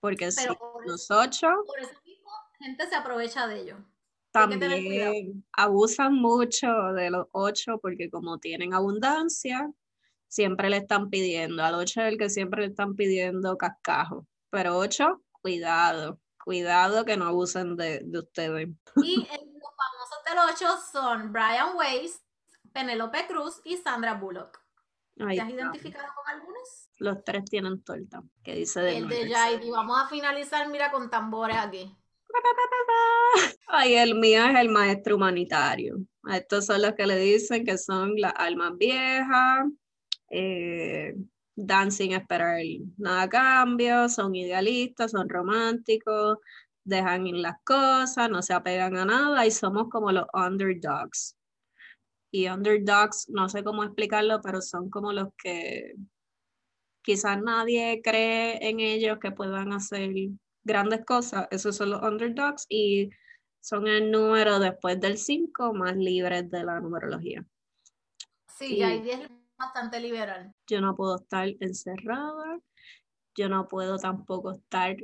porque 0.01 0.31
si 0.31 0.47
los 0.85 1.09
ocho... 1.09 1.47
Por 1.65 1.79
eso 1.79 1.93
mismo, 2.03 2.31
gente 2.59 2.87
se 2.87 2.95
aprovecha 2.95 3.47
de 3.47 3.61
ello. 3.61 3.77
También 4.31 5.45
abusan 5.53 6.15
mucho 6.15 6.67
de 6.95 7.11
los 7.11 7.27
ocho 7.31 7.79
porque 7.81 8.09
como 8.09 8.39
tienen 8.39 8.73
abundancia, 8.73 9.71
siempre 10.27 10.69
le 10.69 10.77
están 10.77 11.09
pidiendo. 11.09 11.63
Al 11.63 11.75
ocho 11.75 12.01
es 12.01 12.07
el 12.07 12.17
que 12.17 12.29
siempre 12.29 12.61
le 12.61 12.69
están 12.69 12.95
pidiendo 12.95 13.57
cascajo. 13.57 14.25
Pero 14.49 14.77
ocho, 14.77 15.21
cuidado, 15.41 16.19
cuidado 16.43 17.05
que 17.05 17.17
no 17.17 17.25
abusen 17.25 17.75
de, 17.75 18.03
ustedes. 18.13 18.69
Y 19.03 19.17
los 19.17 19.27
famosos 19.27 20.23
del 20.25 20.37
ocho 20.49 20.81
son 20.91 21.31
Brian 21.31 21.75
Weiss, 21.75 22.21
Penelope 22.73 23.27
Cruz 23.27 23.61
y 23.63 23.77
Sandra 23.77 24.13
Bullock. 24.15 24.59
¿Te 25.15 25.39
has 25.39 25.49
identificado 25.49 26.07
con 26.15 26.33
algunos? 26.33 26.89
Los 26.97 27.23
tres 27.23 27.45
tienen 27.45 27.83
torta, 27.83 28.23
que 28.43 28.55
dice 28.55 28.81
de 28.81 28.97
El 28.97 29.07
de 29.07 29.29
Jaidi. 29.29 29.69
Vamos 29.69 29.99
a 29.99 30.07
finalizar, 30.07 30.67
mira, 30.69 30.91
con 30.91 31.09
tambores 31.09 31.57
aquí. 31.57 31.95
Ay, 33.67 33.95
el 33.95 34.15
mío 34.15 34.45
es 34.45 34.57
el 34.57 34.69
maestro 34.69 35.17
humanitario. 35.17 35.97
Estos 36.31 36.65
son 36.65 36.81
los 36.81 36.93
que 36.93 37.05
le 37.05 37.17
dicen 37.17 37.65
que 37.65 37.77
son 37.77 38.15
las 38.15 38.33
almas 38.35 38.77
viejas, 38.77 39.65
eh, 40.29 41.15
dan 41.55 41.91
sin 41.91 42.13
esperar 42.13 42.61
nada 42.97 43.23
a 43.23 43.29
cambio, 43.29 44.07
son 44.09 44.33
idealistas, 44.35 45.11
son 45.11 45.27
románticos, 45.27 46.37
dejan 46.83 47.27
ir 47.27 47.35
las 47.35 47.57
cosas, 47.63 48.29
no 48.29 48.41
se 48.41 48.53
apegan 48.53 48.95
a 48.97 49.05
nada 49.05 49.45
y 49.45 49.51
somos 49.51 49.89
como 49.89 50.11
los 50.11 50.25
underdogs 50.33 51.35
y 52.31 52.47
underdogs, 52.47 53.29
no 53.29 53.49
sé 53.49 53.63
cómo 53.63 53.83
explicarlo, 53.83 54.41
pero 54.41 54.61
son 54.61 54.89
como 54.89 55.11
los 55.11 55.27
que 55.37 55.95
quizás 57.03 57.41
nadie 57.41 58.01
cree 58.01 58.69
en 58.69 58.79
ellos 58.79 59.19
que 59.19 59.31
puedan 59.31 59.73
hacer 59.73 60.11
grandes 60.63 61.05
cosas. 61.05 61.47
Esos 61.51 61.75
son 61.75 61.89
los 61.89 62.01
underdogs 62.01 62.65
y 62.69 63.09
son 63.59 63.87
el 63.87 64.09
número 64.11 64.59
después 64.59 64.99
del 64.99 65.17
5 65.17 65.73
más 65.73 65.95
libres 65.97 66.49
de 66.49 66.63
la 66.63 66.79
numerología. 66.79 67.45
Sí, 68.47 68.81
hay 68.81 69.01
10 69.01 69.29
bastante 69.57 69.99
liberal. 69.99 70.53
Yo 70.67 70.79
no 70.79 70.95
puedo 70.95 71.17
estar 71.17 71.47
encerrada, 71.59 72.59
yo 73.35 73.49
no 73.49 73.67
puedo 73.67 73.97
tampoco 73.97 74.53
estar 74.53 74.95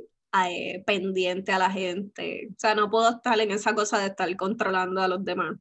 eh, 0.46 0.82
pendiente 0.86 1.52
a 1.52 1.58
la 1.58 1.70
gente, 1.70 2.48
o 2.50 2.54
sea, 2.58 2.74
no 2.74 2.90
puedo 2.90 3.10
estar 3.10 3.38
en 3.38 3.50
esa 3.50 3.74
cosa 3.74 3.98
de 3.98 4.06
estar 4.06 4.34
controlando 4.36 5.00
a 5.00 5.08
los 5.08 5.24
demás 5.24 5.56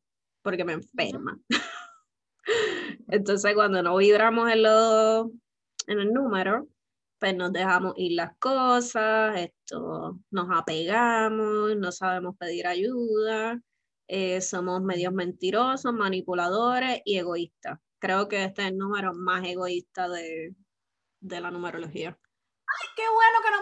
porque 0.48 0.64
me 0.64 0.72
enferma. 0.72 1.38
Entonces, 3.10 3.54
cuando 3.54 3.84
no 3.84 3.98
vibramos 3.98 4.50
en, 4.50 4.64
lo, 4.64 5.26
en 5.88 6.00
el 6.00 6.14
número, 6.14 6.70
pues 7.20 7.36
nos 7.36 7.52
dejamos 7.52 7.96
ir 7.98 8.14
las 8.14 8.38
cosas, 8.38 9.38
esto, 9.42 10.22
nos 10.32 10.48
apegamos, 10.58 11.76
no 11.76 11.92
sabemos 11.92 12.38
pedir 12.38 12.66
ayuda, 12.66 13.62
eh, 14.08 14.40
somos 14.40 14.82
medios 14.82 15.12
mentirosos, 15.12 15.92
manipuladores 15.94 17.02
y 17.04 17.18
egoístas. 17.18 17.80
Creo 18.00 18.30
que 18.30 18.46
este 18.46 18.62
es 18.62 18.68
el 18.70 18.78
número 18.78 19.14
más 19.14 19.46
egoísta 19.46 20.08
de, 20.08 20.56
de 21.20 21.42
la 21.42 21.52
numerología 21.52 22.18
ay, 22.68 22.88
qué 22.96 23.04
bueno 23.04 23.38
que 23.44 23.52
no 23.52 23.57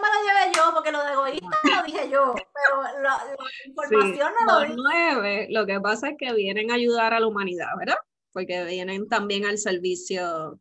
yo, 0.76 0.82
porque 0.82 0.92
lo 0.92 1.04
de 1.04 1.12
egoísta 1.12 1.48
lo 1.64 1.82
dije 1.84 2.10
yo, 2.10 2.34
pero 2.34 3.02
la, 3.02 3.18
información 3.66 4.32
no 4.40 4.52
lo 4.52 4.60
dije. 4.60 4.74
nueve, 4.76 5.46
lo 5.50 5.66
que 5.66 5.80
pasa 5.80 6.10
es 6.10 6.16
que 6.18 6.32
vienen 6.34 6.70
a 6.70 6.74
ayudar 6.74 7.14
a 7.14 7.20
la 7.20 7.26
humanidad, 7.26 7.68
¿verdad? 7.78 7.96
Porque 8.32 8.64
vienen 8.64 9.08
también 9.08 9.46
al 9.46 9.58
servicio 9.58 10.60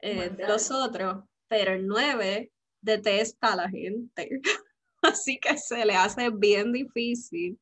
eh, 0.00 0.30
de 0.30 0.48
los 0.48 0.70
otros, 0.70 1.24
pero 1.48 1.72
el 1.72 1.86
nueve 1.86 2.52
detesta 2.80 3.52
a 3.52 3.56
la 3.56 3.68
gente, 3.68 4.28
así 5.02 5.38
que 5.38 5.56
se 5.56 5.84
le 5.84 5.94
hace 5.94 6.30
bien 6.30 6.72
difícil 6.72 7.58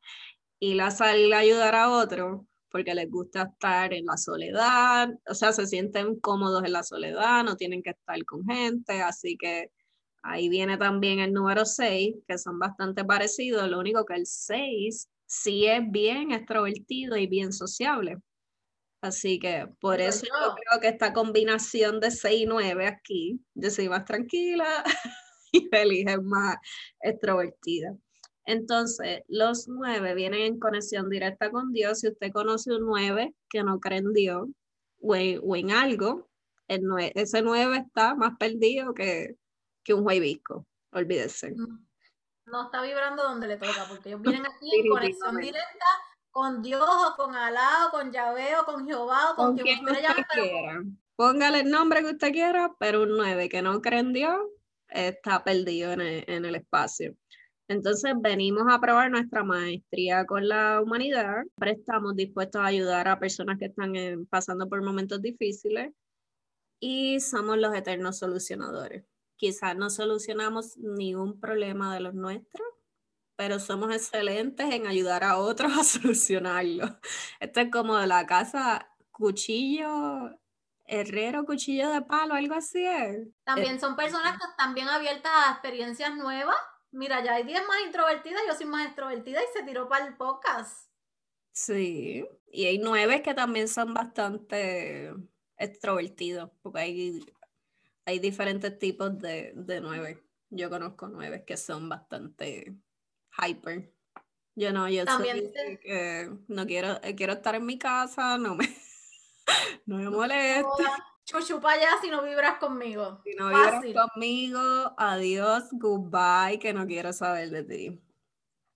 ir 0.61 0.83
a 0.83 0.91
salir 0.91 1.33
a 1.35 1.39
ayudar 1.39 1.75
a 1.75 1.91
otro 1.91 2.47
porque 2.71 2.95
les 2.95 3.11
gusta 3.11 3.43
estar 3.43 3.93
en 3.93 4.07
la 4.07 4.17
soledad, 4.17 5.09
o 5.27 5.35
sea, 5.35 5.53
se 5.53 5.67
sienten 5.67 6.21
cómodos 6.21 6.63
en 6.65 6.73
la 6.73 6.85
soledad, 6.85 7.43
no 7.43 7.57
tienen 7.57 7.83
que 7.83 7.91
estar 7.91 8.25
con 8.25 8.45
gente, 8.47 9.03
así 9.03 9.37
que 9.37 9.71
Ahí 10.23 10.49
viene 10.49 10.77
también 10.77 11.21
el 11.21 11.33
número 11.33 11.65
6, 11.65 12.17
que 12.29 12.39
son 12.39 12.59
bastante 12.59 13.05
parecidos, 13.05 13.69
lo 13.69 13.79
único 13.79 14.05
que 14.05 14.15
el 14.15 14.27
6 14.27 15.09
sí 15.27 15.67
es 15.67 15.81
bien 15.91 16.33
extrovertido 16.33 17.17
y 17.17 17.27
bien 17.27 17.53
sociable. 17.53 18.19
Así 19.03 19.39
que 19.39 19.67
por 19.81 20.01
eso 20.01 20.27
yo 20.27 20.55
creo 20.55 20.81
que 20.81 20.89
esta 20.89 21.15
combinación 21.15 22.01
de 22.01 22.11
6 22.11 22.43
y 22.43 22.47
9 22.47 22.87
aquí, 22.87 23.41
yo 23.55 23.71
soy 23.71 23.89
más 23.89 24.05
tranquila 24.05 24.67
y 25.53 25.69
feliz, 25.69 26.05
es 26.07 26.23
más 26.23 26.57
extrovertida. 27.01 27.97
Entonces, 28.45 29.23
los 29.29 29.69
9 29.69 30.15
vienen 30.15 30.41
en 30.43 30.59
conexión 30.59 31.09
directa 31.09 31.51
con 31.51 31.73
Dios. 31.73 32.01
Si 32.01 32.09
usted 32.09 32.31
conoce 32.33 32.75
un 32.75 32.87
9 32.87 33.35
que 33.49 33.63
no 33.63 33.81
cree 33.81 33.99
en 33.99 34.13
Dios 34.13 34.49
o 35.01 35.15
en, 35.15 35.71
algo, 35.71 36.29
el 36.69 36.83
ese 37.15 37.43
9 37.43 37.85
está 37.87 38.15
más 38.15 38.33
perdido 38.39 38.93
que, 38.93 39.37
que 39.83 39.95
un 39.95 40.03
juevisco, 40.03 40.67
olvídese. 40.93 41.55
No 42.47 42.65
está 42.65 42.83
vibrando 42.83 43.23
donde 43.23 43.47
le 43.47 43.57
toca, 43.57 43.87
porque 43.89 44.09
ellos 44.09 44.23
vienen 44.23 44.47
aquí 44.47 44.81
en 44.81 44.89
conexión 44.89 45.37
directa 45.37 45.87
con 46.31 46.63
Dios 46.63 46.89
o 46.89 47.17
con 47.17 47.35
Alá 47.35 47.87
o 47.89 47.91
con 47.91 48.13
Yahvé 48.13 48.57
o 48.57 48.65
con 48.65 48.87
Jehová 48.87 49.33
o 49.33 49.37
con, 49.37 49.57
quien 49.57 49.85
usted, 49.85 50.03
quiera. 50.33 50.83
Póngale 51.17 51.61
el 51.61 51.71
nombre 51.71 52.01
que 52.01 52.13
usted 52.13 52.33
quiera, 52.33 52.75
pero 52.79 53.03
un 53.03 53.17
9 53.17 53.49
que 53.49 53.63
no 53.63 53.81
cree 53.83 54.01
en 54.01 54.13
Dios 54.13 54.39
está 54.89 55.45
perdido 55.45 55.93
en 55.93 56.01
el, 56.01 56.55
espacio. 56.55 57.15
Entonces 57.69 58.15
venimos 58.21 58.65
a 58.69 58.81
probar 58.81 59.11
nuestra 59.11 59.45
maestría 59.45 60.27
con 60.27 60.49
la 60.49 60.81
humanidad. 60.81 61.43
Estamos 61.61 62.17
dispuestos 62.17 62.61
a 62.61 62.67
ayudar 62.67 63.07
a 63.07 63.21
personas 63.21 63.59
que 63.59 63.67
están 63.67 63.93
pasando 64.29 64.69
por 64.69 64.83
momentos 64.83 65.23
difíciles 65.23 65.93
y 66.81 67.21
somos 67.21 67.59
los 67.59 67.75
eternos 67.75 68.19
solucionadores. 68.19 69.05
Quizás 69.41 69.75
no 69.75 69.89
solucionamos 69.89 70.77
ningún 70.77 71.41
problema 71.41 71.95
de 71.95 72.01
los 72.01 72.13
nuestros, 72.13 72.69
pero 73.37 73.59
somos 73.59 73.91
excelentes 73.91 74.71
en 74.71 74.87
ayudar 74.87 75.25
a 75.25 75.39
otros 75.39 75.73
a 75.79 75.83
solucionarlo. 75.83 76.85
Esto 77.41 77.61
es 77.61 77.71
como 77.71 77.99
la 78.01 78.27
casa 78.27 78.95
cuchillo, 79.11 80.39
herrero, 80.85 81.47
cuchillo 81.47 81.89
de 81.89 82.03
palo, 82.03 82.35
algo 82.35 82.55
así 82.55 82.85
es. 82.85 83.29
También 83.45 83.81
son 83.81 83.97
personas 83.97 84.37
que 84.39 84.45
están 84.45 84.75
bien 84.75 84.89
abiertas 84.89 85.33
a 85.35 85.53
experiencias 85.53 86.15
nuevas. 86.17 86.57
Mira, 86.91 87.25
ya 87.25 87.37
hay 87.37 87.45
10 87.45 87.67
más 87.67 87.79
introvertidas, 87.87 88.43
yo 88.47 88.55
soy 88.55 88.67
más 88.67 88.85
extrovertida 88.85 89.41
y 89.41 89.59
se 89.59 89.65
tiró 89.65 89.89
para 89.89 90.07
el 90.07 90.19
podcast. 90.19 90.91
Sí, 91.53 92.29
y 92.53 92.67
hay 92.67 92.77
nueve 92.77 93.23
que 93.23 93.33
también 93.33 93.69
son 93.69 93.95
bastante 93.95 95.15
extrovertidos, 95.57 96.51
porque 96.61 96.81
hay, 96.81 97.25
hay 98.11 98.19
diferentes 98.19 98.77
tipos 98.79 99.17
de, 99.19 99.53
de 99.55 99.81
nueve. 99.81 100.23
Yo 100.51 100.69
conozco 100.69 101.07
nueve 101.07 101.45
que 101.45 101.57
son 101.57 101.89
bastante 101.89 102.75
hyper. 103.39 103.93
Yo 104.57 104.73
no, 104.73 104.89
yo 104.89 105.05
También 105.05 105.53
soy 105.55 105.79
que 105.79 106.31
no 106.49 106.67
quiero, 106.67 107.01
eh, 107.05 107.15
quiero 107.15 107.35
estar 107.35 107.55
en 107.55 107.65
mi 107.65 107.79
casa, 107.79 108.37
no 108.37 108.57
me, 108.57 108.69
no 109.87 109.99
me 109.99 110.11
molesta. 110.11 110.69
Chuchu 111.25 111.61
para 111.61 111.81
allá 111.81 111.91
si 112.01 112.11
no 112.11 112.23
vibras 112.25 112.59
conmigo. 112.59 113.21
Si 113.23 113.35
no 113.37 113.49
vibras 113.49 113.85
conmigo, 113.95 114.95
adiós, 114.99 115.69
goodbye, 115.71 116.59
que 116.59 116.73
no 116.73 116.87
quiero 116.87 117.13
saber 117.13 117.51
de 117.51 117.63
ti. 117.63 118.03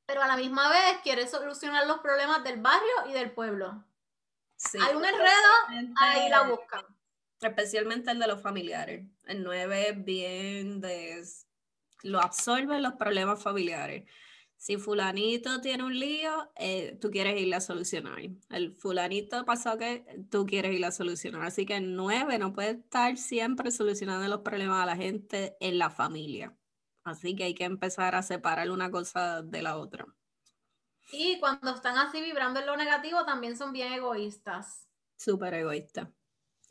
Pero 0.06 0.22
a 0.22 0.28
la 0.28 0.36
misma 0.36 0.70
vez 0.70 0.98
quieres 1.02 1.30
solucionar 1.32 1.88
los 1.88 1.98
problemas 1.98 2.44
del 2.44 2.60
barrio 2.60 3.08
y 3.08 3.12
del 3.12 3.32
pueblo. 3.32 3.84
Sí, 4.54 4.78
Hay 4.80 4.94
un 4.94 5.04
enredo, 5.04 5.92
ahí 6.00 6.28
la 6.28 6.42
buscan. 6.44 6.93
Especialmente 7.40 8.10
el 8.10 8.18
de 8.18 8.26
los 8.26 8.40
familiares. 8.40 9.06
El 9.24 9.42
9 9.42 9.92
bien 9.98 10.80
de 10.80 11.22
lo 12.02 12.20
absorben 12.20 12.82
los 12.82 12.94
problemas 12.94 13.42
familiares. 13.42 14.04
Si 14.56 14.78
fulanito 14.78 15.60
tiene 15.60 15.84
un 15.84 15.98
lío, 15.98 16.50
eh, 16.56 16.96
tú 17.00 17.10
quieres 17.10 17.38
irle 17.40 17.56
a 17.56 17.60
solucionar. 17.60 18.18
El 18.48 18.72
fulanito 18.72 19.44
pasó 19.44 19.76
que 19.76 20.06
tú 20.30 20.46
quieres 20.46 20.72
irle 20.72 20.86
a 20.86 20.92
solucionar. 20.92 21.42
Así 21.42 21.66
que 21.66 21.76
el 21.76 21.96
9 21.96 22.38
no 22.38 22.54
puede 22.54 22.70
estar 22.70 23.16
siempre 23.16 23.70
solucionando 23.70 24.26
los 24.28 24.40
problemas 24.40 24.82
a 24.82 24.86
la 24.86 24.96
gente 24.96 25.56
en 25.60 25.78
la 25.78 25.90
familia. 25.90 26.56
Así 27.04 27.36
que 27.36 27.44
hay 27.44 27.54
que 27.54 27.64
empezar 27.64 28.14
a 28.14 28.22
separar 28.22 28.70
una 28.70 28.90
cosa 28.90 29.42
de 29.42 29.60
la 29.60 29.76
otra. 29.76 30.06
Y 31.12 31.38
cuando 31.38 31.74
están 31.74 31.98
así 31.98 32.22
vibrando 32.22 32.60
en 32.60 32.66
lo 32.66 32.76
negativo, 32.76 33.24
también 33.26 33.58
son 33.58 33.72
bien 33.72 33.92
egoístas. 33.92 34.88
Súper 35.16 35.54
egoístas. 35.54 36.08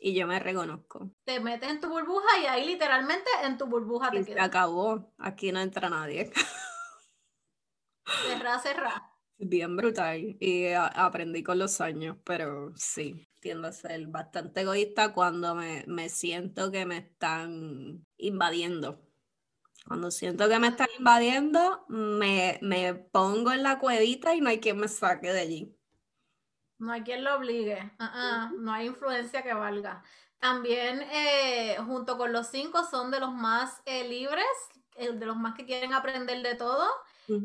Y 0.06 0.12
yo 0.12 0.26
me 0.26 0.38
reconozco. 0.38 1.10
Te 1.24 1.40
metes 1.40 1.70
en 1.70 1.80
tu 1.80 1.88
burbuja 1.88 2.38
y 2.42 2.44
ahí 2.44 2.66
literalmente 2.66 3.30
en 3.42 3.56
tu 3.56 3.64
burbuja 3.64 4.10
te 4.10 4.22
quedas. 4.22 4.34
Se 4.34 4.40
acabó. 4.40 5.14
Aquí 5.16 5.50
no 5.50 5.60
entra 5.60 5.88
nadie. 5.88 6.30
Cerra, 8.28 8.58
cerra. 8.58 9.10
Bien 9.38 9.74
brutal 9.74 10.36
y 10.38 10.66
aprendí 10.74 11.42
con 11.42 11.58
los 11.58 11.80
años, 11.80 12.18
pero 12.22 12.74
sí, 12.76 13.26
tiendo 13.40 13.68
a 13.68 13.72
ser 13.72 14.06
bastante 14.08 14.60
egoísta 14.60 15.14
cuando 15.14 15.54
me, 15.54 15.84
me 15.86 16.10
siento 16.10 16.70
que 16.70 16.84
me 16.84 16.98
están 16.98 18.04
invadiendo. 18.18 19.02
Cuando 19.86 20.10
siento 20.10 20.50
que 20.50 20.58
me 20.58 20.68
están 20.68 20.88
invadiendo, 20.98 21.86
me, 21.88 22.58
me, 22.60 22.92
pongo 22.92 23.52
en 23.52 23.62
la 23.62 23.78
cuevita 23.78 24.34
y 24.34 24.42
no 24.42 24.50
hay 24.50 24.60
quien 24.60 24.76
me 24.76 24.88
saque 24.88 25.32
de 25.32 25.40
allí. 25.40 25.78
No 26.78 26.92
hay 26.92 27.02
quien 27.02 27.24
lo 27.24 27.36
obligue, 27.36 27.92
ah, 27.98 28.12
ah, 28.14 28.52
no 28.58 28.72
hay 28.72 28.86
influencia 28.86 29.42
que 29.42 29.54
valga. 29.54 30.02
También, 30.38 31.00
eh, 31.10 31.76
junto 31.86 32.18
con 32.18 32.32
los 32.32 32.48
cinco, 32.48 32.84
son 32.84 33.10
de 33.10 33.20
los 33.20 33.32
más 33.32 33.80
eh, 33.86 34.06
libres, 34.06 34.44
eh, 34.96 35.12
de 35.12 35.26
los 35.26 35.36
más 35.36 35.54
que 35.54 35.64
quieren 35.64 35.94
aprender 35.94 36.42
de 36.42 36.54
todo 36.54 36.88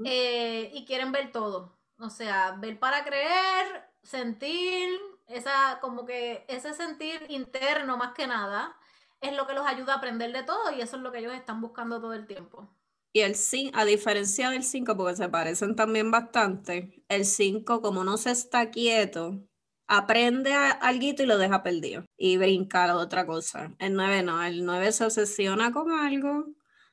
eh, 0.05 0.69
y 0.73 0.85
quieren 0.85 1.11
ver 1.11 1.31
todo. 1.31 1.77
O 1.99 2.09
sea, 2.09 2.57
ver 2.59 2.79
para 2.79 3.03
creer, 3.03 3.89
sentir, 4.03 4.89
esa, 5.27 5.79
como 5.81 6.05
que 6.05 6.45
ese 6.47 6.73
sentir 6.73 7.25
interno 7.29 7.97
más 7.97 8.13
que 8.13 8.27
nada, 8.27 8.75
es 9.21 9.35
lo 9.35 9.47
que 9.47 9.53
los 9.53 9.65
ayuda 9.65 9.93
a 9.93 9.97
aprender 9.97 10.31
de 10.31 10.43
todo 10.43 10.71
y 10.71 10.81
eso 10.81 10.97
es 10.97 11.01
lo 11.01 11.11
que 11.11 11.19
ellos 11.19 11.33
están 11.33 11.61
buscando 11.61 11.99
todo 11.99 12.13
el 12.13 12.27
tiempo. 12.27 12.69
Y 13.13 13.21
el 13.21 13.35
5, 13.35 13.71
a 13.77 13.85
diferencia 13.85 14.51
del 14.51 14.63
5, 14.63 14.95
porque 14.95 15.15
se 15.15 15.29
parecen 15.29 15.75
también 15.75 16.11
bastante, 16.11 17.03
el 17.07 17.25
5, 17.25 17.81
como 17.81 18.03
no 18.03 18.17
se 18.17 18.31
está 18.31 18.69
quieto, 18.69 19.43
aprende 19.87 20.53
algo 20.53 21.03
y 21.03 21.25
lo 21.25 21.39
deja 21.39 21.63
perdido 21.63 22.05
y 22.17 22.37
brinca 22.37 22.85
a 22.85 22.95
otra 22.97 23.25
cosa. 23.25 23.75
El 23.79 23.95
9 23.95 24.21
no, 24.21 24.43
el 24.43 24.63
9 24.63 24.91
se 24.91 25.05
obsesiona 25.05 25.71
con 25.71 25.91
algo, 25.91 26.45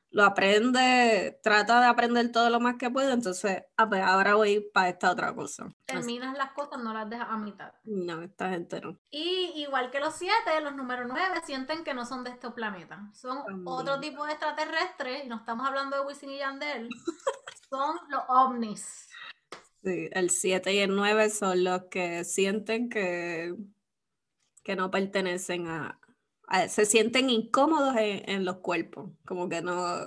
lo 0.09 0.23
aprende, 0.23 1.39
trata 1.43 1.81
de 1.81 1.87
aprender 1.87 2.31
todo 2.31 2.49
lo 2.49 2.59
más 2.59 2.75
que 2.75 2.89
puede, 2.89 3.11
entonces 3.11 3.63
ah, 3.75 3.89
pues, 3.89 4.01
ahora 4.01 4.35
voy 4.35 4.61
para 4.73 4.89
esta 4.89 5.11
otra 5.11 5.33
cosa. 5.35 5.73
Terminas 5.85 6.37
las 6.37 6.51
cosas, 6.53 6.81
no 6.81 6.93
las 6.93 7.09
dejas 7.09 7.27
a 7.29 7.37
mitad. 7.37 7.73
No, 7.83 8.21
esta 8.21 8.49
gente 8.49 8.79
no. 8.79 8.97
Y 9.09 9.51
igual 9.55 9.91
que 9.91 9.99
los 9.99 10.15
siete, 10.15 10.61
los 10.63 10.75
números 10.75 11.07
nueve 11.09 11.41
sienten 11.45 11.83
que 11.83 11.93
no 11.93 12.05
son 12.05 12.23
de 12.23 12.31
este 12.31 12.49
planeta. 12.51 13.09
Son 13.13 13.37
otro 13.65 13.99
tipo 13.99 14.25
de 14.25 14.31
extraterrestres, 14.31 15.25
y 15.25 15.27
no 15.27 15.37
estamos 15.37 15.67
hablando 15.67 15.97
de 15.97 16.05
Wisin 16.07 16.31
y 16.31 16.37
Yandel, 16.37 16.89
son 17.69 17.97
los 18.09 18.23
ovnis. 18.29 19.09
Sí, 19.83 20.09
el 20.11 20.31
7 20.31 20.73
y 20.73 20.79
el 20.79 20.95
9 20.95 21.29
son 21.29 21.63
los 21.63 21.83
que 21.83 22.23
sienten 22.23 22.89
que, 22.89 23.55
que 24.63 24.75
no 24.75 24.89
pertenecen 24.91 25.67
a, 25.67 25.99
se 26.69 26.85
sienten 26.85 27.29
incómodos 27.29 27.95
en, 27.97 28.45
los 28.45 28.57
cuerpos, 28.57 29.11
como 29.25 29.49
que 29.49 29.61
no 29.61 29.99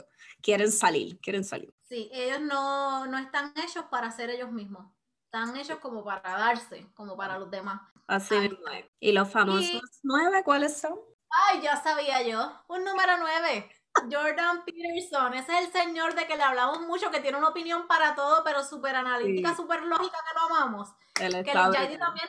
quieren 0.43 0.73
salir, 0.73 1.19
quieren 1.21 1.45
salir. 1.45 1.73
Sí, 1.89 2.09
ellos 2.13 2.41
no, 2.41 3.07
no 3.07 3.19
están 3.19 3.53
hechos 3.57 3.85
para 3.91 4.11
ser 4.11 4.31
ellos 4.31 4.51
mismos, 4.51 4.87
están 5.25 5.57
hechos 5.57 5.79
como 5.79 6.05
para 6.05 6.23
darse, 6.23 6.87
como 6.95 7.17
para 7.17 7.39
los 7.39 7.51
demás. 7.51 7.81
Así 8.07 8.35
mismo. 8.35 8.59
¿Y 8.99 9.13
los 9.13 9.31
famosos 9.31 9.83
nueve 10.03 10.43
cuáles 10.45 10.77
son? 10.77 10.99
Ay, 11.31 11.61
ya 11.63 11.81
sabía 11.81 12.23
yo. 12.23 12.53
Un 12.69 12.85
número 12.85 13.13
nueve. 13.19 13.71
Jordan 14.11 14.65
Peterson, 14.65 15.35
ese 15.35 15.53
es 15.53 15.67
el 15.67 15.73
señor 15.73 16.15
de 16.15 16.27
que 16.27 16.37
le 16.37 16.43
hablamos 16.43 16.81
mucho, 16.83 17.11
que 17.11 17.21
tiene 17.21 17.39
una 17.39 17.49
opinión 17.49 17.87
para 17.89 18.15
todo, 18.15 18.43
pero 18.45 18.63
súper 18.65 18.95
analítica, 18.95 19.55
súper 19.55 19.83
lógica, 19.83 20.17
que 20.29 20.39
lo 20.39 20.57
amamos. 20.57 20.89
El 21.21 21.33
que 21.45 21.51
el 21.51 21.99
también 21.99 22.29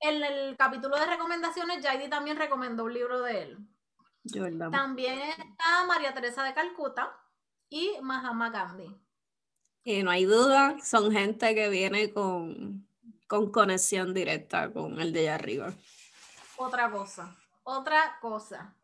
en 0.00 0.24
el 0.24 0.56
capítulo 0.56 0.96
de 0.96 1.06
recomendaciones, 1.06 1.84
Jaidi 1.84 2.08
también 2.08 2.36
recomendó 2.36 2.84
un 2.84 2.94
libro 2.94 3.22
de 3.22 3.42
él. 3.42 3.58
También 4.70 5.18
está 5.18 5.84
María 5.86 6.12
Teresa 6.12 6.42
de 6.44 6.54
Calcuta 6.54 7.16
y 7.68 7.92
Mahatma 8.02 8.50
Gandhi. 8.50 8.94
Y 9.82 10.02
no 10.02 10.10
hay 10.10 10.24
duda, 10.24 10.76
son 10.82 11.10
gente 11.10 11.54
que 11.54 11.68
viene 11.68 12.12
con, 12.12 12.86
con 13.26 13.50
conexión 13.50 14.12
directa 14.12 14.70
con 14.72 15.00
el 15.00 15.12
de 15.12 15.20
allá 15.20 15.34
arriba. 15.36 15.72
Otra 16.56 16.90
cosa, 16.90 17.34
otra 17.62 18.18
cosa. 18.20 18.74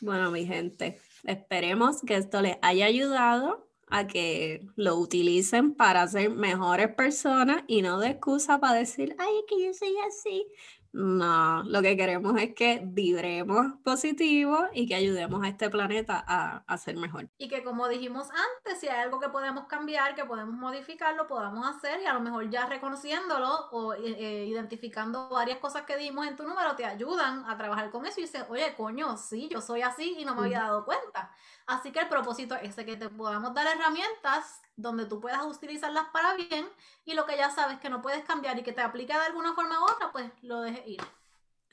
Bueno, 0.00 0.30
mi 0.30 0.46
gente, 0.46 1.00
esperemos 1.24 2.02
que 2.02 2.16
esto 2.16 2.40
les 2.42 2.58
haya 2.62 2.86
ayudado 2.86 3.68
a 3.96 4.08
que 4.08 4.66
lo 4.74 4.96
utilicen 4.96 5.72
para 5.72 6.04
ser 6.08 6.28
mejores 6.28 6.92
personas 6.96 7.62
y 7.68 7.80
no 7.80 8.00
de 8.00 8.08
excusa 8.08 8.58
para 8.58 8.74
decir, 8.74 9.14
ay, 9.20 9.44
que 9.48 9.64
yo 9.64 9.72
soy 9.72 9.94
así. 10.08 10.48
No, 10.96 11.64
lo 11.64 11.82
que 11.82 11.96
queremos 11.96 12.40
es 12.40 12.54
que 12.54 12.80
vibremos 12.84 13.66
positivo 13.82 14.68
y 14.72 14.86
que 14.86 14.94
ayudemos 14.94 15.42
a 15.42 15.48
este 15.48 15.68
planeta 15.68 16.24
a, 16.24 16.78
ser 16.78 16.96
mejor. 16.96 17.28
Y 17.36 17.48
que 17.48 17.64
como 17.64 17.88
dijimos 17.88 18.28
antes, 18.30 18.78
si 18.78 18.86
hay 18.86 19.02
algo 19.02 19.18
que 19.18 19.28
podemos 19.28 19.66
cambiar, 19.66 20.14
que 20.14 20.24
podemos 20.24 20.54
modificar, 20.54 21.16
lo 21.16 21.26
podamos 21.26 21.66
hacer 21.66 22.00
y 22.00 22.06
a 22.06 22.14
lo 22.14 22.20
mejor 22.20 22.48
ya 22.48 22.66
reconociéndolo 22.66 23.70
o 23.72 23.94
eh, 23.94 24.02
eh, 24.04 24.46
identificando 24.46 25.28
varias 25.30 25.58
cosas 25.58 25.82
que 25.82 25.96
dimos 25.96 26.28
en 26.28 26.36
tu 26.36 26.44
número 26.44 26.76
te 26.76 26.84
ayudan 26.84 27.44
a 27.50 27.56
trabajar 27.56 27.90
con 27.90 28.06
eso 28.06 28.20
y 28.20 28.24
dices, 28.24 28.44
oye, 28.48 28.72
coño, 28.76 29.16
sí, 29.16 29.48
yo 29.50 29.60
soy 29.60 29.82
así 29.82 30.14
y 30.18 30.24
no 30.24 30.36
me 30.36 30.42
había 30.42 30.60
dado 30.60 30.84
cuenta. 30.84 31.32
Así 31.66 31.90
que 31.90 31.98
el 31.98 32.08
propósito 32.08 32.54
es 32.54 32.76
que 32.76 32.96
te 32.96 33.08
podamos 33.08 33.52
dar 33.52 33.66
herramientas 33.66 34.60
donde 34.76 35.06
tú 35.06 35.20
puedas 35.20 35.44
utilizarlas 35.44 36.06
para 36.12 36.34
bien 36.34 36.66
y 37.04 37.14
lo 37.14 37.26
que 37.26 37.36
ya 37.36 37.50
sabes 37.50 37.78
que 37.80 37.90
no 37.90 38.02
puedes 38.02 38.24
cambiar 38.24 38.58
y 38.58 38.62
que 38.62 38.72
te 38.72 38.80
aplica 38.80 39.18
de 39.18 39.26
alguna 39.26 39.54
forma 39.54 39.80
u 39.80 39.84
otra, 39.84 40.12
pues 40.12 40.30
lo 40.42 40.60
dejes 40.60 40.86
ir. 40.86 41.00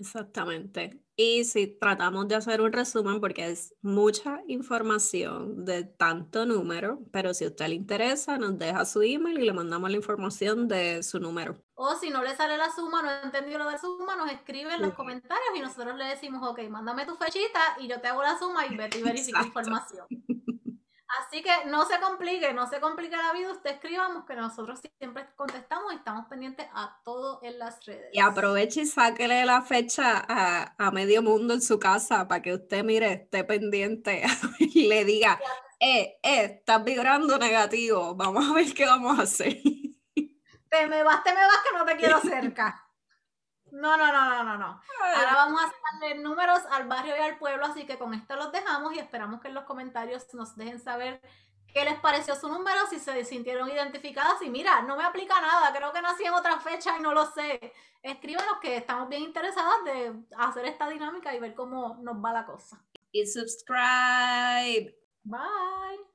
Exactamente. 0.02 1.00
Y 1.16 1.44
si 1.44 1.68
tratamos 1.68 2.28
de 2.28 2.34
hacer 2.34 2.60
un 2.62 2.74
resumen, 2.74 3.22
porque 3.22 3.52
es 3.52 3.76
mucha 3.84 4.42
información 4.48 5.64
de 5.64 5.84
tanto 5.84 6.48
número, 6.48 7.00
pero 7.12 7.36
si 7.36 7.46
a 7.46 7.50
usted 7.50 7.68
le 7.68 7.76
interesa, 7.76 8.40
nos 8.40 8.58
deja 8.58 8.84
su 8.86 9.04
email 9.04 9.38
y 9.40 9.46
le 9.46 9.54
mandamos 9.54 9.92
la 9.92 9.98
información 9.98 10.68
de 10.68 11.04
su 11.04 11.20
número. 11.20 11.64
O 11.76 11.96
si 11.96 12.10
no 12.10 12.24
le 12.24 12.36
sale 12.36 12.58
la 12.58 12.72
suma, 12.72 13.04
no 13.04 13.12
entendió 13.24 13.60
lo 13.60 13.70
de 13.70 13.78
suma, 13.78 14.16
nos 14.16 14.32
escribe 14.32 14.74
en 14.74 14.82
los 14.82 14.94
comentarios 14.96 15.50
y 15.56 15.60
nosotros 15.60 15.96
le 15.96 16.06
decimos, 16.06 16.42
ok, 16.48 16.62
mándame 16.70 17.06
tu 17.06 17.16
fechita 17.16 17.60
y 17.80 17.88
yo 17.88 18.02
te 18.02 18.08
hago 18.08 18.24
la 18.24 18.40
suma 18.40 18.66
y 18.66 18.76
vete 18.76 18.98
y 18.98 19.04
verifica 19.04 19.46
información. 19.46 20.08
Así 21.20 21.42
que 21.42 21.52
no 21.66 21.86
se 21.86 22.00
complique, 22.00 22.54
no 22.54 22.68
se 22.68 22.80
complique 22.80 23.18
la 23.18 23.34
vida, 23.34 23.52
usted 23.52 23.72
escribamos 23.72 24.26
que 24.26 24.36
nosotros 24.36 24.80
siempre 24.98 25.28
contestamos 25.36 25.92
y 25.92 25.98
estamos 25.98 26.28
pendientes 26.28 26.68
a 26.74 27.00
todo 27.04 27.40
en 27.44 27.60
las 27.60 27.84
redes. 27.86 28.10
Y 28.14 28.20
aproveche 28.20 28.82
y 28.82 28.86
sáquele 28.86 29.46
la 29.46 29.62
fecha 29.62 30.24
a, 30.28 30.92
medio 30.92 31.22
mundo 31.22 31.54
en 31.54 31.62
su 31.62 31.80
casa 31.80 32.28
para 32.28 32.42
que 32.42 32.54
usted 32.54 32.84
mire, 32.84 33.12
esté 33.14 33.44
pendiente 33.44 34.24
y 34.60 34.88
le 34.88 35.04
diga, 35.04 35.40
eh, 35.80 36.20
eh, 36.24 36.44
estás 36.46 36.84
vibrando 36.84 37.38
negativo, 37.38 38.16
vamos 38.16 38.50
a 38.50 38.54
ver 38.54 38.74
qué 38.74 38.86
vamos 38.86 39.20
a 39.20 39.24
hacer. 39.24 39.58
Te 40.70 40.88
me 40.88 41.04
vas, 41.04 41.24
te 41.24 41.34
me 41.34 41.42
vas 41.42 41.58
que 41.70 41.78
no 41.78 41.86
te 41.86 41.98
quiero 41.98 42.20
cerca. 42.22 42.91
No, 43.72 43.98
no, 43.98 44.12
no, 44.12 44.30
no, 44.30 44.44
no, 44.44 44.58
no. 44.58 44.82
Ahora 45.16 45.34
vamos 45.34 45.62
a 45.62 45.72
darle 45.92 46.22
números 46.22 46.60
al 46.72 46.88
barrio 46.88 47.16
y 47.18 47.22
al 47.22 47.38
pueblo, 47.38 47.66
así 47.66 47.86
que 47.86 47.98
con 47.98 48.14
esto 48.14 48.36
los 48.36 48.52
dejamos 48.52 48.94
y 48.94 49.00
esperamos 49.00 49.42
que 49.42 49.48
en 49.48 49.54
los 49.54 49.64
comentarios 49.64 50.34
nos 50.34 50.56
dejen 50.56 50.80
saber 50.80 51.22
qué 51.74 51.86
les 51.86 52.00
pareció 52.00 52.36
su 52.36 52.50
número, 52.50 52.86
si 52.90 53.00
se 53.00 53.24
sintieron 53.24 53.70
identificadas 53.70 54.42
y 54.42 54.50
mira, 54.50 54.82
no 54.82 54.98
me 54.98 55.04
aplica 55.04 55.40
nada, 55.40 55.74
creo 55.74 55.94
que 55.94 56.02
nací 56.02 56.26
en 56.26 56.34
otra 56.34 56.60
fecha 56.60 56.98
y 56.98 57.02
no 57.02 57.14
lo 57.14 57.26
sé. 57.26 57.74
Escríbanos 58.04 58.58
que 58.62 58.78
estamos 58.78 59.08
bien 59.10 59.24
interesadas 59.24 59.84
de 59.86 60.14
hacer 60.38 60.66
esta 60.66 60.90
dinámica 60.90 61.34
y 61.34 61.40
ver 61.40 61.56
cómo 61.56 61.98
nos 62.02 62.18
va 62.18 62.34
la 62.34 62.46
cosa. 62.46 62.82
Y 63.12 63.26
subscribe. 63.26 64.98
Bye. 65.24 66.12